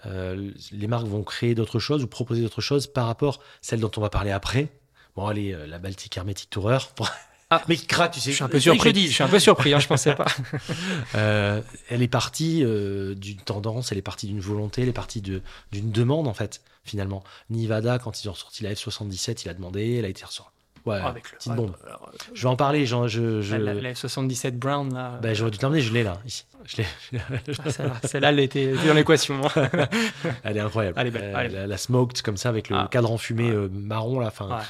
[0.07, 3.81] Euh, les marques vont créer d'autres choses ou proposer d'autres choses par rapport à celles
[3.81, 4.69] dont on va parler après.
[5.15, 6.79] Bon, allez, euh, la Baltic Hermetic Tourer.
[7.55, 8.31] Ah, mais craque, tu sais.
[8.31, 9.09] Je suis un peu surpris.
[9.09, 10.25] Je, suis un peu surpris, hein, je pensais pas.
[11.15, 15.43] Euh, elle est partie d'une tendance, elle est partie d'une volonté, elle est partie d'une
[15.73, 17.23] demande en fait, finalement.
[17.51, 20.52] Nivada, quand ils ont sorti la F77, il a demandé, elle a été ressortie
[20.85, 21.77] Ouais, avec le, petite bombe.
[22.35, 22.87] je vais en parler.
[22.87, 23.57] Genre, je, je...
[23.57, 25.19] La, 77 Brown, là.
[25.23, 26.45] Ben, j'aurais dû t'emmener, je l'ai là, ici.
[26.65, 26.83] Je
[27.19, 29.41] ah, Celle-là, elle était dans l'équation.
[30.45, 30.97] elle est incroyable.
[30.99, 31.67] Elle est belle.
[31.69, 32.89] La, smoked comme ça, avec le ah.
[32.91, 34.31] cadre enfumé euh, marron, là.
[34.31, 34.61] Fin,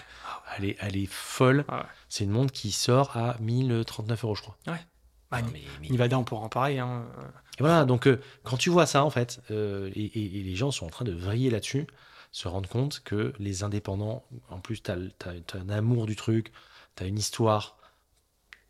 [0.59, 1.65] elle, est, elle est folle.
[2.09, 4.57] C'est une montre qui sort à 1039 euros, je crois.
[4.67, 4.81] Ouais.
[5.31, 5.39] Bah,
[5.89, 6.79] Nivada, on pourra en parler.
[6.79, 7.05] Hein.
[7.59, 10.71] Et voilà, donc euh, quand tu vois ça, en fait, euh, et, et, les gens
[10.71, 11.87] sont en train de vriller là-dessus,
[12.33, 14.97] se rendre compte que les indépendants, en plus, tu as,
[15.55, 16.51] un amour du truc,
[16.97, 17.77] tu as une histoire,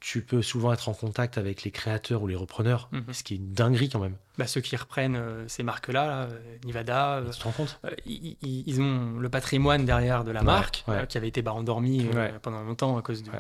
[0.01, 3.13] tu peux souvent être en contact avec les créateurs ou les repreneurs, mhm.
[3.13, 4.17] ce qui est une dinguerie quand même.
[4.37, 7.81] Bah, ceux qui reprennent euh, ces marques-là, euh, Nivada, euh, te rends compte?
[8.05, 12.09] ils, ont le patrimoine derrière de la marque, qui avait été bah, endormi
[12.43, 13.31] pendant longtemps à cause de,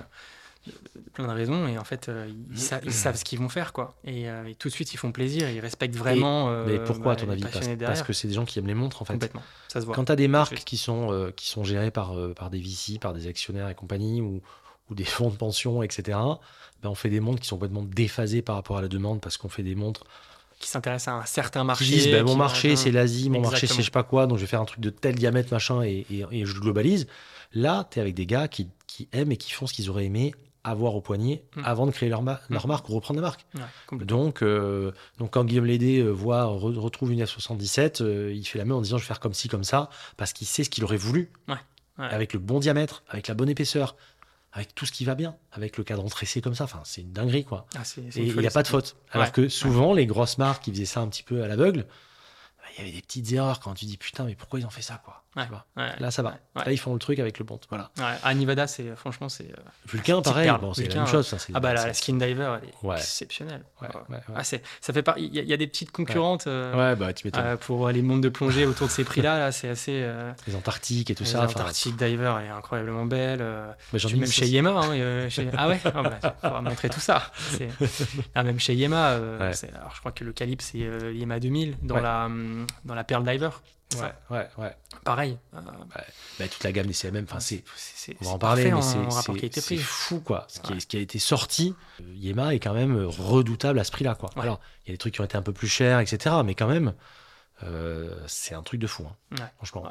[1.12, 3.94] plein de raisons et en fait euh, ils, savent ce qu'ils vont faire quoi.
[4.06, 7.16] Euh, et, tout de suite ils font plaisir ils respectent vraiment euh, mais pourquoi à
[7.16, 7.42] ton avis?
[7.78, 9.14] parce, que c'est des gens qui aiment les montres en fait.
[9.14, 9.42] Complètement.
[9.68, 9.94] Ça se voit.
[9.94, 13.12] Quand tu as des marques qui sont qui sont gérées par par des VC par
[13.12, 14.40] des actionnaires et compagnie ou,
[14.90, 16.18] ou des fonds de pension etc
[16.82, 19.36] ben on fait des montres qui sont complètement déphasées par rapport à la demande parce
[19.36, 20.04] qu'on fait des montres
[20.62, 21.84] qui s'intéressent à un certain marché.
[21.84, 24.38] Qui disent, ben, mon marché, c'est l'Asie, mon marché, c'est je sais pas quoi, donc
[24.38, 27.08] je vais faire un truc de tel diamètre, machin, et, et, je globalise.
[27.52, 30.06] Là, tu es avec des gars qui, qui, aiment et qui font ce qu'ils auraient
[30.06, 30.32] aimé
[30.64, 31.62] avoir au poignet hmm.
[31.64, 32.36] avant de créer leur, hmm.
[32.50, 33.46] leur marque ou reprendre la marque.
[33.92, 38.64] donc, euh, donc quand Guillaume Lédé euh, voit, retrouve une F77, euh, il fait la
[38.64, 40.84] main en disant je vais faire comme ci, comme ça, parce qu'il sait ce qu'il
[40.84, 41.30] aurait voulu,
[41.98, 43.96] avec le bon diamètre, avec la bonne épaisseur,
[44.52, 46.64] avec tout ce qui va bien, avec le cadre tressé comme ça.
[46.64, 47.66] Enfin, c'est une dinguerie, quoi.
[47.76, 47.82] Ah,
[48.16, 48.96] Et il n'y a pas de faute.
[49.10, 51.86] Alors que souvent, les grosses marques qui faisaient ça un petit peu à l'aveugle,
[52.58, 54.70] bah, il y avait des petites erreurs quand tu dis putain, mais pourquoi ils ont
[54.70, 55.21] fait ça, quoi?
[55.36, 56.36] Là, ça va.
[56.54, 57.58] Là, ils font le truc avec le bon.
[57.68, 57.90] Voilà.
[58.22, 59.50] À Nevada, c'est franchement, c'est.
[59.50, 60.50] Euh, Vulcain, pareil.
[60.60, 61.34] Bon, c'est la même chose.
[61.54, 63.64] ah bah la, skin diver, elle est exceptionnelle.
[64.34, 65.14] Ah, ça fait pas.
[65.18, 66.46] Il y, a des petites concurrentes.
[66.46, 70.06] Euh, bah, euh, pour les mondes de plongée autour de ces prix-là, là, c'est assez.
[70.46, 71.44] les Antarctiques et tout les ça.
[71.44, 73.38] Antarctique diver est incroyablement belle.
[73.92, 74.70] Bah, même chez Yema.
[74.70, 75.80] Hein, Ah ouais.
[76.42, 77.22] On va montrer tout ça.
[78.34, 79.12] Ah, même chez Yema.
[79.12, 83.24] Alors, je crois que le calibre c'est Yema 2000 dans la hum, dans la Pearl
[83.24, 83.50] Diver.
[84.00, 84.76] Ouais, ouais, ouais.
[85.04, 85.38] Pareil.
[85.54, 85.60] Euh,
[86.38, 87.64] bah, toute la gamme des CMM, enfin, c'est,
[88.20, 90.46] on va en parler, mais c'est, fou, quoi.
[90.48, 93.92] Ce qui, ce qui, a été sorti, euh, Yema est quand même redoutable à ce
[93.92, 94.30] prix-là, quoi.
[94.36, 96.54] Alors, il y a des trucs qui ont été un peu plus chers, etc., mais
[96.54, 96.94] quand même,
[97.64, 99.88] euh, c'est un truc de fou, hein, franchement.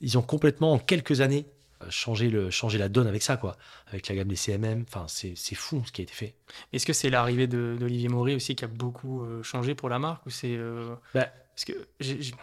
[0.00, 1.46] ils ont complètement, en quelques années,
[1.90, 3.56] changer, le, changer la donne avec ça, quoi.
[3.88, 4.84] Avec la gamme des CMM.
[4.88, 6.34] Enfin, c'est fou ce qui a été fait.
[6.72, 10.24] Est-ce que c'est l'arrivée d'Olivier Maury aussi qui a beaucoup euh, changé pour la marque
[10.26, 12.34] ou c'est euh, bah, Parce que j'ai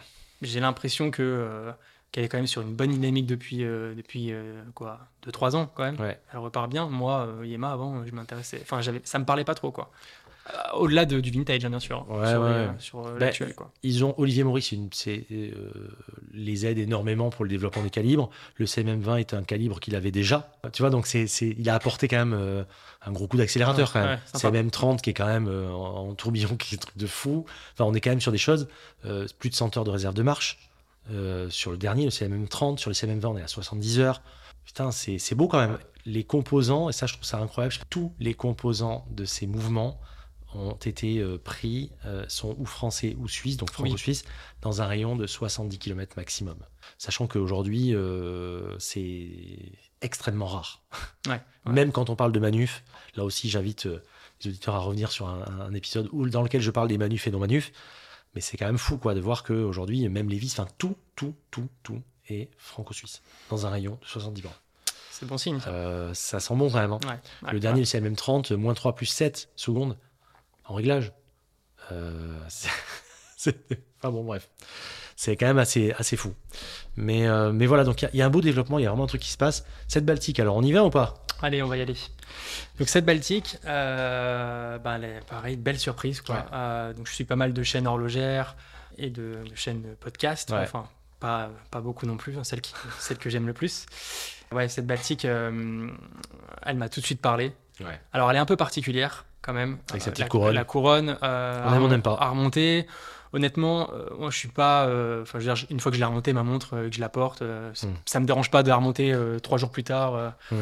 [0.60, 1.72] l'impression que euh,
[2.10, 4.34] qu'elle est quand même sur une bonne dynamique depuis depuis
[4.74, 5.96] quoi 2-3 ans quand même.
[6.32, 6.86] Elle repart bien.
[6.86, 8.58] Moi, Yema avant, je m'intéressais.
[8.62, 9.90] Enfin, j'avais, ça me parlait pas trop quoi.
[10.50, 12.04] Euh, au-delà de, du vintage, hein, bien sûr.
[12.78, 13.54] sur, euh, bah, l'actuel.
[13.82, 15.50] Ils ont Olivier Maurice, c'est, euh,
[16.32, 18.28] les aide énormément pour le développement des calibres.
[18.56, 20.52] Le CMM20 est un calibre qu'il avait déjà.
[20.72, 22.66] Tu vois, donc c'est, il a apporté quand même
[23.04, 24.18] un gros coup d'accélérateur quand même.
[24.34, 27.44] CMM30 qui est quand même en, tourbillon, qui est un truc de fou.
[27.74, 28.68] Enfin, on est quand même sur des choses,
[29.38, 30.58] plus de 100 heures de réserve de marche.
[31.50, 34.22] sur le dernier, le CMM30, sur le CMM20, on est à 70 heures.
[34.64, 35.78] Putain, c'est, c'est beau quand même.
[36.04, 40.00] Les composants, et ça je trouve ça incroyable, tous les composants de ces mouvements
[40.54, 44.24] ont été euh, pris, euh, sont ou français ou suisses, donc franco-suisses,
[44.60, 46.56] dans un rayon de 70 km maximum.
[46.98, 49.28] Sachant qu'aujourd'hui, euh, c'est
[50.00, 50.82] extrêmement rare.
[51.66, 52.82] Même quand on parle de manuf,
[53.16, 53.88] là aussi j'invite
[54.42, 57.30] les auditeurs à revenir sur un, épisode où, dans lequel je parle des manufs et
[57.30, 57.72] non-manufs.
[58.34, 61.34] Mais c'est quand même fou quoi, de voir qu'aujourd'hui, même les vis, enfin tout, tout,
[61.50, 64.54] tout, tout est franco-suisse, dans un rayon de 70 bornes.
[65.10, 65.60] C'est bon signe.
[65.60, 66.14] Ça.
[66.14, 66.92] ça sent bon quand même.
[66.92, 66.98] Hein.
[67.52, 69.96] le dernier, le CMM 30, moins 3 plus 7 secondes
[70.72, 71.12] en réglage.
[71.92, 72.38] Euh,
[73.46, 74.48] enfin bon, bref.
[75.16, 76.34] C'est quand même assez, assez fou.
[76.96, 79.04] Mais, euh, mais voilà, donc il y, a un beau développement, il y a vraiment
[79.04, 79.64] un truc qui se passe.
[79.86, 81.26] Cette Baltique, alors on y va ou pas?
[81.42, 81.96] Allez, on va y aller.
[82.78, 84.98] Donc cette Baltique, euh, bah,
[85.28, 86.20] pareil, belle surprise.
[86.22, 86.46] Quoi.
[86.52, 88.56] Euh, donc je suis pas mal de chaînes horlogères
[88.96, 90.52] et de, chaînes podcast.
[90.52, 90.88] Enfin,
[91.20, 93.86] pas, pas beaucoup non plus, hein, celle, qui, celle que j'aime le plus.
[94.50, 97.52] Ouais, cette Baltique, elle m'a tout de suite parlé.
[98.12, 99.78] Alors elle est un peu particulière quand même.
[99.90, 100.54] Avec sa petite la, couronne.
[100.54, 102.16] La couronne euh, on aime, pas.
[102.18, 102.86] à remonter.
[103.34, 104.86] Honnêtement, euh, moi je suis pas.
[104.86, 105.38] Euh, enfin,
[105.70, 107.94] une fois que je l'ai remontée, ma montre, que je la porte, hmm.
[108.06, 110.34] ça me dérange pas de la remonter trois jours plus tard.
[110.50, 110.56] Hmm.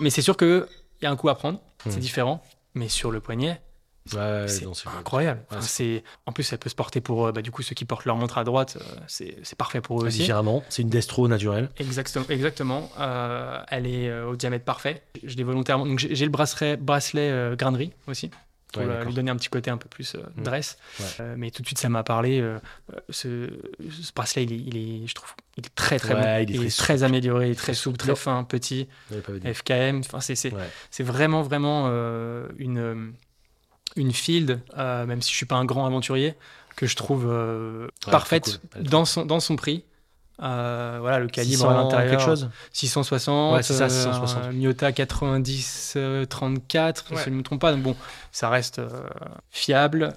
[0.00, 0.66] Mais c'est sûr qu'il
[1.02, 2.00] y a un coup à prendre, c'est hmm.
[2.00, 2.42] différent.
[2.74, 3.60] Mais sur le poignet,
[4.46, 4.64] c'est
[4.98, 5.42] incroyable.
[5.60, 8.04] c'est en plus, elle peut se porter pour euh, bah, du coup ceux qui portent
[8.04, 10.30] leur montre à droite, euh, c'est parfait pour eux aussi.
[10.68, 11.70] C'est une destro naturelle.
[11.78, 12.90] Exactement, exactement.
[12.98, 15.02] Euh, elle est au diamètre parfait.
[15.24, 15.86] Je l'ai volontairement.
[15.86, 18.30] Donc j'ai le bracelet, bracelet grainerie aussi
[18.72, 20.42] pour lui donner un petit côté un peu plus mm.
[20.42, 20.76] dress.
[21.36, 22.44] mais tout de suite, ça m'a parlé.
[23.08, 23.50] ce,
[24.14, 26.20] bracelet, il est, je trouve, il est très très bon.
[26.48, 28.88] Il est, très, amélioré, très, souple, très fin, petit.
[29.10, 30.00] FKM.
[30.00, 31.88] Enfin, c'est vraiment vraiment
[32.58, 33.14] une
[33.96, 36.34] une field, euh, même si je suis pas un grand aventurier,
[36.76, 39.84] que je trouve euh, parfaite dans, son, dans son prix.
[40.40, 42.10] Euh, voilà, le calibre à l'intérieur.
[42.10, 43.54] quelque chose 660.
[43.54, 44.52] Ouais, c'est ça, 660.
[44.52, 47.72] Miyota 90 34, si je ne me trompe pas.
[47.72, 47.96] Donc bon,
[48.30, 48.80] ça reste
[49.50, 50.12] fiable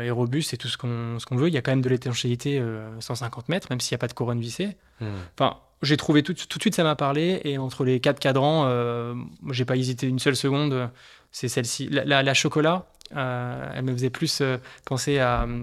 [0.00, 1.48] et robuste et tout ce qu'on ce qu'on veut.
[1.48, 2.62] Il y a quand même de l'étanchéité
[3.00, 4.76] 150 mètres, même s'il n'y a pas de couronne vissée.
[5.00, 5.06] Hmm.
[5.36, 7.40] Enfin, j'ai trouvé tout, tout de suite, ça m'a parlé.
[7.42, 8.70] Et entre les quatre cadrans,
[9.50, 10.88] j'ai pas hésité une seule seconde.
[11.38, 11.88] C'est celle-ci.
[11.88, 15.62] La, la, chocolat, euh, elle me faisait plus euh, penser à euh,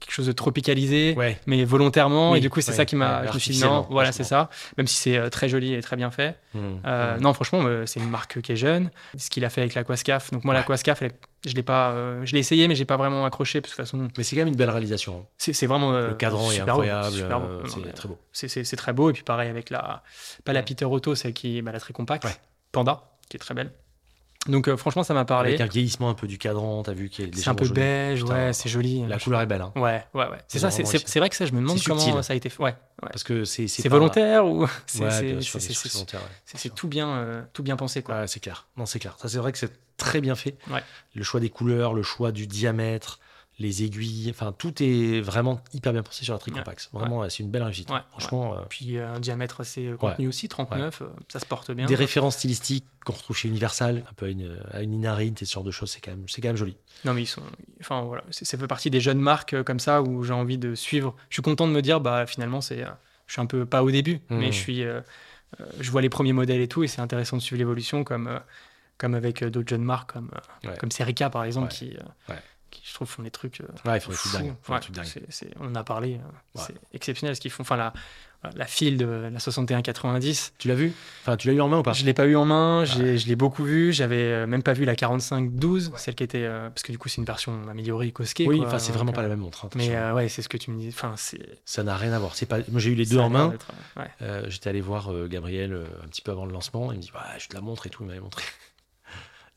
[0.00, 1.16] quelque chose de tropicalisé,
[1.46, 2.34] mais volontairement.
[2.34, 3.26] et du coup, c'est ça qui m'a.
[3.28, 4.50] je me suis dit non, voilà, c'est ça.
[4.76, 6.36] Même si c'est très joli et très bien fait.
[6.52, 7.20] Mmh, mmh.
[7.20, 8.90] Non, franchement, c'est une marque qui est jeune.
[9.16, 10.30] Ce qu'il a fait avec l'Aquascaf.
[10.30, 11.02] Donc moi, l'Aquascaf,
[11.46, 13.96] je l'ai pas, je l'ai essayé, mais j'ai pas vraiment accroché parce que de toute
[13.96, 14.08] façon.
[14.18, 15.24] Mais c'est quand même une belle réalisation.
[15.38, 15.92] C'est vraiment.
[15.92, 17.16] le cadran est incroyable.
[17.66, 18.18] C'est très beau.
[18.32, 19.08] C'est très beau.
[19.08, 20.02] Et puis pareil avec la,
[20.44, 22.26] pas la Peter Auto, celle qui est bah, la très compacte,
[22.72, 23.72] Panda, qui est très belle.
[24.48, 25.50] Donc euh, franchement, ça m'a parlé.
[25.50, 28.24] Avec un vieillissement un peu du cadran, t'as vu qu'il est C'est un peu beige,
[28.24, 29.06] ouais, c'est joli.
[29.06, 29.62] La couleur est belle.
[29.62, 29.72] Hein.
[29.76, 30.38] Ouais, ouais, ouais.
[30.48, 32.62] C'est ça, c'est vrai que ça, je me demande comment ça a été fait.
[32.62, 38.20] Ouais, Parce que c'est c'est volontaire ou c'est tout bien euh, tout bien pensé quoi.
[38.20, 38.66] Ouais, c'est clair.
[38.76, 39.16] Non, c'est clair.
[39.20, 40.56] Ça c'est vrai que c'est très bien fait.
[40.70, 40.82] Ouais.
[41.14, 43.20] Le choix des couleurs, le choix du diamètre,
[43.62, 46.90] les aiguilles, enfin tout est vraiment hyper bien pensé sur la Tricompax.
[46.92, 47.88] Vraiment, c'est une belle réussite.
[48.10, 48.54] Franchement.
[48.54, 51.86] Euh, Puis un diamètre assez contenu aussi, 39, ça se porte bien.
[51.86, 55.44] Des références stylistiques qu'on retrouve chez Universal, un peu à une, à une Inarine, ce
[55.44, 56.76] genre de choses, c'est quand même, c'est quand même joli.
[57.04, 57.42] Non mais ils sont,
[57.80, 60.74] enfin voilà, ça fait partie des jeunes marques euh, comme ça où j'ai envie de
[60.74, 61.14] suivre.
[61.28, 62.90] Je suis content de me dire, bah finalement c'est, euh,
[63.26, 64.52] je suis un peu pas au début, mais mmh.
[64.52, 64.84] je suis,
[65.80, 68.40] je vois les premiers modèles et tout, et c'est intéressant de suivre l'évolution comme,
[68.98, 70.30] comme avec d'autres jeunes marques comme,
[70.78, 71.96] comme Serica par exemple qui
[72.84, 73.60] je trouve, font des trucs.
[73.84, 74.54] ouais, ils font des trucs dingues.
[75.60, 76.20] on en a parlé.
[76.54, 77.62] C'est exceptionnel ce qu'ils font.
[77.62, 77.92] Enfin, la,
[78.56, 80.52] la file de la 61-90.
[80.58, 80.92] Tu l'as vu?
[81.22, 81.92] Enfin, tu l'as eu en main ou pas?
[81.92, 82.84] Je l'ai pas eu en main.
[82.84, 83.92] Je l'ai beaucoup vu.
[83.92, 87.24] J'avais même pas vu la 45-12, celle qui était parce que du coup c'est une
[87.24, 88.46] version améliorée Cosquet.
[88.46, 89.66] Oui, enfin c'est vraiment pas la même montre.
[89.66, 90.88] Hein, mais ouais, c'est ce que tu me dis.
[90.88, 91.14] Enfin,
[91.64, 92.34] ça n'a rien à voir.
[92.34, 92.58] C'est pas.
[92.68, 93.54] Moi j'ai eu les deux en main.
[94.48, 96.92] J'étais allé voir Gabriel un petit peu avant le lancement.
[96.92, 98.02] Il me dit je te la montre et tout.
[98.02, 98.42] Il m'avait montré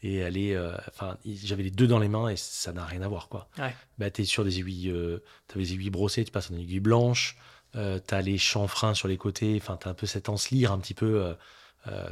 [0.06, 3.08] et aller euh, enfin j'avais les deux dans les mains et ça n'a rien à
[3.08, 3.50] voir quoi.
[3.58, 3.76] Ouais.
[3.98, 7.38] bah t'es sur des aiguilles euh, t'as des aiguilles brossées tu passes en aiguille blanche
[7.76, 10.94] euh, t'as les chanfreins sur les côtés enfin t'as un peu cette encelire un petit
[10.94, 11.36] peu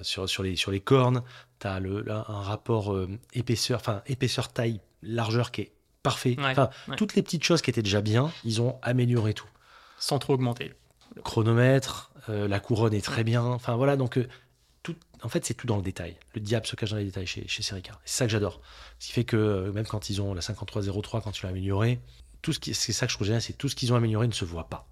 [0.04, 1.24] sur, sur les sur les cornes.
[1.58, 2.96] T'as le un rapport
[3.34, 5.72] épaisseur enfin épaisseur taille largeur qui est
[6.04, 6.36] parfait.
[6.40, 9.48] Enfin toutes les petites choses qui étaient déjà bien ils ont amélioré tout.
[9.98, 10.74] Sans trop augmenter.
[11.16, 13.44] Le chronomètre la couronne est très bien.
[13.44, 14.20] Enfin voilà donc
[15.24, 16.18] en fait, c'est tout dans le détail.
[16.36, 18.00] Le diable se cache dans les détails chez, chez Serica.
[18.04, 18.62] C'est ça que j'adore.
[19.00, 22.00] Ce qui fait que euh, même quand ils ont la 5303, quand tu l'as amélioré,
[22.42, 24.28] tout ce qui, c'est ça que je trouve génial, c'est tout ce qu'ils ont amélioré
[24.28, 24.88] ne se voit pas.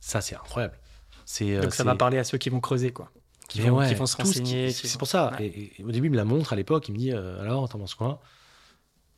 [0.00, 0.78] Ça, c'est incroyable.
[1.26, 3.10] C'est, euh, Donc ça va parler à ceux qui vont creuser, quoi.
[3.48, 4.70] Qui vont, qui vont se renseigner.
[4.70, 5.32] C'est pour ça.
[5.40, 6.88] Et, au début, il me la montre à l'époque.
[6.88, 8.20] Il me dit euh, Alors, t'en penses quoi?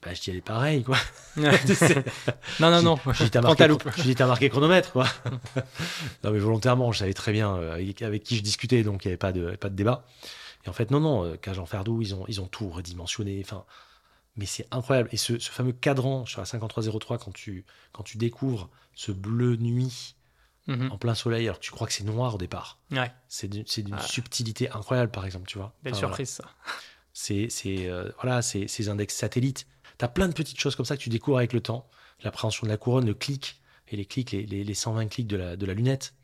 [0.03, 0.96] Bah, je dis, elle est pareille, quoi.
[1.36, 2.98] non, non, non.
[3.12, 5.07] Je dis, t'as marqué, as marqué chronomètre, quoi.
[6.24, 9.18] non, mais volontairement, je savais très bien avec, qui je discutais, donc il n'y avait
[9.18, 10.07] pas de, pas de débat.
[10.64, 13.40] Et en fait, non, non, euh, Cage en Ferdou, ils ont, ils ont tout redimensionné.
[13.44, 13.64] Enfin,
[14.36, 15.08] mais c'est incroyable.
[15.12, 20.16] Et ce, fameux cadran sur la 5303, quand tu, quand tu découvres ce bleu nuit
[20.66, 20.92] mhm.
[20.92, 22.78] en plein soleil, alors tu crois que c'est noir au départ.
[22.90, 23.11] Ouais.
[23.28, 25.74] C'est d'une subtilité incroyable, par exemple, tu vois.
[25.82, 26.44] Belle surprise, ça.
[27.12, 27.48] C'est
[27.88, 29.66] euh, voilà, ces index satellites.
[29.98, 31.88] Tu as plein de petites choses comme ça que tu découvres avec le temps.
[32.22, 35.56] L'appréhension de la couronne, le clic, et les clics, les, les, 120 clics de la,
[35.56, 36.14] de la lunette.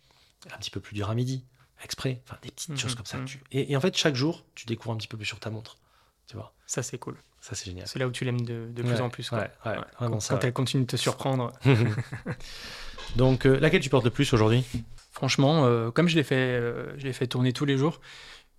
[0.55, 1.45] Un petit peu plus dur à midi
[1.87, 3.17] exprès, enfin des petites choses mhm, comme ça.
[3.17, 3.27] Mhm.
[3.53, 5.79] Et, en fait, chaque jour, tu découvres un petit peu plus sur ta montre.
[6.27, 7.17] Tu vois Ça, c'est cool.
[7.41, 7.87] Ça, c'est génial.
[7.87, 9.31] C'est là où tu l'aimes de, plus en plus.
[9.31, 9.47] Quoi.
[9.65, 11.53] Ouais, quand, ça, elle continue de te surprendre.
[13.17, 14.65] Donc, euh, laquelle tu portes le plus aujourd'hui?
[15.13, 18.01] Franchement, euh, comme je l'ai fait, euh, je fait tourner tous les jours,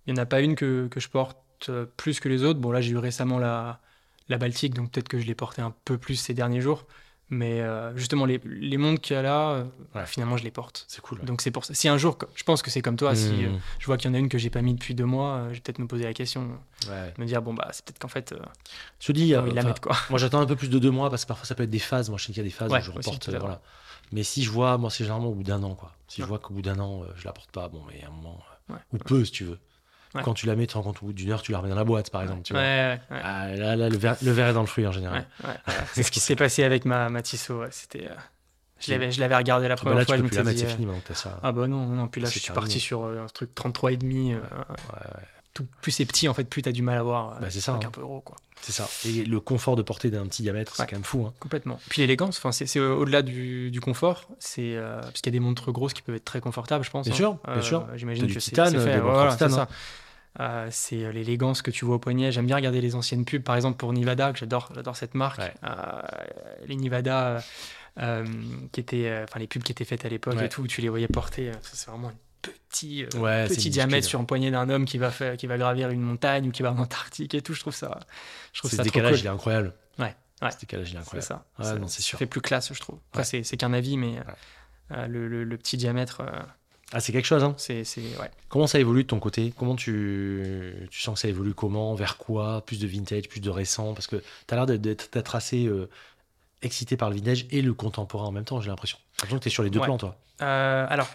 [0.06, 1.38] il n'y en a pas une que, que je porte
[1.96, 2.60] plus que les autres.
[2.60, 3.80] Bon, là, j'ai eu récemment la,
[4.28, 6.86] la Baltique, donc peut-être que je l'ai porté un peu plus ces derniers jours.
[7.30, 10.86] Mais euh, justement, les, les mondes qu'il y a là, euh, finalement, je les porte.
[10.88, 11.20] C'est cool.
[11.24, 11.74] Donc, c'est pour ça.
[11.74, 13.60] Si un jour, je pense que c'est comme toi, si euh, mmh.
[13.78, 15.54] je vois qu'il y en a une que j'ai pas mis depuis deux mois, je
[15.54, 16.48] vais peut-être me poser la question.
[17.18, 18.34] Me dire, bon, bah, c'est peut-être qu'en fait.
[19.00, 19.96] je dis, la mettre, quoi.
[20.10, 21.78] moi, j'attends un peu plus de deux mois parce que parfois, ça peut être des
[21.78, 22.08] phases.
[22.08, 23.28] Moi, je sais qu'il y a des phases où je reporte.
[23.28, 23.60] voilà.
[24.10, 25.92] Mais si je vois, moi, c'est généralement au bout d'un an, quoi.
[26.06, 28.10] Si je vois qu'au bout d'un an, je la porte pas, bon, mais à un
[28.10, 28.38] moment.
[28.92, 29.58] Ou peu, si tu veux.
[30.12, 31.70] Quand tu la mets, tu te rends compte au bout d'une heure, tu la remets
[31.70, 32.42] dans la boîte, par exemple.
[32.42, 32.62] Tu vois.
[32.62, 35.26] Ah, là, là, le verre, le verre, est dans le fruit en général.
[35.92, 37.64] c'est ce qui s'est passé avec ma, ma Tissot.
[37.70, 38.06] C'était.
[38.06, 38.14] Euh,
[38.80, 40.16] je l'avais, je l'avais regardé la première ah bah fois.
[40.16, 41.40] je me suis dit, c'est fini maintenant ça.
[41.42, 42.06] Ah bah non, non.
[42.06, 44.34] Puis là, je suis parti sur euh, un truc 33 et demi.
[45.60, 47.38] Euh, tout, plus c'est petit, en fait, plus tu as du mal à voir.
[47.40, 47.72] Bah, c'est ça.
[47.72, 47.80] Hein.
[47.84, 48.36] un peu gros, quoi.
[48.60, 48.88] C'est ça.
[49.06, 51.26] Et le confort de porter d'un petit diamètre, c'est quand même fou.
[51.26, 51.32] Hein.
[51.38, 51.78] Complètement.
[51.88, 54.28] Puis l'élégance, enfin, c'est, au-delà du, du, confort.
[54.38, 57.06] C'est parce qu'il y a des montres grosses qui peuvent être très confortables, je pense.
[57.06, 57.86] Bien sûr, bien sûr.
[57.96, 59.00] J'imagine que c'est, fait.
[59.00, 59.68] Voilà, c'est ça.
[60.40, 62.30] Euh, c'est euh, l'élégance que tu vois au poignet.
[62.30, 65.40] J'aime bien regarder les anciennes pubs, par exemple pour Nivada, que j'adore, j'adore cette marque.
[65.40, 66.02] Euh,
[66.66, 67.42] les Nivada,
[68.72, 71.08] qui étaient, enfin les pubs qui étaient faites à l'époque et tout, tu les voyais
[71.08, 71.50] porter.
[71.62, 75.46] c'est vraiment un petit, petit diamètre sur un poignet d'un homme qui va faire, qui
[75.46, 77.54] va gravir une montagne ou qui va en Antarctique et tout.
[77.54, 78.00] Je trouve ça,
[78.52, 79.74] je trouve ça décalage, il est incroyable.
[79.98, 80.14] Ouais.
[80.42, 80.50] Ouais.
[80.50, 81.42] Ce décalage, il est incroyable.
[81.56, 81.78] C'est ça.
[81.88, 82.18] c'est sûr.
[82.18, 82.98] fait plus classe, je trouve.
[83.12, 84.16] Après, c'est qu'un avis, mais
[84.90, 86.22] le, le, petit diamètre.
[86.92, 88.30] Ah, c'est quelque chose, hein c'est, ouais.
[88.48, 89.52] Comment ça évolue de ton côté?
[89.56, 91.94] Comment tu, tu sens que ça évolue comment?
[91.94, 92.64] Vers quoi?
[92.64, 93.92] Plus de vintage, plus de récent?
[93.92, 95.90] Parce que tu as l'air d'être, assez euh,
[96.62, 98.98] excité par le vintage et le contemporain en même temps, j'ai l'impression.
[99.16, 100.16] J'ai l'impression que tu es sur les deux plans, toi.
[100.40, 101.08] Euh, alors.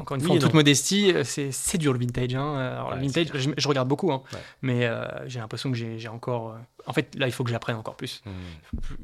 [0.00, 2.34] Encore une fois, en toute modestie, euh, c'est dur le vintage.
[2.34, 2.56] Hein.
[2.56, 4.22] Alors, le vintage, je, regarde beaucoup, hein.
[4.62, 6.50] mais euh, j'ai l'impression que j'ai encore.
[6.50, 8.22] Euh, en fait, là, il faut que j'apprenne encore plus.
[8.24, 8.32] Mhm.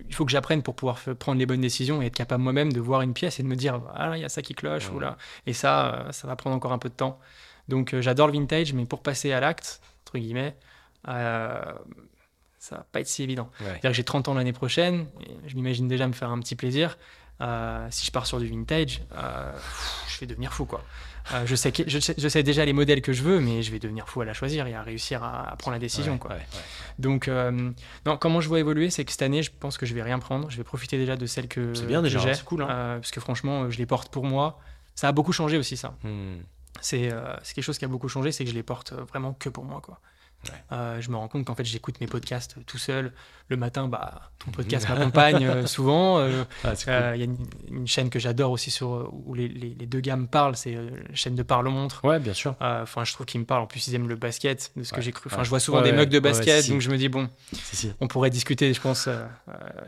[0.09, 2.81] Il faut que j'apprenne pour pouvoir prendre les bonnes décisions et être capable moi-même de
[2.81, 4.91] voir une pièce et de me dire ah, il y a ça qui cloche.
[4.91, 5.17] Ou là.
[5.47, 7.19] Et ça, ça va prendre encore un peu de temps.
[7.69, 10.57] Donc, j'adore le vintage, mais pour passer à l'acte, entre guillemets,
[11.05, 13.51] ça va pas être si évident.
[13.59, 16.57] C'est-à-dire que j'ai 30 ans l'année prochaine, et je m'imagine déjà me faire un petit
[16.57, 16.97] plaisir.
[17.43, 19.53] Euh, si je pars sur du vintage, euh,
[20.09, 20.85] je vais devenir fou quoi.
[21.33, 24.09] Euh, je, sais je, sais, déjà les modèles que je veux, mais je vais devenir
[24.09, 26.19] fou à la choisir et à réussir à, prendre la décision.
[26.19, 26.37] quoi.
[26.99, 30.03] Donc, non, comment je vois évoluer, c'est que cette année, je pense que je vais
[30.03, 30.51] rien prendre.
[30.51, 32.35] Je vais profiter déjà de celles que, c'est bien déjà, j'ai.
[32.35, 32.63] C'est cool.
[32.63, 32.99] Hein.
[33.01, 34.59] parce que franchement, je les porte pour moi.
[34.95, 35.95] Ça a beaucoup changé aussi, ça.
[36.03, 36.39] Hmm.
[36.81, 37.13] C'est,
[37.55, 39.81] quelque chose qui a beaucoup changé, c'est que je les porte vraiment que pour moi.
[39.81, 40.01] quoi.
[40.71, 43.13] Je me rends compte qu'en fait, j'écoute mes podcasts tout seul.
[43.49, 46.21] Le matin, bah, ton podcast m'accompagne souvent.
[46.65, 46.73] Ah,
[47.15, 47.27] il y a
[47.69, 51.35] une, chaîne que j'adore aussi sur, où les, les, deux gammes parlent, c'est la chaîne
[51.35, 52.03] de Parle montre.
[52.05, 52.55] Ouais, bien sûr.
[52.61, 53.63] Enfin, je trouve qu'ils me parlent.
[53.63, 55.29] En plus, ils aiment le basket, de ce que j'ai cru.
[55.33, 57.29] Enfin, je vois souvent des mugs de basket, donc je me dis, bon,
[58.01, 59.09] on pourrait discuter, je pense,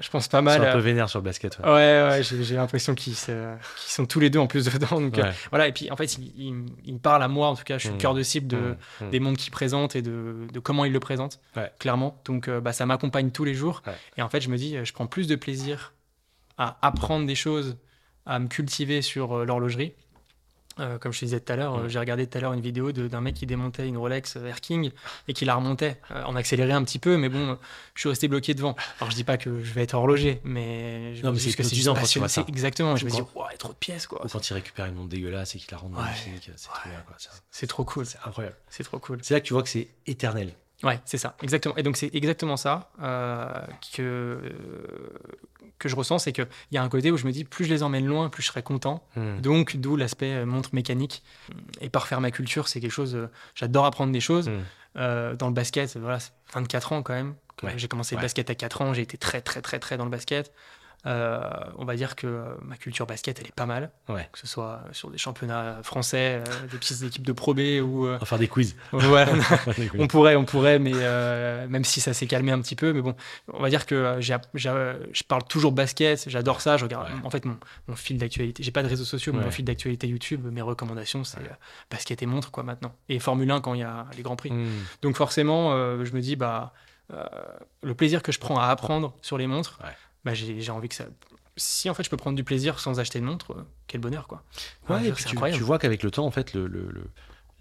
[0.01, 0.61] je pense pas mal.
[0.61, 1.59] C'est un peu vénère sur le basket.
[1.65, 5.01] Ouais, ouais, j'ai l'impression qu'ils sont tous les deux en plus dedans.
[5.01, 5.21] Donc,
[5.51, 7.89] voilà, et puis en fait, ils, me parlent à moi, en tout cas, je suis
[7.91, 7.99] le mmh.
[7.99, 8.77] cœur de cible de, mmh.
[9.01, 9.11] Mmh.
[9.11, 11.41] des mondes qu'ils présentent et de, de, comment ils le présentent,
[11.79, 12.21] clairement.
[12.25, 13.83] Donc, bah, ça m'accompagne tous les jours.
[14.17, 15.95] Et en fait, je me dis, je prends plus de plaisir
[16.59, 17.77] à apprendre des choses,
[18.27, 19.93] à me cultiver sur euh, l'horlogerie.
[20.81, 22.61] Euh, comme je te disais tout à l'heure, euh, j'ai regardé tout à l'heure une
[22.61, 24.91] vidéo d'un mec qui démontait une Rolex Air King
[25.29, 27.59] et qui la remontait en accéléré un petit peu, mais bon,
[27.95, 28.75] je suis resté bloqué devant.
[29.01, 31.63] Alors je dis pas que je vais être horloger, mais je non, mais c'est que
[31.63, 32.29] c'est juste passionnant.
[32.29, 32.97] C'est exactement.
[32.97, 34.25] Je me dis, wow, il y a trop de pièces quoi.
[34.25, 37.01] Ou quand il récupère une montre dégueulasse et qu'il la rend magnifique, c'est trop bien
[37.07, 37.17] quoi.
[37.51, 38.07] C'est trop cool.
[38.07, 38.57] C'est incroyable.
[38.69, 39.19] C'est trop cool.
[39.23, 40.53] C'est là que tu vois que c'est éternel.
[40.85, 41.77] Ouais, c'est ça, exactement.
[41.77, 43.49] Et donc c'est exactement ça euh,
[43.97, 44.39] que,
[45.79, 47.71] que je ressens, c'est qu'il y a un côté où je me dis, plus je
[47.71, 49.03] les emmène loin, plus je serai content.
[49.17, 49.41] Hmm.
[49.41, 51.23] Donc d'où l'aspect euh, montre mécanique.
[51.81, 54.49] Et par faire ma culture, c'est quelque chose, euh, j'adore apprendre des choses.
[54.49, 55.37] Hmm.
[55.37, 56.19] dans le basket, voilà,
[56.53, 57.35] 24 ans quand même.
[57.77, 60.11] J'ai commencé le basket à 4 ans, j'ai été très très très très dans le
[60.11, 60.53] basket.
[61.07, 61.41] Euh,
[61.77, 63.91] on va dire que euh, ma culture basket, elle est pas mal.
[64.09, 64.27] Ouais.
[64.33, 68.07] Que ce soit sur des championnats français, euh, des petites équipes de Pro B ou.
[68.15, 68.77] On va faire des quiz.
[68.93, 70.93] on pourrait, on pourrait, mais
[71.69, 72.93] même si ça s'est calmé un petit peu.
[72.93, 73.15] Mais bon,
[73.53, 76.77] on va dire que je parle toujours basket, j'adore ça.
[76.77, 77.57] Je regarde, en fait, mon,
[77.95, 81.39] fil d'actualité, j'ai pas de réseaux sociaux, mais mon fil d'actualité YouTube, mes recommandations, c'est
[81.91, 82.95] basket et montre, quoi, maintenant.
[83.09, 84.53] Et Formule 1 quand il y a les Grands Prix.
[84.53, 84.67] Hmm.
[85.03, 85.73] Donc, forcément,
[86.05, 86.73] je me dis, bah.
[87.83, 89.79] le plaisir que je prends à apprendre sur les montres,
[90.25, 91.07] bah, j'ai envie que ça.
[91.57, 94.27] Si en fait je peux prendre du plaisir sans acheter de montre, euh, quel bonheur
[94.27, 94.43] quoi.
[94.89, 96.91] Ouais, et puis tu, tu, vois qu'avec le temps, en fait, le, le,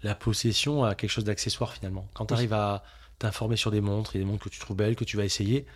[0.02, 2.08] la possession a quelque chose d'accessoire finalement.
[2.14, 2.82] Quand tu arrives à
[3.18, 5.66] t'informer sur des montres, et des montres que tu trouves belles, que tu vas essayer.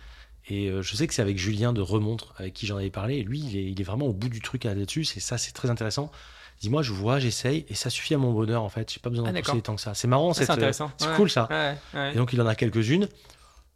[0.47, 3.17] Et euh, je sais que c'est avec Julien de Remontre, avec qui j'en avais parlé,
[3.17, 5.51] et lui, il est, il est, vraiment au bout du truc là-dessus, et ça, c'est
[5.51, 6.11] très intéressant.
[6.59, 8.91] Dis-moi, je vois, j'essaye, et ça suffit à mon bonheur en fait.
[8.91, 9.93] J'ai pas besoin d'en ah, tant que ça.
[9.93, 10.91] C'est marrant, c'est intéressant.
[10.97, 11.47] C'est cool ça.
[11.95, 13.07] et donc il en a quelques-unes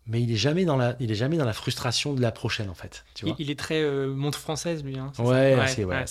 [0.06, 2.70] mais il est jamais dans la il est jamais dans la frustration de la prochaine
[2.70, 3.36] en fait tu vois.
[3.40, 6.06] il, est très euh, montre française lui hein, ouais, c'est ouais,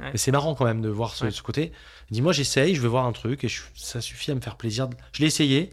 [0.00, 1.72] mais c'est marrant quand même de voir ce, côté.
[2.10, 5.20] Dis-moi j'essaye je vais voir un truc et ça suffit à me faire plaisir je
[5.20, 5.70] l'ai essayé.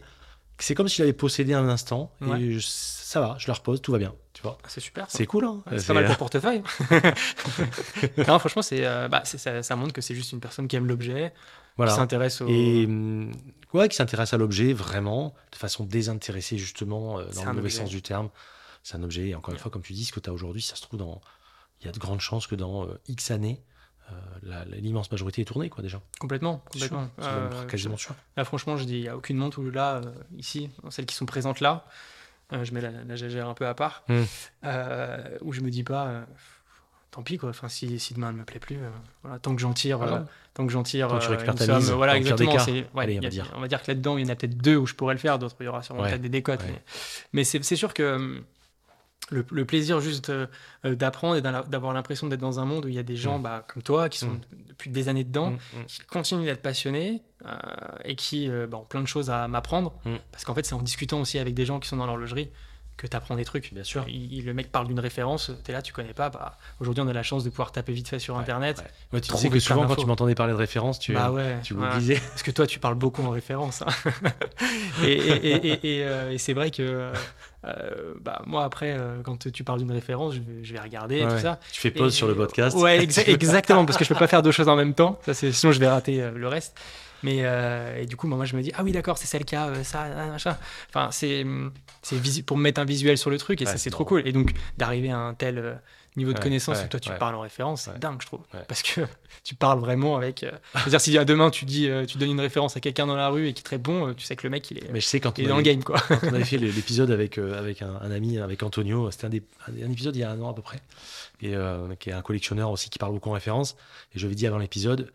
[0.58, 3.98] C'est comme s'il avait possédé un instant et ça va je le repose tout va
[3.98, 4.56] bien tu vois.
[4.64, 5.62] Ah, c'est super c'est cool hein.
[5.76, 6.62] C'est pas mal pour portefeuille.
[8.26, 10.86] Non franchement c'est euh, bah, ça, ça montre que c'est juste une personne qui aime
[10.86, 11.34] l'objet
[11.76, 11.92] voilà.
[11.92, 12.48] qui s'intéresse au...
[12.48, 13.32] et hum,
[13.72, 17.88] ouais, qui s'intéresse à l'objet vraiment de façon désintéressée justement euh, dans le mauvais sens
[17.88, 18.30] du terme.
[18.82, 19.28] C'est un objet.
[19.28, 20.98] Et encore une fois, comme tu dis, ce que tu as aujourd'hui, ça se trouve
[20.98, 21.20] dans.
[21.80, 23.60] Il y a de grandes chances que dans euh, X années,
[24.10, 26.00] euh, l'immense majorité est tournée, quoi, déjà.
[26.20, 27.08] Complètement, complètement.
[27.68, 28.14] quasiment sûr.
[28.36, 30.00] Là, franchement, je dis, il n'y a aucune montre où là,
[30.36, 31.86] ici, celles qui sont présentes là,
[32.52, 34.22] je mets la, la un peu à part, mmh.
[35.40, 36.26] où je me dis pas,
[37.12, 37.50] tant pis quoi.
[37.50, 38.90] Enfin, si, si demain elle me plaît plus, euh,
[39.22, 40.20] voilà, tant que j'en tire, euh,
[40.54, 42.56] tant que j'en tire, tant que tu euh, récupères ta mise, voilà exactement.
[42.96, 43.52] Allez, on, va dire.
[43.54, 45.20] on va dire que là-dedans il y en a peut-être deux où je pourrais le
[45.20, 46.64] faire, d'autres il y aura sûrement peut-être des décotes.
[46.66, 46.82] Mais,
[47.32, 48.42] mais c'est sûr que
[49.30, 50.32] le, le, plaisir juste
[50.84, 53.42] d'apprendre et d'avoir l'impression d'être dans un monde où il y a des gens mm.
[53.42, 54.40] bah, comme toi qui sont mm.
[54.68, 57.22] depuis des années dedans, mm, qui continuent d'être passionnés
[58.04, 59.92] et qui bah, ont plein de choses à m'apprendre.
[60.32, 62.50] Parce qu'en fait, c'est en discutant aussi avec des gens qui sont dans l'horlogerie
[62.96, 63.72] que tu apprends des trucs.
[63.72, 64.04] Bien sûr.
[64.08, 66.30] Il, le mec parle d'une référence, tu es là, tu connais pas.
[66.30, 68.82] Bah, Aujourd'hui, on a la chance de pouvoir taper vite fait sur Internet.
[69.12, 72.42] tu sais que souvent, quand tu m'entendais parler de référence, tu, bah ouais, tu Parce
[72.42, 73.82] que toi, tu parles beaucoup en référence.
[73.82, 74.10] Hein.
[75.04, 77.12] et, euh, et, c'est vrai que
[77.64, 81.58] euh, bah, moi, après, euh, quand tu parles d'une référence, je vais, regarder tout ça.
[81.72, 82.76] Tu fais pause sur le podcast.
[82.76, 85.18] Ouais, exactement, parce que je peux pas faire deux choses en même temps.
[85.24, 86.76] Ça, sinon, je vais rater le reste.
[87.22, 89.54] Mais euh, et du coup, moi, je me dis, ah oui, d'accord, c'est celle qui
[89.54, 90.56] a euh, ça, machin.
[90.88, 91.44] Enfin, c'est
[92.44, 94.26] pour me mettre un visuel sur le truc et ça, c'est trop cool.
[94.26, 95.74] Et donc, d'arriver à un tel euh,
[96.16, 98.40] niveau de connaissance où toi, tu parles en référence, c'est dingue, je trouve.
[98.66, 99.02] Parce que
[99.44, 100.44] tu parles vraiment avec.
[100.74, 103.52] C'est-à-dire, si demain, tu, dis, tu donnes une référence à quelqu'un dans la rue et
[103.52, 105.38] qui est très bon, tu sais que le mec, il est, Mais je sais quand
[105.38, 105.82] il est dans le game.
[105.84, 105.98] Quoi.
[106.08, 109.30] Quand on avait fait l'épisode avec, avec un, ami, avec Antonio, c'était un,
[109.68, 110.80] un, épisode il y a un an à peu près,
[111.40, 111.54] et
[111.98, 113.76] qui est un collectionneur aussi qui parle beaucoup en référence.
[114.14, 115.10] Et je lui ai dit avant l'épisode,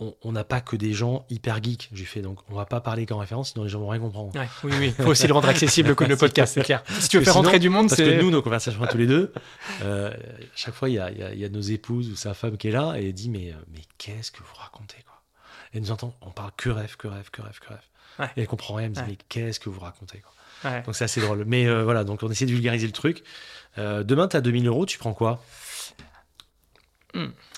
[0.00, 1.88] on n'a pas que des gens hyper geeks.
[1.92, 4.32] J'ai fait donc on va pas parler qu'en référence, sinon les gens vont rien comprendre.
[4.64, 6.82] oui, oui, il faut aussi le rendre accessible le, le podcast, c'est clair.
[7.00, 9.32] Si tu veux faire rentrer du monde, parce que nous, nos conversations tous les deux,
[9.82, 10.12] euh,
[10.54, 12.94] chaque fois il y a, y a, nos épouses ou sa femme qui est là
[12.96, 15.20] et elle dit mais euh, mais qu'est-ce que vous racontez quoi?
[15.74, 18.30] Et nous entend, on parle que rêve, que rêve, que rêve, que rêve.
[18.36, 20.80] Et elle comprend rien, elle me dit mais qu'est-ce que vous racontez quoi?
[20.82, 21.44] Donc c'est assez drôle.
[21.46, 23.22] Mais euh, voilà, donc on essaie de vulgariser le truc.
[23.76, 25.42] demain, tu as 2000 euros, tu prends quoi?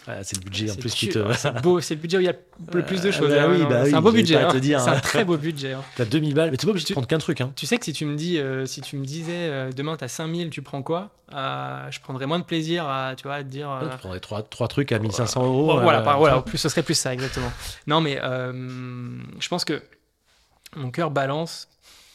[0.06, 0.12] Hmm.
[0.22, 1.32] c'est le budget en plus qui te.
[1.34, 2.34] C'est beau, c'est le budget où il y a
[2.72, 3.30] le plus de euh, choses.
[3.30, 3.66] Bah hein.
[3.68, 4.36] bah c'est un beau budget.
[4.36, 4.48] Hein.
[4.52, 5.00] C'est un hein.
[5.00, 5.72] très beau budget.
[5.72, 5.82] Hein.
[5.96, 7.40] T'as 2000 balles, mais tu pas obligé de prendre qu'un truc.
[7.40, 7.52] Hein.
[7.56, 10.08] Tu sais que si tu me dis, euh, si tu me disais euh, demain t'as
[10.08, 11.10] 5000, tu prends quoi?
[11.30, 13.70] Je prendrais moins de plaisir à, tu vois, à te dire.
[13.90, 15.80] tu prendrais trois, trois trucs à 1500 euros.
[15.80, 16.42] voilà, voilà.
[16.42, 17.52] plus, ce serait plus ça exactement.
[17.86, 19.82] non, mais je pense que
[20.76, 21.68] mon cœur balance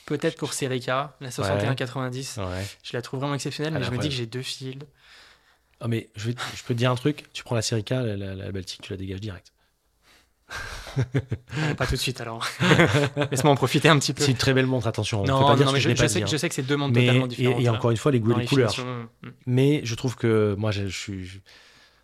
[0.06, 2.40] peut-être pour Serica, la 6190.
[2.84, 4.76] Je la trouve vraiment exceptionnelle, mais je me dis que j'ai deux fils.
[5.82, 8.52] Ah, mais je, je, peux te dire un truc, tu prends la Serica, la, la,
[8.52, 9.52] Baltique, tu la dégages direct.
[11.78, 12.48] pas tout de suite alors.
[13.32, 14.24] Laisse-moi en profiter un petit peu.
[14.24, 15.24] C'est une très belle montre, attention.
[15.24, 17.62] Non, pas dire mais je, sais, que, je, sais, que c'est deux montres totalement différentes.
[17.62, 18.74] Et, encore une fois, les goûts et les couleurs.
[18.78, 19.30] Mm.
[19.48, 21.42] Mais je trouve que moi, je, suis.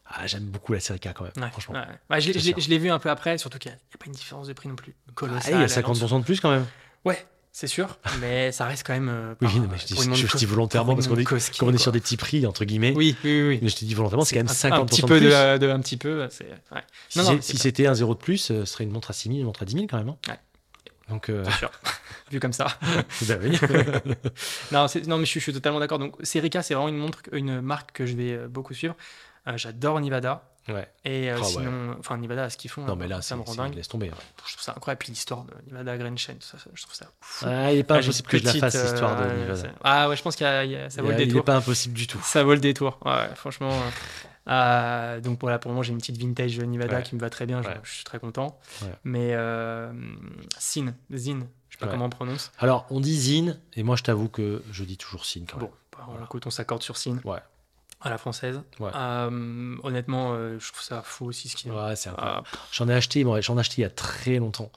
[0.06, 1.81] Ah, j'aime beaucoup la Serica quand même, franchement.
[2.10, 4.68] je l'ai vu un peu après, surtout qu'il n'y a, pas une différence de prix
[4.68, 4.95] non plus.
[5.14, 6.65] Colossal, ah, il y a 50% de plus quand même.
[7.06, 9.10] Ouais, c'est sûr, mais ça reste quand même.
[9.10, 12.45] Euh, oui, mais je, dis, je, dis volontairement parce qu'on est, sur des petits prix,
[12.45, 12.94] entre guillemets.
[12.95, 13.60] Oui, oui, oui.
[13.61, 15.30] Mais je te dis volontairement, c'est quand même 50% un petit de peu plus.
[15.30, 16.28] De, un petit peu.
[17.10, 19.64] Si, c'était un zéro de plus, ce serait une montre à 6 000, une montre
[19.64, 20.10] à 10 000 quand même.
[20.10, 20.18] Hein.
[20.30, 20.40] Ouais.
[21.10, 21.44] Donc, euh...
[21.60, 21.69] sûr.
[22.32, 22.68] Vu comme ça.
[23.28, 23.36] bah
[24.72, 25.99] non, non, mais je, suis totalement d'accord.
[25.99, 28.95] Donc, Serica, c'est vraiment une montre, une marque que je vais euh, beaucoup suivre.
[29.48, 30.51] Euh, j'adore Nivada.
[30.68, 30.88] Ouais.
[31.06, 33.56] Et euh, ah sinon, enfin Nivada, ce qu'ils font, non, mais là, ça me rend
[33.56, 33.74] dingue.
[33.74, 34.12] Laisse tomber.
[34.46, 35.00] Je trouve ça incroyable.
[35.00, 37.46] Puis l'histoire de Nivada Grenchen, ça, je trouve ça fou.
[37.48, 39.70] Ah, il n'est pas ah, impossible que je la fasse, l'histoire de euh, Nivada.
[39.84, 40.46] Ah ouais, je pense qu'il
[40.90, 41.34] ça vaut le détour.
[41.34, 42.20] Il n'est pas impossible du tout.
[42.24, 43.00] Ça vaut le détour.
[43.06, 43.74] Ouais, franchement.
[44.48, 47.62] Euh, donc voilà, pour moi, j'ai une petite vintage Nivada qui me va très bien.
[47.84, 48.60] Je, suis très content.
[49.04, 49.92] Mais euh,
[50.60, 52.52] Sin, Zin, je sais pas comment on prononce.
[52.60, 55.68] Alors, on dit Zin, et moi, je t'avoue que je dis toujours Sin quand même.
[55.68, 56.26] Bon, bah, voilà.
[56.26, 57.20] écoute, on s'accorde sur Sin.
[57.24, 57.40] Ouais
[58.02, 58.61] à la française.
[58.82, 61.69] Euh, honnêtement, euh, je trouve ça fou aussi ce qui.
[61.69, 62.44] Ouais, c'est ah.
[62.72, 64.72] J'en ai acheté, j'en ai acheté il y a très longtemps.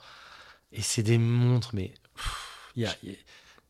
[0.71, 1.93] Et c'est des montres, mais
[2.75, 2.89] il,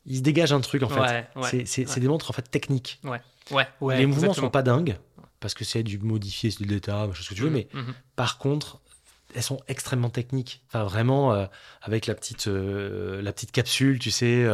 [0.04, 1.28] il, se dégage un truc en fait.
[1.64, 3.00] c'est des montres en fait techniques.
[3.04, 3.20] Ouais.
[3.50, 3.98] Ouais.
[3.98, 4.98] Les mouvements sont pas dingues
[5.40, 7.50] parce que c'est du modifié, c'est du d'état, ce que tu veux.
[7.50, 7.94] Mhm, mais mhm.
[8.16, 8.80] par contre,
[9.34, 10.62] elles sont extrêmement techniques.
[10.68, 11.46] Enfin, vraiment, euh,
[11.82, 14.46] avec la petite, la petite capsule, tu sais,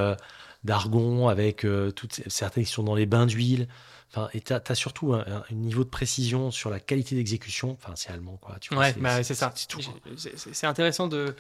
[0.63, 1.67] d'argon, avec
[1.97, 3.67] toutes certaines qui sont dans les bains d'huile.
[4.15, 7.73] Enfin, et tu as, surtout un, niveau de précision sur la qualité d'exécution.
[7.73, 8.57] Enfin, c'est allemand, quoi.
[8.61, 9.55] Tu vois, ouais, bah, c'est ça.
[9.55, 11.35] C'est intéressant de,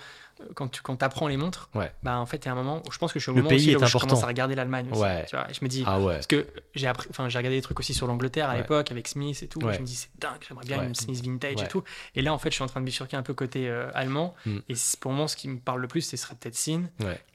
[0.54, 1.90] quand tu quand apprends les montres, ouais.
[2.02, 3.34] bah en fait, il y a un moment où je pense que je suis au
[3.34, 5.00] le moment pays est où je commence à regarder l'Allemagne aussi.
[5.00, 5.24] Ouais.
[5.28, 6.14] Tu vois, et je me dis, ah ouais.
[6.14, 9.08] parce que j'ai appris, enfin, j'ai regardé des trucs aussi sur l'Angleterre à l'époque avec
[9.08, 9.60] Smith et tout.
[9.60, 11.82] Je me dis, c'est dingue, j'aimerais bien une Smith vintage et tout.
[12.14, 14.34] Et là, en fait, je suis en train de bifurquer un peu côté euh, allemand.
[14.46, 14.58] Mm.
[14.68, 16.84] Et pour moi, ce qui me parle le plus, ce serait peut-être Sin.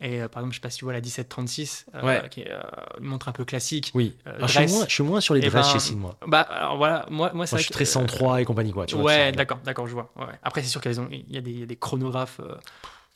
[0.02, 2.52] Et euh, par exemple, je sais pas si tu vois la 1736, euh, qui est
[3.00, 3.92] une montre un peu classique.
[3.94, 4.16] Oui.
[4.26, 6.18] je, suis moins, je, suis moins, sur les dresses ben, chez Sin, moi.
[6.26, 8.86] Bah, alors voilà, moi, moi, je suis très 103 et compagnie, quoi.
[8.96, 10.12] ouais, d'accord, d'accord, je vois.
[10.44, 12.40] Après, c'est sûr qu'il y a des chronographes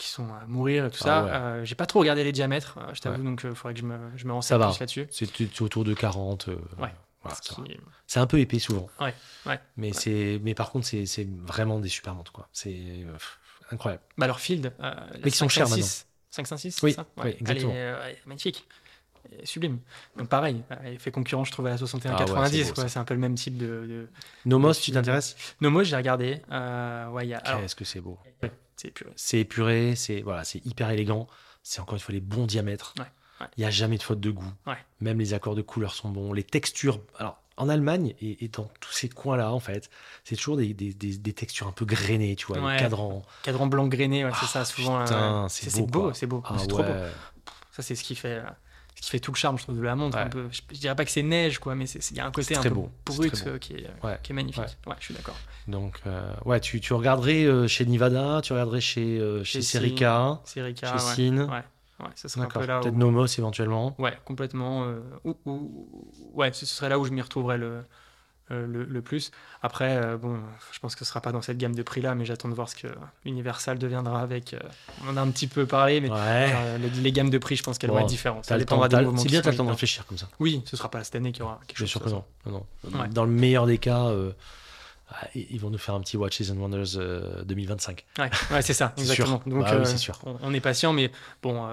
[0.01, 1.27] qui sont à mourir et tout ça.
[1.31, 3.75] Ah euh, j'ai pas trop regardé les diamètres, euh, je t'avoue, donc il euh, faudrait
[3.75, 5.07] que je me, je me renseigne plus là-dessus.
[5.11, 6.47] C'est autour de 40.
[6.79, 6.89] ouais.
[8.07, 8.89] c'est un peu épais souvent.
[8.99, 9.13] Ouais,
[9.45, 9.59] ouais.
[9.77, 12.33] Mais, c'est mais par contre, c'est vraiment des super montres.
[12.51, 13.05] C'est
[13.69, 14.01] incroyable.
[14.17, 14.73] Bah alors, Field.
[15.23, 15.85] mais qui sont chers maintenant.
[16.31, 17.05] 556 Oui, ça?
[17.17, 17.73] oui exactement.
[17.73, 18.65] Elle est, magnifique.
[19.43, 19.79] sublime.
[20.17, 22.73] Donc pareil, elle fait concurrence, je trouve, à la 6190.
[22.77, 24.09] Ah c'est un peu le même type de.
[24.45, 25.35] Nomos, tu t'intéresses?
[25.61, 26.41] Nomos, j'ai regardé.
[26.49, 28.17] ouais, Qu'est-ce que c'est beau?
[29.15, 29.95] C'est épuré.
[29.95, 31.27] C'est voilà, c'est hyper élégant.
[31.63, 32.93] C'est encore une fois les bons diamètres.
[33.57, 34.53] Il n'y a jamais de faute de goût.
[34.99, 36.33] Même les accords de couleur sont bons.
[36.33, 36.99] Les textures.
[37.17, 39.89] Alors, en Allemagne et, dans tous ces coins-là, en fait,
[40.23, 42.77] c'est toujours des, des, des, textures un peu grainées, tu vois, ouais.
[42.77, 43.23] cadran.
[43.43, 45.47] Cadran blanc grainé, c'est ça, ah, souvent.
[45.49, 46.41] c'est beau, c'est beau.
[46.45, 46.93] Ah c'est trop beau.
[47.71, 48.41] Ça, c'est ce qui fait
[49.01, 50.17] qui fait tout le charme, je trouve, de la montre.
[50.17, 52.55] Un peu, je, dirais pas que c'est neige, quoi, mais il y a un côté
[52.55, 52.89] un peu beau.
[53.03, 53.89] brut euh, qui, est,
[54.21, 54.63] qui, est, magnifique.
[54.85, 55.35] Ouais, je suis d'accord.
[55.67, 60.39] Donc, euh, ouais, tu, tu regarderais euh, chez Nivada, tu regarderais chez, chez, chez Serica,
[60.45, 61.49] chez Sin.
[61.49, 61.63] Ouais.
[62.15, 62.79] Ça serait un peu là.
[62.79, 63.95] Peut-être Nomos éventuellement.
[63.99, 64.87] Ouais, complètement.
[65.23, 67.83] Ou, ou, ouais, ce serait là où je m'y retrouverais le,
[68.51, 69.31] euh, le, plus.
[69.61, 70.37] Après, euh, bon,
[70.71, 72.53] je pense que ce sera pas dans cette gamme de prix là, mais j'attends de
[72.53, 72.87] voir ce que
[73.25, 74.53] Universal deviendra avec.
[74.53, 74.59] Euh,
[75.05, 76.09] on en a un petit peu parlé, mais
[77.01, 78.45] les, gammes de prix, je pense qu'elles vont être différentes.
[78.45, 79.17] Ça dépendra des mouvements.
[79.17, 80.27] C'est bien, tu as le temps de réfléchir comme ça.
[80.39, 81.85] Oui, ce sera pas cette année qu'il y aura quelque chose.
[81.85, 82.65] Bien sûr que non.
[83.11, 84.11] Dans le meilleur des cas.
[85.13, 86.97] Ah, ils vont nous faire un petit Watches and Wonders
[87.43, 88.05] 2025.
[88.17, 89.41] Ouais, ouais c'est ça, exactement.
[89.45, 90.17] Donc, bah sûr.
[90.23, 91.11] On, est patient, mais
[91.43, 91.67] bon,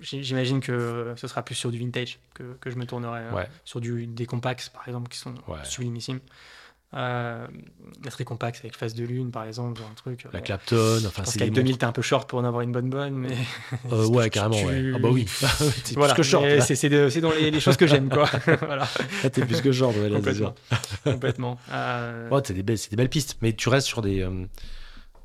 [0.00, 3.80] J'imagine que ce sera plus sur du vintage que, que je me tournerai euh, sur
[3.80, 5.34] du, des compacts, par exemple, qui sont
[5.64, 6.20] sublimissimes.
[6.94, 7.46] Euh,
[8.02, 10.24] la très compacts avec face de lune, par exemple, un truc.
[10.32, 11.38] La Clapton, enfin, c'est.
[11.38, 13.36] qu'avec 2000, t'es un peu short pour en avoir une bonne bonne, mais.
[13.92, 14.92] Euh, ouais, carrément, ouais.
[14.94, 15.26] Ah bah oui.
[15.28, 16.46] c'est voilà, plus que short.
[16.60, 18.30] C'est dans les, les, choses que j'aime, quoi.
[18.62, 18.88] voilà.
[19.30, 20.54] t'es plus que short, ouais, Complètement.
[21.04, 21.58] Complètement.
[21.72, 22.30] Euh...
[22.30, 24.26] Ouais, c'est des, belles, des belles pistes, mais tu restes sur des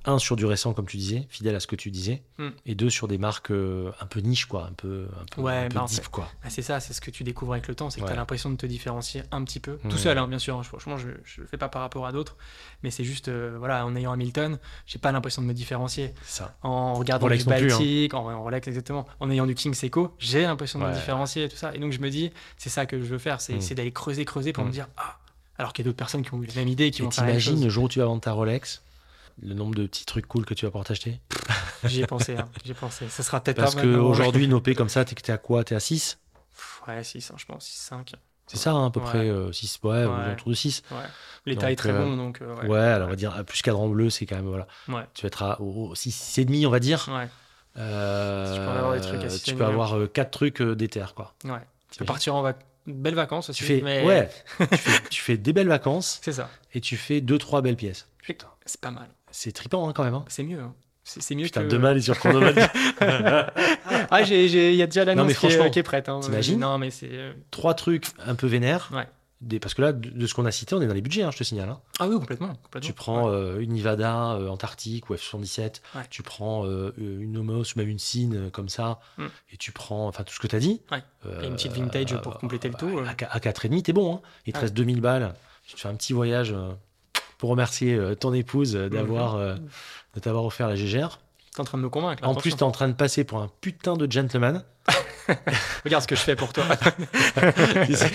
[0.06, 2.50] un sur du récent, comme tu disais, fidèle à ce que tu disais, Hmm.
[2.66, 5.54] et deux sur des marques euh, un peu niche, quoi, un peu, un peu, Ouais,
[5.54, 6.28] un peu bah, en deep, quoi.
[6.44, 8.14] Ah, c'est ça, c'est ce que tu découvres avec le temps, c'est que tu Ouais.
[8.14, 9.78] as l'impression de te différencier un petit peu.
[9.90, 10.58] Tout seul, hein, bien sûr.
[10.60, 12.36] hein, franchement, je ne le fais pas par rapport à d'autres.
[12.84, 16.14] Mais c'est juste, euh, voilà, en ayant Hamilton, j'ai pas l'impression de me différencier.
[16.26, 16.56] Ça.
[16.64, 17.78] En regardant Rolex du plus, hein.
[17.78, 19.06] Baltic, en, en Rolex, exactement.
[19.20, 21.74] En ayant du King Seiko, j'ai l'impression de me différencier, tout ça.
[21.76, 24.26] Et donc, je me dis, c'est ça que je veux faire, c'est c'est d'aller creuser,
[24.26, 24.70] creuser pour Mhm.
[24.70, 25.18] me dire, ah,
[25.58, 27.12] alors qu'il y a d'autres personnes qui ont eu la même idée qui Et vont
[27.12, 27.64] faire la même chose.
[27.64, 28.82] le jour où tu vas vendre ta Rolex,
[29.42, 31.20] le nombre de petits trucs cool que tu vas pouvoir t'acheter
[31.86, 33.10] J'y ai pensé, hein, j'y ai pensé.
[33.10, 35.64] Ça sera peut-être Parce qu'aujourd'hui, une OP comme ça, t'es à quoi?
[35.64, 36.20] T'es à 6
[36.54, 38.12] Pff, Ouais, 6, hein, je pense, 6, 5.
[38.46, 39.06] C'est ça, hein, à peu Ouais.
[39.06, 40.34] près euh, 6, ouais, Ouais.
[40.34, 40.84] autour de 6.
[40.92, 40.98] Ouais.
[41.46, 42.42] L'état est très euh, bon, donc.
[42.42, 44.68] euh, Ouais, alors on va dire, euh, plus cadran bleu, c'est quand même, voilà.
[45.14, 45.58] Tu vas être à
[45.96, 47.10] 6,5, on va dire.
[47.10, 47.28] Ouais.
[47.78, 50.62] Euh, Tu peux avoir des trucs à six Tu et peux demi, avoir 4 trucs
[50.62, 51.34] euh, d'éther, quoi.
[51.46, 51.60] Ouais.
[51.90, 52.58] Tu peux partir en vac...
[52.86, 53.60] belles vacances aussi.
[53.60, 54.30] Tu fais, mais ouais,
[54.60, 56.50] tu, fais, tu fais des belles vacances C'est ça.
[56.74, 58.08] et tu fais 2-3 belles pièces.
[58.66, 59.10] C'est pas mal.
[59.34, 60.14] C'est trippant hein, quand même.
[60.14, 60.24] hein.
[60.30, 60.62] C'est mieux.
[60.62, 60.74] hein.
[61.04, 61.68] C'est mieux Putain, que.
[61.68, 62.16] demain, les sur.
[64.10, 66.08] Ah, il y a déjà Non, l'annonce qui, qui est prête.
[66.10, 66.20] Hein.
[66.22, 67.10] t'imagines Non, mais c'est.
[67.12, 68.90] euh, Trois trucs un peu vénères.
[68.94, 69.08] Ouais.
[69.42, 71.24] Des, parce que là, de, de ce qu'on a cité, on est dans les budgets,
[71.24, 71.68] hein, je te signale.
[71.68, 71.82] hein.
[72.00, 72.54] Ah oui, complètement.
[72.64, 72.88] complètement.
[72.88, 73.36] Tu prends Ouais.
[73.36, 76.02] euh, une Nevada euh, Antarctique ou F77, Ouais.
[76.10, 79.26] tu prends euh, une Homos ou même une Cine comme ça, Mm.
[79.52, 80.82] et tu prends enfin tout ce que tu as dit.
[80.92, 81.04] Ouais.
[81.42, 83.00] Et une petite vintage pour compléter le tout.
[83.00, 84.16] À, à 4,5, t'es bon.
[84.16, 84.22] Hein.
[84.46, 85.34] Il te reste 2000 balles.
[85.68, 86.56] Tu te fais un petit voyage
[87.44, 89.42] pour remercier euh, ton épouse euh, d'avoir Mhm.
[89.42, 89.56] euh,
[90.16, 91.20] de t'avoir offert la GGR.
[91.54, 92.24] T'es en train de me convaincre.
[92.24, 94.64] là, En plus, t'es en train de passer pour un putain de gentleman.
[95.84, 96.64] Regarde ce que je fais pour toi.
[97.36, 98.12] C'est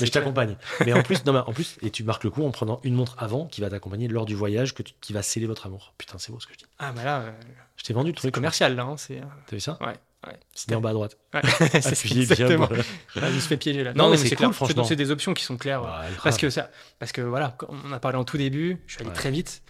[0.00, 0.56] mais je t'accompagne.
[0.84, 2.94] Mais en plus, non, mais en plus, et tu marques le coup en prenant une
[2.94, 5.94] montre avant qui va t'accompagner lors du voyage, que tu- qui va sceller votre amour.
[5.96, 6.66] Putain, c'est beau ce que je dis.
[6.80, 7.30] Ah, bah là, euh,
[7.76, 8.34] Je t'ai vendu le truc.
[8.34, 8.82] commercial, là.
[8.82, 9.18] hein, C'est.
[9.18, 9.78] euh, T'as vu ça?
[9.80, 9.94] Ouais.
[10.26, 10.36] Ouais.
[10.52, 11.16] C'était en bas à droite.
[11.32, 11.40] Ouais.
[11.80, 12.32] c'est Appuyez bien.
[12.32, 12.66] exactement.
[12.66, 12.82] voilà.
[13.16, 13.94] Ah, je me suis fait piéger là.
[13.94, 14.54] Non, mais mais c'est cool, clair.
[14.54, 14.84] franchement.
[14.84, 15.82] C'est des options qui sont claires.
[16.24, 19.10] Parce que ça, parce que voilà, on a parlé en tout début, je suis allé
[19.10, 19.14] Ouais.
[19.16, 19.62] très vite.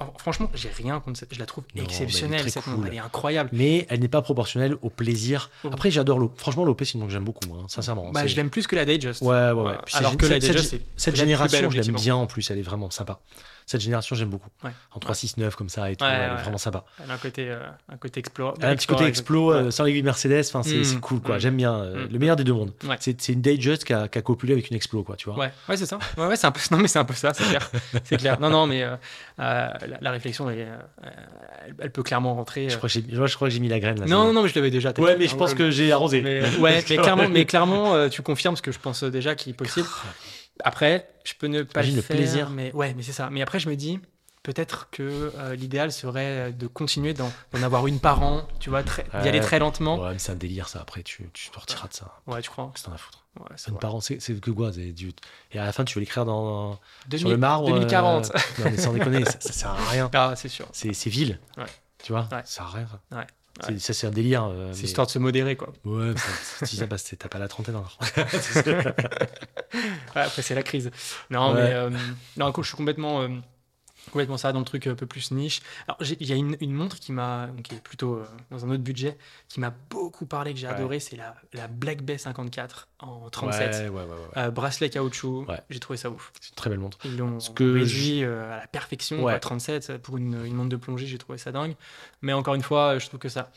[0.00, 1.32] Euh, Franchement, j'ai rien contre cette.
[1.34, 2.84] Je la trouve Non, mais elle est exceptionnelle cette cool.
[2.88, 3.50] Elle est incroyable.
[3.52, 5.50] Mais elle n'est pas proportionnelle au plaisir.
[5.64, 5.70] Oh.
[5.72, 6.36] Après, j'adore l'OP.
[6.38, 8.10] Franchement, l'OP, c'est que j'aime beaucoup, moi, hein, sincèrement.
[8.12, 9.22] Bah, je l'aime plus que la Datejust.
[9.22, 9.76] Ouais, ouais, ouais.
[9.94, 12.48] Alors que la cette- cette- génération, je l'aime bien en plus.
[12.50, 13.20] Elle est vraiment sympa.
[13.70, 14.48] Cette génération, j'aime beaucoup.
[14.64, 14.70] Ouais.
[14.92, 16.02] En 369 comme ça et tout.
[16.04, 16.84] Elle est vraiment sympa.
[17.04, 17.58] Elle a un côté, euh,
[17.92, 18.54] un côté explore.
[18.60, 20.42] Elle a un petit côté explo euh, sans l'aiguille Mercedes.
[20.46, 21.36] Enfin, c'est Mm, cool, quoi.
[21.36, 21.40] mm.
[21.40, 21.74] J'aime bien.
[21.74, 22.12] euh, Mm.
[22.12, 22.72] Le meilleur des deux mondes.
[22.98, 25.38] C'est une Datejust qui a, qui a copulé avec une explo, quoi, tu vois.
[25.38, 25.98] Ouais, ouais c'est ça.
[26.16, 26.60] Ouais, ouais, c'est un peu.
[26.70, 27.70] Non, mais c'est un peu ça, c'est clair.
[28.04, 28.40] c'est clair.
[28.40, 28.96] Non, non, mais euh, euh,
[29.38, 30.68] la, la réflexion, elle, est,
[31.02, 32.70] elle, elle peut clairement rentrer.
[32.70, 34.06] Je crois que j'ai moi, je crois que j'ai mis la graine là.
[34.06, 34.92] Non, non, non, mais je l'avais déjà.
[34.98, 36.22] Ouais, mais je pense que j'ai arrosé.
[36.22, 39.54] Mais, ouais, mais clairement, mais clairement tu confirmes ce que je pense déjà qui est
[39.54, 39.86] possible.
[40.64, 42.50] Après, je peux ne pas le le faire, plaisir.
[42.50, 43.28] Mais ouais, mais c'est ça.
[43.30, 44.00] Mais après, je me dis
[44.42, 47.30] peut-être que euh, l'idéal serait de continuer d'en
[47.62, 49.98] avoir une par an, tu vois, d'y aller très lentement.
[50.00, 50.80] Ouais, mais c'est un délire, ça.
[50.80, 52.20] Après, tu, tu sortiras de ça.
[52.26, 53.80] Ouais, tu crois t'en as à foutre Ouais, c'est Une vrai.
[53.80, 55.12] par an, c'est c'est que quoi c'est du-
[55.52, 56.80] Et à la fin, tu veux l'écrire dans, sur
[57.10, 57.68] 2000 le marbre.
[57.68, 58.32] euh, 2040.
[58.34, 60.10] Non, mais sans déconner, ça, ça sert à rien.
[60.14, 60.66] Ah, c'est sûr.
[60.72, 61.38] C'est c'est vil.
[61.56, 61.64] Ouais.
[62.02, 62.26] Tu vois.
[62.30, 62.88] Ça sert à rien.
[63.12, 63.26] Ouais.
[63.68, 63.78] Ouais.
[63.78, 64.44] Ça, c'est un délire.
[64.44, 65.72] euh, C'est mais- histoire de se modérer, quoi.
[65.84, 66.66] Ouais, mais ça-
[67.16, 67.98] que t'as pas la trentaine encore.
[70.14, 70.90] Ouais, après, c'est la crise.
[71.30, 71.62] Non, Ouais.
[71.62, 71.90] mais euh,
[72.36, 73.28] non, je suis complètement, euh,
[74.06, 75.60] complètement ça dans le truc un peu plus niche.
[75.86, 78.70] Alors, il y a une, une montre qui m'a, qui est plutôt euh, dans un
[78.70, 79.18] autre budget,
[79.48, 80.72] qui m'a beaucoup parlé, que j'ai Ouais.
[80.74, 83.70] adoré, c'est la, la Black Bay 54 en 37.
[83.70, 84.14] Ouais, ouais, ouais, ouais.
[84.38, 86.32] Euh, bracelet caoutchouc, j'ai trouvé ça ouf.
[86.40, 86.98] C'est une très belle montre.
[87.04, 90.70] Ils l'ont Ce que réduit euh, à la perfection, quoi, 37 pour une, une montre
[90.70, 91.74] de plongée, j'ai trouvé ça dingue.
[92.22, 93.50] Mais encore une fois, je trouve que ça.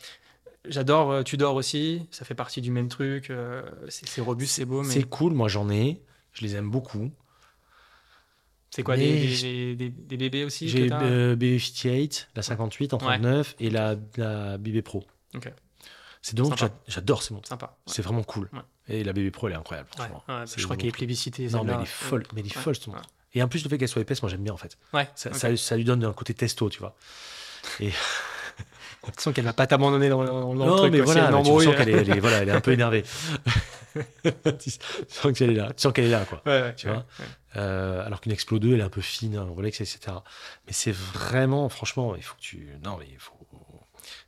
[0.64, 3.30] J'adore euh, Tudor aussi, ça fait partie du même truc.
[3.30, 6.00] euh, c'est c'est robuste, c'est beau, mais C'est cool, moi j'en ai.
[6.34, 7.10] Je les aime beaucoup.
[8.74, 13.54] C'est quoi des, des, des- des bébés aussi J'ai euh, BB58, la 58 en 39
[13.60, 15.04] et la, la BB Pro.
[15.34, 15.52] Ok.
[16.22, 17.48] C'est j'a- j'adore ces montres.
[17.48, 17.76] Sympa.
[17.86, 18.48] C'est vraiment cool.
[18.52, 18.60] Ouais.
[18.88, 20.22] Et la BB Pro, elle est incroyable, franchement.
[20.56, 21.48] je crois qu'elle est plébiscitée.
[21.48, 23.02] Non, mais elle est folle, mais elle est folle cette montre.
[23.34, 24.76] Et en plus, le fait qu'elle soit épaisse, moi j'aime bien en fait.
[24.92, 26.94] Ouais, Ça, ça- ça lui donne un côté testo, tu vois.
[27.80, 27.86] De
[29.06, 30.92] toute façon, qu'elle va pas t'abandonner dans, dans- dans le non, truc.
[30.92, 33.04] mais voilà, mais tu sens qu'elle est, elle est- voilà, elle est un peu énervée.
[33.94, 34.70] tu
[35.08, 36.42] sens qu'elle est là, tu sens qu'elle est là, quoi.
[36.46, 37.04] Ouais, ouais, Tu vois.
[37.56, 39.98] Euh, alors qu'une Explo 2, elle est un peu fine, un Rolex, etc.
[40.66, 42.68] Mais c'est vraiment, franchement, il faut que tu.
[42.84, 43.34] Non, mais il faut.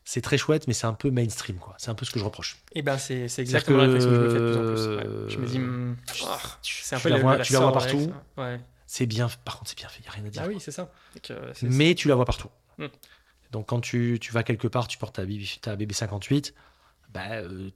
[0.05, 1.75] C'est très chouette, mais c'est un peu mainstream, quoi.
[1.79, 2.59] C'est un peu ce que je reproche.
[2.75, 4.97] Et ben, c'est exactement la réflexion que je me fais de plus en plus.
[4.97, 5.31] ouais.
[5.31, 5.97] Je me dis, hum,
[6.27, 7.97] ah, c'est un tu peu la le- vois- la tu la vois partout.
[7.99, 8.61] Rolex, Ouais.
[8.87, 10.43] C'est bien, par contre, c'est bien fait, il n'y a rien à dire.
[10.45, 10.93] Ah oui, c'est ça.
[11.15, 12.49] Donc, euh, mais tu la vois partout.
[12.79, 12.87] Hmm.
[13.51, 16.53] Donc quand tu, tu vas quelque part, tu portes ta, BB ta BB58,
[17.13, 17.71] bah, euh,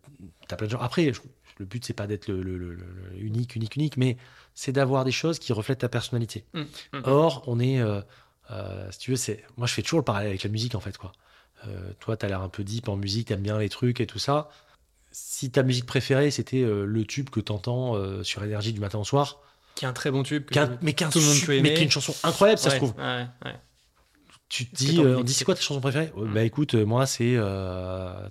[0.47, 0.81] t'as plein de gens.
[0.81, 1.21] Après, je-
[1.59, 4.17] le but, c'est pas d'être le, le- le- le unique, unique, unique, mais
[4.61, 6.45] c'est d'avoir des choses qui reflètent ta personnalité.
[6.53, 7.03] Hum, hum.
[7.05, 8.01] Or, on est, euh,
[8.51, 10.81] euh, si tu veux, c'est, moi je fais toujours le parallèle avec la musique en
[10.81, 11.13] fait, quoi.
[11.69, 14.19] Euh, toi, t'as l'air un peu deep en musique, t'aimes bien les trucs et tout
[14.19, 14.51] ça.
[15.13, 17.95] Si ta musique préférée, c'était euh, le tube que t'entends
[18.25, 19.41] sur énergie du matin au soir,
[19.77, 20.47] qui est un très bon tube.
[20.47, 22.71] que mais qu'un tout le monde su- peut mais qui est une chanson incroyable, ça
[22.71, 22.95] se trouve.
[22.99, 23.55] ouais, ouais.
[24.49, 26.13] Tu te dis, on dit c'est quoi ta chanson préférée?
[26.17, 26.33] Mm.
[26.33, 27.37] Bah écoute, moi c'est,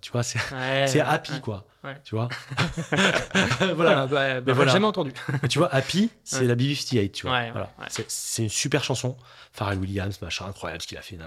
[0.02, 1.66] tu vois, c'est Happy quoi.
[2.04, 2.28] Tu vois?
[3.76, 4.02] Voilà.
[4.02, 4.74] Ah, bah, bah, voilà.
[4.74, 5.14] jamais entendu.
[5.50, 7.52] tu vois, Happy, c'est la B58, tu vois.
[7.52, 7.72] Voilà.
[8.08, 9.16] C'est une super chanson.
[9.54, 11.18] Pharrell Williams, machin, incroyable ce qu'il a fait.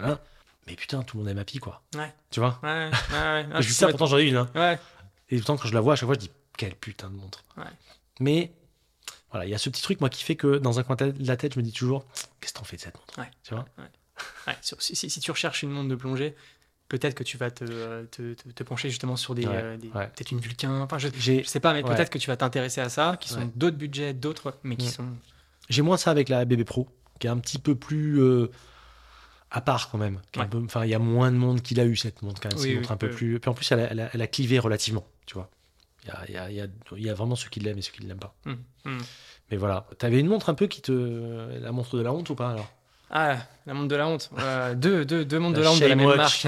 [0.66, 1.82] Mais putain, tout le monde aime Happy quoi.
[1.94, 2.12] Ouais.
[2.30, 2.60] Tu vois?
[2.62, 4.36] Ouais, ouais, je dis ça, pourtant j'en ai une.
[4.36, 4.50] Hein.
[4.54, 4.78] Ouais.
[5.30, 7.44] Et pourtant, quand je la vois, à chaque fois, je dis, quelle putain de montre.
[7.56, 7.64] Ouais.
[8.20, 8.52] Mais
[9.30, 11.14] voilà, il y a ce petit truc, moi, qui fait que dans un coin de
[11.20, 12.04] la tête, je me dis toujours,
[12.40, 13.18] qu'est-ce que t'en fais de cette montre?
[13.18, 13.30] Ouais.
[13.42, 13.64] Tu vois?
[14.46, 14.56] Ouais.
[14.60, 16.34] Si, si, tu recherches une montre de plongée,
[16.90, 20.80] peut-être que tu vas te, te, te, pencher justement sur des, euh, peut-être une Vulcain.
[20.82, 23.50] Enfin, je, je sais pas, mais peut-être que tu vas t'intéresser à ça, qui sont
[23.54, 25.06] d'autres budgets, d'autres, mais qui sont.
[25.68, 26.88] J'ai moins ça avec la BB Pro,
[27.20, 28.50] qui est un petit peu plus euh,
[29.52, 30.20] à part quand même.
[30.36, 32.60] Enfin, il y a moins de monde qui l'a eu cette montre quand même.
[32.60, 33.38] Oui, montre un peu plus.
[33.38, 35.48] Puis en plus, elle a, elle a, clivé relativement, tu vois.
[36.02, 36.66] Il y a, y, a, y, a,
[36.96, 38.34] y a, vraiment ceux qui l'aiment et ceux qui ne l'aiment pas.
[38.46, 38.98] Hum, hum.
[39.50, 39.86] Mais voilà.
[39.98, 41.58] Tu avais une montre un peu qui te.
[41.60, 42.72] La montre de la honte ou pas alors?
[43.10, 44.30] Ah, la montre de la honte.
[44.38, 46.46] Euh, deux, deux, deux montres de la honte de la même marque.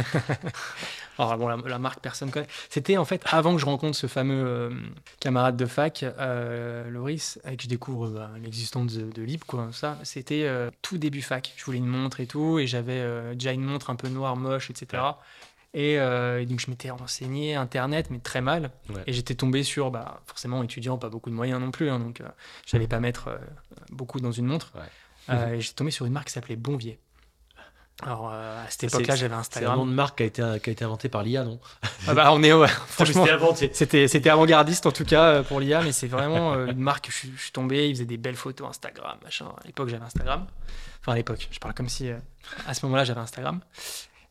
[1.19, 2.47] Alors, bon, la, marque, personne connaît.
[2.71, 4.71] C'était en fait avant que je rencontre ce fameux euh,
[5.21, 9.69] camarade de fac, euh, Loris, avec que je découvre bah, l'existence de, de Lib, quoi.
[9.73, 10.49] Ça, c'était
[10.83, 11.53] tout début fac.
[11.57, 14.71] Je voulais une montre et tout, et j'avais déjà une montre un peu noire, moche,
[14.71, 15.03] etc.
[15.75, 18.71] Euh, et, donc je m'étais renseigné Internet, mais très mal.
[19.07, 22.21] Et j'étais tombé sur, bah, forcément étudiant, pas beaucoup de moyens non plus, hein, donc
[22.21, 22.29] euh,
[22.67, 23.39] j'allais pas mettre euh,
[23.91, 24.73] beaucoup dans une montre.
[25.29, 26.99] Et j'étais tombé sur une marque qui s'appelait Bonvier.
[28.03, 29.71] Alors à cette époque-là, j'avais Instagram.
[29.71, 31.61] C'est un nom de marque qui a été, qui a été inventé par l'IA, non?
[32.09, 33.27] Ah bah, On est, ouais, franchement,
[33.73, 37.11] c'était avant-gardiste en tout cas pour l'IA, mais c'est vraiment une marque.
[37.11, 39.47] Je, je, suis tombé, ils faisaient des belles photos Instagram, machin.
[39.63, 40.47] À l'époque, j'avais Instagram.
[41.01, 42.11] Enfin, à l'époque, je parle comme si
[42.67, 43.61] à ce moment-là, j'avais Instagram.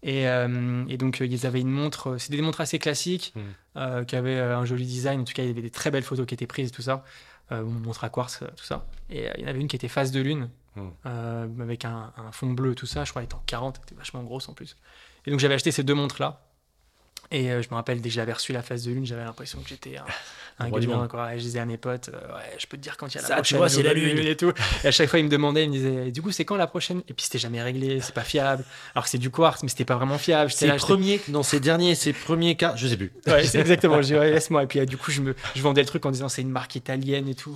[0.04, 3.34] Et, euh, et, donc, euh, ils avaient une montre, euh, c'était des montres assez classiques,
[3.36, 4.06] mm.
[4.06, 5.22] qui avaient un joli design.
[5.22, 7.04] En tout cas, il y avait des très belles photos qui étaient prises, tout ça.
[7.52, 8.86] une montre à quartz, tout ça.
[9.10, 11.62] Et il y en avait une qui était face de lune, mm.
[11.62, 13.04] avec un, un, fond bleu, tout ça.
[13.04, 14.78] Je crois qu'elle était en 40, elle était vachement grosse en plus.
[15.26, 16.42] Et donc, j'avais acheté ces deux montres-là.
[17.32, 19.70] Et je me rappelle, dès que j'avais reçu la face de lune, j'avais l'impression que
[19.70, 20.04] j'étais un,
[20.60, 21.34] un gamin, quoi.
[21.34, 23.22] Et je disais à mes potes, ouais, je peux te dire quand il y a
[23.22, 23.44] la prochaine.
[23.44, 24.18] Tu vois, c'est la lune.
[24.18, 24.52] et tout.
[24.84, 26.68] Et à chaque fois, ils me demandaient, ils me disaient, du coup, c'est quand la
[26.68, 27.02] prochaine?
[27.08, 28.66] Et puis, c'était jamais réglé, c'est pas fiable.
[28.96, 30.52] Alors que c'est du quartz, mais c'était pas vraiment fiable.
[30.52, 33.14] C'est premier, non, c'est dernier, c'est premier cas, je sais plus.
[33.28, 34.02] Ouais, c'est exactement.
[34.02, 34.64] Je dis, ouais, laisse-moi.
[34.64, 36.76] Et puis, du coup, je, me, je vendais le truc en disant, c'est une marque
[36.76, 37.56] italienne et tout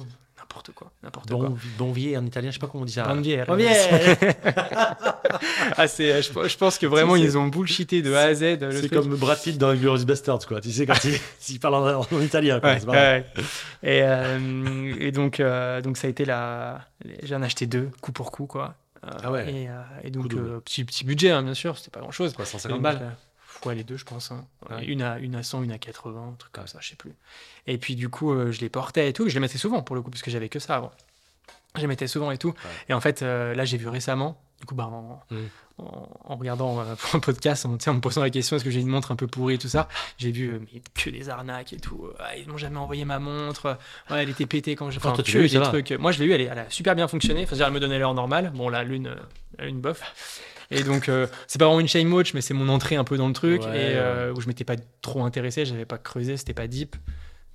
[0.55, 0.91] n'importe quoi.
[1.03, 1.53] N'importe bon, quoi.
[1.77, 3.03] Bonvier en italien, je sais pas comment on dit ça.
[3.03, 3.43] Bonvier.
[3.45, 3.67] Bonvier.
[5.77, 8.57] ah, c'est, je, pense que vraiment, ils ont bullshité de A à Z.
[8.71, 10.61] C'est comme Brad Pitt dans Glorious Bastards, quoi.
[10.61, 10.95] Tu sais, quand
[11.49, 12.75] il, parle en, italien, quoi.
[12.87, 13.25] Ouais,
[13.83, 16.81] Et, euh, et donc, euh, donc, ça a été la.
[17.23, 18.75] J'en ai acheté deux, coup pour coup, quoi.
[19.03, 19.51] ah ouais.
[19.51, 22.33] Et, euh, et donc, petit, petit budget, hein, bien sûr, c'était pas grand chose.
[22.33, 23.15] Quoi, 150 balles.
[23.65, 24.31] Ouais, les deux, je pense.
[24.31, 24.45] Hein.
[24.85, 27.13] Une, à, une à 100, une à 80, un truc comme ça, je sais plus.
[27.67, 29.27] Et puis, du coup, euh, je les portais et tout.
[29.27, 30.91] Je les mettais souvent, pour le coup, parce que j'avais que ça avant.
[31.75, 32.53] Je les mettais souvent et tout.
[32.87, 35.37] Et en fait, euh, là, j'ai vu récemment, du coup, bah, en, mm.
[35.79, 38.87] en, regardant euh, un podcast, en, en, me posant la question est-ce que j'ai une
[38.87, 42.07] montre un peu pourrie et tout ça, j'ai vu mais, que des arnaques et tout.
[42.19, 43.77] Ah, ils m'ont jamais envoyé ma montre.
[44.09, 44.97] Ouais, elle était pétée quand je.
[44.99, 45.91] Enfin, que des trucs.
[45.91, 47.43] Moi, je l'ai eu, elle, elle, a super bien fonctionné.
[47.43, 48.51] Enfin, elle me donnait l'heure normale.
[48.53, 49.15] Bon, la lune,
[49.57, 50.01] la lune bof.
[50.71, 53.17] Et donc, euh, c'est pas vraiment une shame watch, mais c'est mon entrée un peu
[53.17, 53.61] dans le truc.
[53.63, 56.95] et euh, où je m'étais pas trop intéressé, j'avais pas creusé, c'était pas deep.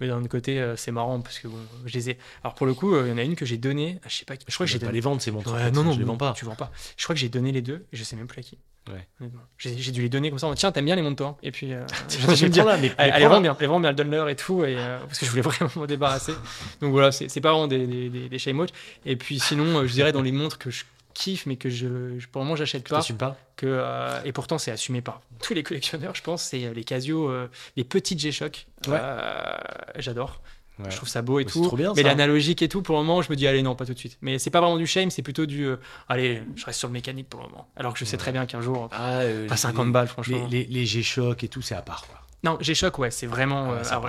[0.01, 2.19] Mais d'un autre côté, euh, c'est marrant parce que bon, je les ai.
[2.43, 4.01] Alors pour le coup, il y en a une que j'ai donnée.
[4.09, 4.35] Je sais pas.
[4.49, 5.55] Je crois que j'ai pas les vendre ces montres.
[5.73, 6.33] non non, je les vends pas.
[6.33, 6.73] Tu vends pas.
[6.97, 7.85] Je crois que j'ai donné les deux.
[7.93, 8.59] Et je sais même plus à qui.
[8.89, 9.29] Ouais.
[9.59, 10.51] J'ai dû les donner comme ça.
[10.57, 13.29] Tiens, t'aimes bien les montres toi Et puis, euh, je me dire, là, mais elle,
[13.29, 15.43] vend bien, elle vend bien, elle donne l'heure et tout, et parce que je voulais
[15.43, 16.33] vraiment me débarrasser.
[16.81, 18.71] Donc voilà, c'est pas vraiment des, des, des, des shame watch.
[19.05, 20.85] Et puis sinon, je dirais dans les montres que je
[21.15, 21.87] kiffe, mais que je,
[22.29, 23.03] pour le moment, j'achète pas.
[23.19, 23.37] pas?
[23.57, 26.43] Que, euh, et pourtant, c'est assumé par tous les collectionneurs, je pense.
[26.43, 28.67] C'est les Casio, euh, les petites G-Shock.
[28.89, 29.57] Euh,
[29.97, 30.41] j'adore.
[30.89, 31.71] Je trouve ça beau et tout.
[31.77, 33.93] Bien, mais l'analogique et tout, pour le moment, je me dis, allez, non, pas tout
[33.93, 34.17] de suite.
[34.23, 35.69] Mais c'est pas vraiment du shame, c'est plutôt du,
[36.09, 37.69] allez, je reste sur le mécanique pour le moment.
[37.77, 40.49] Alors que je sais très bien qu'un jour, ah, pas 50 balles, franchement.
[40.51, 42.19] Les, les, G-Shock et tout, c'est à part, quoi.
[42.45, 43.75] Non, G-Shock, ouais, c'est vraiment.
[43.75, 44.01] Ah,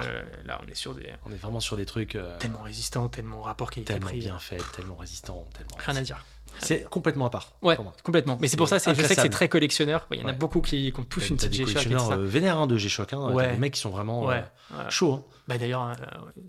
[0.46, 1.10] là, on est sur des.
[1.26, 2.18] On est vraiment sur des trucs.
[2.40, 4.20] Tellement résistants, tellement rapport qualité-prix.
[4.20, 5.76] Tellement bien fait, tellement résistant, tellement.
[5.78, 6.24] Rien à dire.
[6.60, 7.54] C'est complètement à part.
[7.62, 8.38] Ouais, complètement.
[8.42, 10.08] Mais c'est pour ça, je sais que c'est très collectionneur.
[10.12, 11.74] Il y en a beaucoup qui, ont tous une petite G-Shock.
[11.74, 13.14] Collectionneurs vénères hein, de G-Shock.
[13.14, 13.32] Hein.
[13.32, 13.52] Ouais.
[13.52, 14.42] Des mecs qui sont vraiment euh,
[14.90, 15.14] chauds.
[15.14, 15.24] Hein.
[15.48, 15.94] Bah D'ailleurs, euh,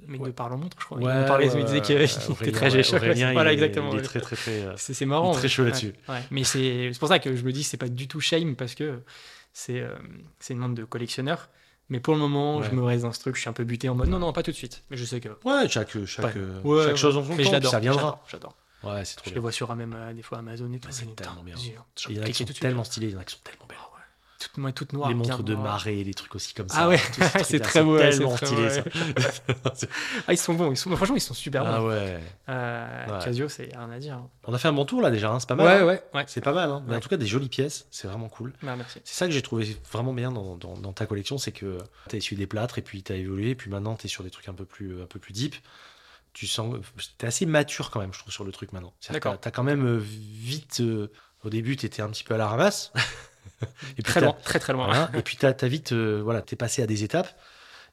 [0.06, 0.98] le mec de Parlons Montre, je crois.
[1.00, 3.02] il parlait, il disait qu'il était très G-Shock.
[3.32, 3.92] Voilà, exactement.
[3.92, 4.62] Il est très, très, très.
[4.62, 5.32] Euh, c'est marrant.
[5.32, 5.94] très chaud là-dessus.
[6.30, 9.00] Mais c'est pour ça que je me dis, c'est pas du tout shame parce que
[9.52, 9.84] c'est
[10.50, 11.48] une montre de collectionneur.
[11.88, 13.88] Mais pour le moment, je me reste dans ce truc, je suis un peu buté
[13.88, 14.82] en mode non, non, pas tout de suite.
[14.90, 15.28] Mais je sais que.
[15.44, 18.22] Ouais, chaque, chaque, chaque chose en son temps, ça viendra.
[18.30, 18.54] J'adore.
[18.84, 20.88] Ouais, c'est trop Je les vois sur même euh, des fois Amazon et tout.
[20.90, 21.54] c'est tellement bien.
[22.08, 23.66] Il y en a qui sont tellement stylés, il y en a qui sont tellement
[23.68, 23.78] belles.
[24.38, 25.08] toute, toute noire.
[25.08, 26.78] Les montres de marée, les trucs aussi comme ça.
[26.80, 26.98] Ah ouais,
[27.44, 27.96] c'est très beau.
[27.96, 28.82] tellement stylé ça.
[30.26, 30.72] ah, ils sont bons.
[30.72, 30.94] Ils sont...
[30.96, 31.70] Franchement, ils sont super bons.
[31.72, 32.20] Ah ouais.
[32.48, 34.14] Euh, Casio, c'est rien à dire.
[34.14, 34.28] Hein.
[34.44, 35.38] On a fait un bon tour là déjà, hein.
[35.38, 35.66] c'est pas mal.
[35.66, 35.86] Ouais, hein.
[35.86, 36.24] ouais, ouais.
[36.26, 36.82] C'est pas mal.
[36.88, 38.52] Mais en tout cas, des jolies pièces, c'est vraiment cool.
[38.62, 39.00] Bah, merci.
[39.04, 41.78] C'est ça que j'ai trouvé vraiment bien dans, dans, ta collection, c'est que
[42.08, 44.08] tu as essuyé des plâtres et puis tu as évolué, et puis maintenant tu es
[44.08, 45.54] sur des trucs un peu plus, un peu plus deep
[46.32, 46.76] tu sens
[47.18, 49.86] t'es assez mature quand même je trouve sur le truc maintenant d'accord t'as quand même
[49.86, 51.10] euh, vite euh,
[51.44, 52.92] au début tu étais un petit peu à la ramasse
[53.98, 55.10] et très loin, très très loin.
[55.14, 57.28] et puis tu as, vite, euh, voilà, t'es passé à des étapes.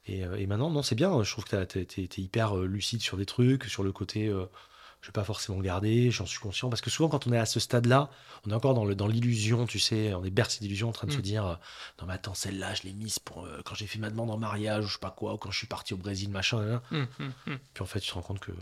[0.06, 1.22] Et, euh, et maintenant, non, c'est bien.
[1.22, 4.32] Je trouve que tu es, hyper lucide sur des trucs, sur le côté,
[5.00, 6.68] je vais pas forcément garder, j'en suis conscient.
[6.68, 8.10] Parce que souvent, quand on est à ce stade-là,
[8.46, 11.06] on est encore dans, le, dans l'illusion, tu sais, on est bercé d'illusion en train
[11.06, 11.22] de se mm.
[11.22, 11.58] dire,
[12.00, 14.84] non, mais attends, celle-là, je l'ai mise pour quand j'ai fait ma demande en mariage,
[14.84, 16.80] ou je sais pas quoi, ou quand je suis parti au Brésil, machin.
[16.90, 18.52] Mm, mm, Puis en fait, tu te rends compte que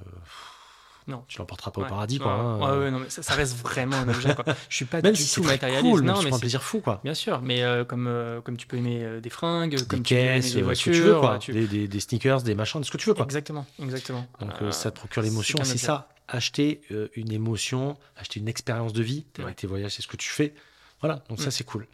[1.09, 1.25] non.
[1.27, 2.33] Tu l'emporteras pas au paradis, quoi.
[2.33, 4.45] Hein, ouais, ouais, non, mais ça, reste vraiment un objet, quoi.
[4.69, 5.91] Je suis pas Même du si tout matérialiste.
[5.91, 7.01] Cool, non, mais c'est un plaisir fou, quoi.
[7.03, 10.03] Bien sûr, mais euh, comme, euh, comme tu peux aimer euh, des fringues, des comme
[10.03, 11.39] caisses, tu peux aimer des voitures, tu veux, quoi.
[11.39, 13.25] Des, des, des, sneakers, des machins, ce que tu veux, quoi.
[13.25, 14.27] Exactement, exactement.
[14.41, 16.09] Donc ça te procure l'émotion, c'est ça.
[16.29, 16.83] Acheter
[17.15, 19.25] une émotion, acheter une expérience de vie.
[19.39, 20.55] Avec tes voyages, c'est ce que tu fais.
[21.01, 21.51] Voilà, donc ça mm.
[21.51, 21.87] c'est cool.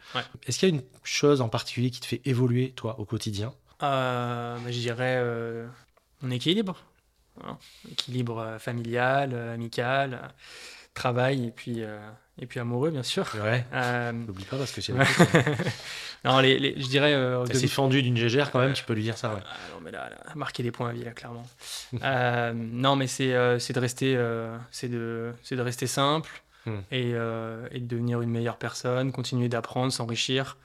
[0.45, 3.53] Est-ce qu'il y a une chose en particulier qui te fait évoluer, toi, au quotidien?
[3.79, 5.21] Bah, Je dirais
[6.21, 6.83] mon équilibre.
[7.91, 10.27] Équilibre euh, familial, euh, amical, euh,
[10.93, 11.83] travail et puis,
[12.39, 13.27] et puis amoureux, bien sûr.
[13.35, 13.65] Ouais.
[14.13, 14.93] N'oublie pas parce que c'est.
[16.25, 17.13] non, les, les, je dirais.
[17.13, 19.33] Euh, c'est fendu d'une gégère quand même, tu peux lui dire ça.
[19.33, 19.41] Ouais.
[19.45, 21.45] Ah, non, mais là, marquer des points à vie, là, clairement.
[22.53, 24.19] non, mais c'est de, rester,
[24.71, 26.79] c'est de, de rester simple hmm.
[26.91, 30.57] et, et, de devenir une meilleure personne, continuer d'apprendre, s'enrichir,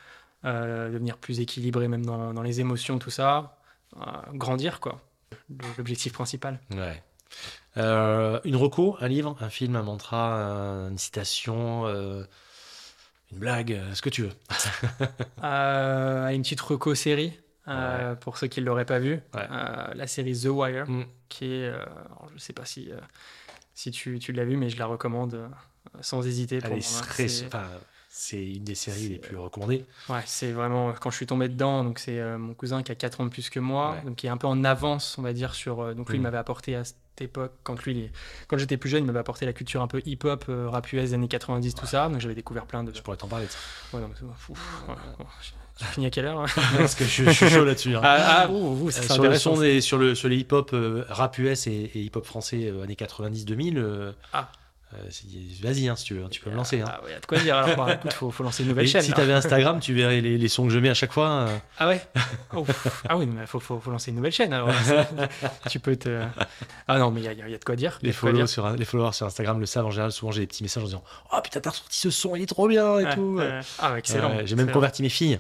[0.45, 3.57] devenir plus équilibré même dans, dans les émotions, tout ça.
[4.35, 5.01] grandir, quoi
[5.79, 6.61] l'objectif principal.
[6.71, 7.03] Ouais.
[7.77, 10.35] Euh, une reco, un livre, un film, un mantra,
[10.89, 12.25] une citation, euh,
[13.33, 14.33] une blague, euh, ce que tu veux.
[15.43, 17.39] une petite reco série.
[18.21, 21.05] pour ceux qui ne l'auraient pas vu, la série The Wire, mm.
[21.29, 21.73] qui est,
[22.29, 22.91] je ne sais pas si,
[23.75, 25.49] si tu, tu l'as vu, mais je la recommande
[26.01, 26.59] sans hésiter.
[26.59, 26.77] Pour
[28.13, 29.85] c'est une des séries les plus recommandées.
[30.09, 31.85] Ouais, c'est vraiment quand je suis tombé dedans.
[31.85, 34.27] Donc c'est euh, mon cousin qui a 4 ans de plus que moi, donc qui
[34.27, 35.81] est un peu en avance, on va dire sur.
[35.81, 36.25] Euh, donc lui, il mm.
[36.25, 38.11] m'avait apporté à cette époque, quand lui,
[38.49, 41.11] quand j'étais plus jeune, il m'avait apporté la culture un peu hip-hop, euh, rap US
[41.11, 42.09] des années 90, tout ça.
[42.09, 42.93] Donc j'avais découvert plein de.
[42.93, 43.59] Je pourrais t'en parler ça.
[43.97, 44.55] Ouais, non, mais fou.
[45.79, 46.47] Tu finis à quelle heure hein
[46.77, 47.97] Parce que je, suis chaud là-dessus.
[47.97, 48.03] Hein.
[48.05, 50.77] Ah, ah ouh, c'est sur, le son sur le sur les hip-hop
[51.09, 54.13] rap US et, et hip-hop français années 90-2000.
[54.35, 54.51] ah
[55.63, 56.81] vas-y, hein, si tu veux, tu peux me lancer.
[56.81, 56.87] Hein.
[56.89, 57.57] Ah ouais, de quoi dire.
[57.57, 59.03] Alors, bah, écoute, faut, faut lancer une nouvelle chaîne.
[59.03, 61.29] Si tu avais Instagram, tu verrais les, les, sons que je mets à chaque fois.
[61.29, 61.59] Euh.
[61.79, 62.01] Ah ouais?
[63.09, 64.53] Ah oui, mais faut, faut, faut, lancer une nouvelle chaîne.
[64.53, 64.71] Alors,
[65.69, 66.25] tu peux te.
[66.89, 67.99] Ah non, mais il y, y, a de quoi dire.
[68.03, 70.13] Les, follow sur, les followers sur Instagram le savent en général.
[70.13, 72.47] Souvent, j'ai des petits messages en disant Oh putain, t'as ressorti ce son, il est
[72.47, 73.41] trop bien et tout.
[73.79, 74.45] Ah, excellent.
[74.45, 75.39] j'ai même converti mes filles.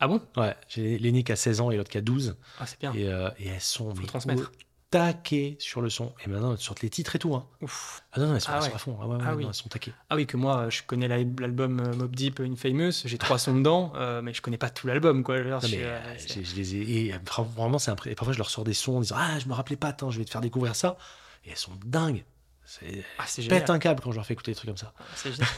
[0.00, 0.20] Ah bon?
[0.36, 2.36] Ouais, j'ai l'aîné qui a 16 ans et l'autre qui a 12.
[2.58, 2.92] Ah, c'est bien.
[2.94, 3.94] Et, euh, et elles sont.
[3.94, 4.50] Faut transmettre
[4.90, 6.12] taquées sur le son.
[6.24, 7.34] Et maintenant, sur les titres et tout.
[7.34, 7.46] Hein.
[7.62, 8.02] Ouf.
[8.12, 8.98] Ah non, non, elles sont, ah à fond.
[9.00, 9.44] Ah, ouais, ah oui.
[9.46, 9.92] elles sont taquées.
[10.08, 13.92] Ah oui, que moi, je connais l'album euh, Mob Deep Infamous, j'ai trois sons dedans,
[13.96, 15.22] euh, mais je connais pas tout l'album.
[15.22, 15.40] quoi.
[15.42, 17.06] Non, mais, euh, je, les ai.
[17.06, 17.14] Et
[17.56, 19.76] vraiment, c'est Et parfois, je leur sors des sons en disant Ah, je me rappelais
[19.76, 20.96] pas, attends, je vais te faire découvrir ça.
[21.44, 22.24] Et elles sont dingues.
[22.70, 24.92] C'est ah, pète un câble quand je leur fais écouter des trucs comme ça.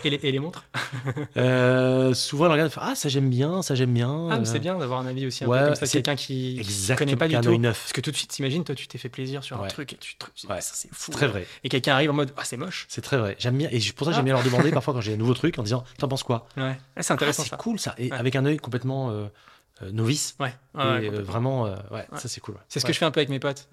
[0.02, 0.64] Et les, et les montres
[1.36, 4.28] euh, Souvent, ils regardent Ah, ça j'aime bien, ça j'aime bien.
[4.30, 7.16] Ah, c'est bien d'avoir un avis aussi un peu comme ça, quelqu'un qui ne connaît
[7.16, 7.58] pas du tout.
[7.58, 7.78] Neuf.
[7.82, 9.96] Parce que tout de suite, t'imagines, toi, tu t'es fait plaisir sur un truc et
[9.96, 10.16] tu
[10.48, 10.62] ouais.
[10.62, 11.12] ça c'est fou.
[11.12, 11.46] Très vrai.
[11.64, 12.86] Et quelqu'un arrive en mode Ah, c'est moche.
[12.88, 13.36] C'est très vrai.
[13.38, 13.68] J'aime bien.
[13.70, 15.84] Et pour ça, j'aime bien leur demander parfois quand j'ai un nouveau truc en disant
[15.98, 16.48] T'en penses quoi?
[16.56, 16.78] Ouais.
[16.98, 17.42] C'est intéressant.
[17.44, 17.94] Ah, c'est cool ça.
[17.98, 19.10] Et avec un œil complètement.
[19.10, 19.28] Euh, euh,
[19.90, 20.36] novice.
[20.38, 20.54] Ouais.
[20.78, 22.54] Euh, vraiment, euh, ouais, ça c'est cool.
[22.68, 23.68] C'est ce que je fais un peu avec mes potes.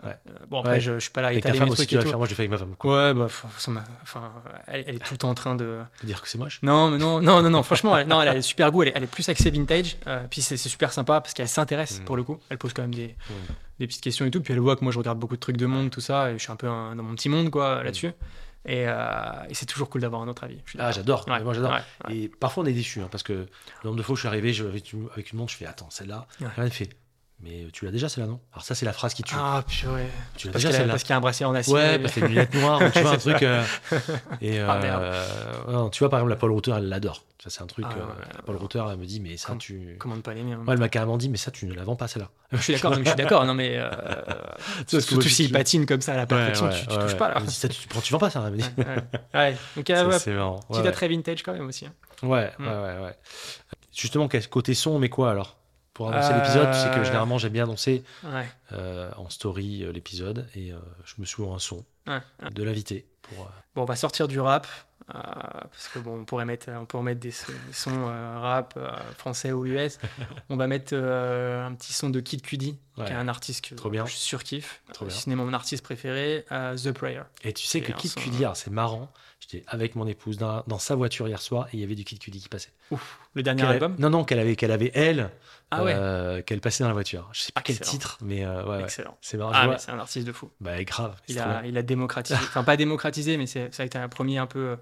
[0.50, 2.18] bon, après, je, je, suis pas là avec ta femme aussi, tu vas faire.
[2.18, 2.76] Moi, je fais avec ma femme.
[2.84, 4.32] Ouais, bah, enfin,
[4.68, 5.80] elle, elle, est tout le temps en train de.
[6.04, 7.64] dire que c'est moche Non, mais non, non, non, non.
[7.64, 8.84] franchement, elle, non, elle a super goût.
[8.84, 9.98] Elle est, elle est plus axée vintage.
[10.30, 12.06] puis c'est super sympa parce qu'elle s'intéresse mm.
[12.06, 12.40] pour le coup.
[12.50, 13.16] Elle pose quand même des,
[13.80, 14.42] des petites questions et tout.
[14.42, 16.32] Puis elle voit que moi, je regarde beaucoup de trucs de monde, tout ça.
[16.32, 17.88] Et je suis un peu dans mon petit monde, quoi, mm.
[18.70, 20.60] Euh, et, c'est toujours cool d'avoir un autre avis.
[20.78, 21.26] Ah, j'adore.
[21.28, 21.80] moi, j'adore.
[22.10, 23.48] Et parfois, on est déçu, hein, parce que le
[23.84, 25.66] nombre de fois où je suis arrivé je, avec, une, avec, une montre, je fais
[25.66, 26.28] Attends, celle-là,
[26.58, 26.90] elle fait
[27.42, 28.40] mais tu l'as déjà celle-là, non?
[28.52, 29.36] Alors ça, c'est la phrase qui tue.
[29.38, 30.08] Ah purée.
[30.36, 30.94] Tu l'as déjà celle-là?
[30.94, 31.74] Parce qu'il y a un bracelet en acier.
[31.74, 33.44] Ouais, parce qu'il y a des lunettes noires, tu vois un truc.
[33.44, 33.64] Euh,
[34.42, 37.24] et ah, euh, tu vois par exemple la Paul Router, elle l'adore.
[37.42, 37.86] Ça c'est un truc.
[37.88, 39.96] Ah, euh, Paul Router, elle me dit mais ça tu.
[40.00, 40.58] Commande pas les miens.
[40.58, 42.30] Ouais, elle m'a carrément dit mais ça tu ne la vends pas celle-là.
[42.52, 43.46] Je suis d'accord, je suis d'accord.
[43.46, 43.82] Non mais
[44.88, 47.42] surtout s'il patine comme ça à la perfection, tu, touches pas là.
[47.48, 48.44] Ça tu prends, tu vends pas ça.
[48.46, 48.70] Elle me dit.
[49.34, 49.56] Ouais.
[49.78, 49.86] Donc
[50.20, 50.60] c'est marrant.
[50.70, 51.86] Petit très vintage quand même aussi.
[51.86, 51.94] Hein.
[52.22, 53.04] Ouais, ouais, mm.
[53.04, 53.16] ouais.
[53.96, 55.59] Justement côté son, on met quoi alors?
[56.00, 56.72] Pour annoncer l'épisode.
[56.72, 58.06] Tu sais que euh, généralement j'aime bien annoncer
[58.72, 60.72] euh, en story euh, l'épisode et
[61.04, 61.84] je me suis en un son.
[62.08, 63.06] de l'invité.
[63.22, 64.66] Pour, Bon, on va sortir du rap.
[65.08, 67.34] Parce que bon, on pourrait mettre, on pourrait mettre des
[67.74, 68.80] sons, rap
[69.18, 70.00] français ou US.
[70.50, 73.90] on va mettre un petit son de Kid Cudi, qui est un artiste que Trop
[73.90, 74.06] bien.
[74.06, 74.82] je surkiffe.
[75.10, 77.24] Ce n'est mon artiste préféré, The Prayer.
[77.44, 79.12] Et tu sais que Kid Cudi, c'est marrant.
[79.40, 82.20] J'étais avec mon épouse dans, sa voiture hier soir et il y avait du Kid
[82.20, 82.72] Cudi qui passait.
[82.92, 85.32] Ouf, le dernier album Non, non, qu'elle avait, qu'elle avait elle,
[85.72, 87.30] ah qu'elle passait dans la voiture.
[87.32, 89.18] Je sais pas quel titre, mais ouais, Excellent.
[89.22, 89.52] C'est marrant.
[89.54, 90.50] Ah, c'est un artiste de fou.
[90.60, 91.16] Bah, grave.
[91.28, 94.48] Il a, il a démocratisé, enfin pas démocratisé, mais ça a été un premier un
[94.48, 94.78] peu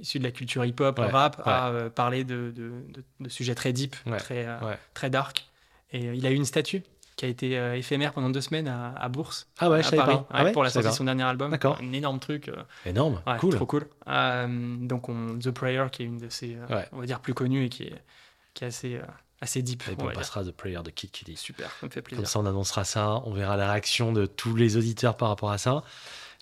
[0.00, 4.46] issu de la culture hip-hop, rap, à euh, parler de, de, sujets très deep, très,
[4.46, 5.46] euh, très dark.
[5.92, 6.82] Et euh, il a eu une statue
[7.22, 10.64] qui a été éphémère pendant deux semaines à, Bourse, ah ouais, à Paris, ah pour
[10.64, 11.52] la sortie de son dernier album.
[11.52, 11.78] D'accord.
[11.80, 12.50] Un énorme truc.
[12.84, 13.54] Énorme, cool.
[13.54, 13.86] Trop cool.
[14.06, 16.56] donc on, The Prayer, qui est une de ses,
[16.92, 18.02] on va dire, plus connues et qui est,
[18.54, 19.00] qui est assez
[19.42, 19.82] assez deep.
[19.88, 21.36] Et on, passera The Prayer de Kid Cudi.
[21.36, 22.22] Super, ça me fait plaisir.
[22.22, 25.50] Comme ça, on annoncera ça, on verra la réaction de tous les auditeurs par rapport
[25.50, 25.82] à ça.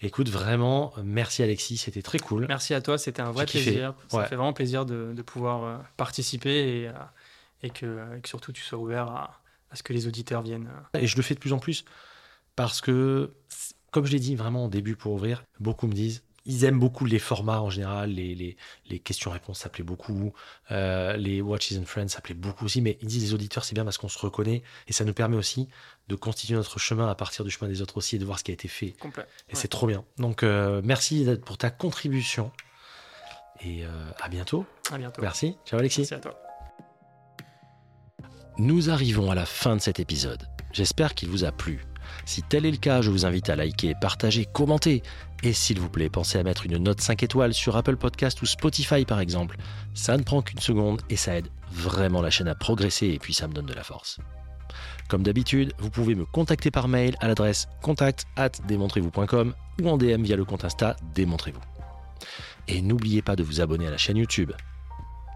[0.02, 2.46] Écoute, vraiment, merci Alexis, c'était très cool.
[2.48, 3.94] Merci à toi, c'était un vrai plaisir.
[4.08, 6.92] Ça fait vraiment plaisir de, pouvoir euh, participer et, euh,
[7.62, 9.39] et, que, surtout tu sois ouvert à,
[9.76, 10.70] ce que les auditeurs viennent.
[10.94, 11.00] Euh.
[11.00, 11.84] Et je le fais de plus en plus
[12.56, 13.32] parce que,
[13.90, 17.04] comme je l'ai dit vraiment au début pour ouvrir, beaucoup me disent ils aiment beaucoup
[17.04, 18.56] les formats en général, les, les,
[18.88, 20.32] les questions-réponses s'appelaient beaucoup,
[20.70, 23.84] euh, les Watches and Friends s'appelaient beaucoup aussi, mais ils disent les auditeurs, c'est bien
[23.84, 25.68] parce qu'on se reconnaît et ça nous permet aussi
[26.08, 28.44] de constituer notre chemin à partir du chemin des autres aussi et de voir ce
[28.44, 28.94] qui a été fait.
[29.48, 30.04] Et c'est trop bien.
[30.18, 32.50] Donc euh, merci pour ta contribution
[33.62, 34.64] et euh, à bientôt.
[34.90, 35.20] À bientôt.
[35.22, 35.56] Merci.
[35.66, 36.00] Ciao Alexis.
[36.00, 36.49] Merci à toi.
[38.60, 40.46] Nous arrivons à la fin de cet épisode.
[40.70, 41.86] J'espère qu'il vous a plu.
[42.26, 45.02] Si tel est le cas, je vous invite à liker, partager, commenter.
[45.42, 48.46] Et s'il vous plaît, pensez à mettre une note 5 étoiles sur Apple Podcast ou
[48.46, 49.56] Spotify par exemple.
[49.94, 53.32] Ça ne prend qu'une seconde et ça aide vraiment la chaîne à progresser et puis
[53.32, 54.18] ça me donne de la force.
[55.08, 59.96] Comme d'habitude, vous pouvez me contacter par mail à l'adresse contact at démontrez-vous.com ou en
[59.96, 61.62] DM via le compte Insta Démontrez-vous.
[62.68, 64.52] Et n'oubliez pas de vous abonner à la chaîne YouTube.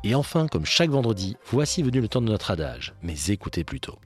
[0.04, 3.98] Et enfin, comme chaque vendredi, voici venu le temps de notre adage, mais écoutez plutôt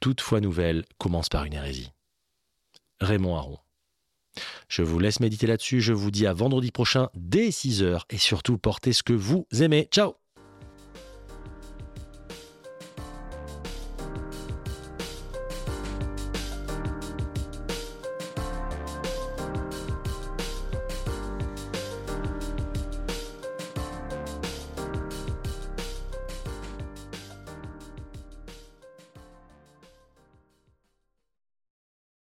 [0.00, 1.92] toute foi nouvelle commence par une hérésie.
[3.00, 3.58] Raymond Aron.
[4.68, 8.58] Je vous laisse méditer là-dessus, je vous dis à vendredi prochain dès 6h et surtout
[8.58, 9.88] portez ce que vous aimez.
[9.90, 10.19] Ciao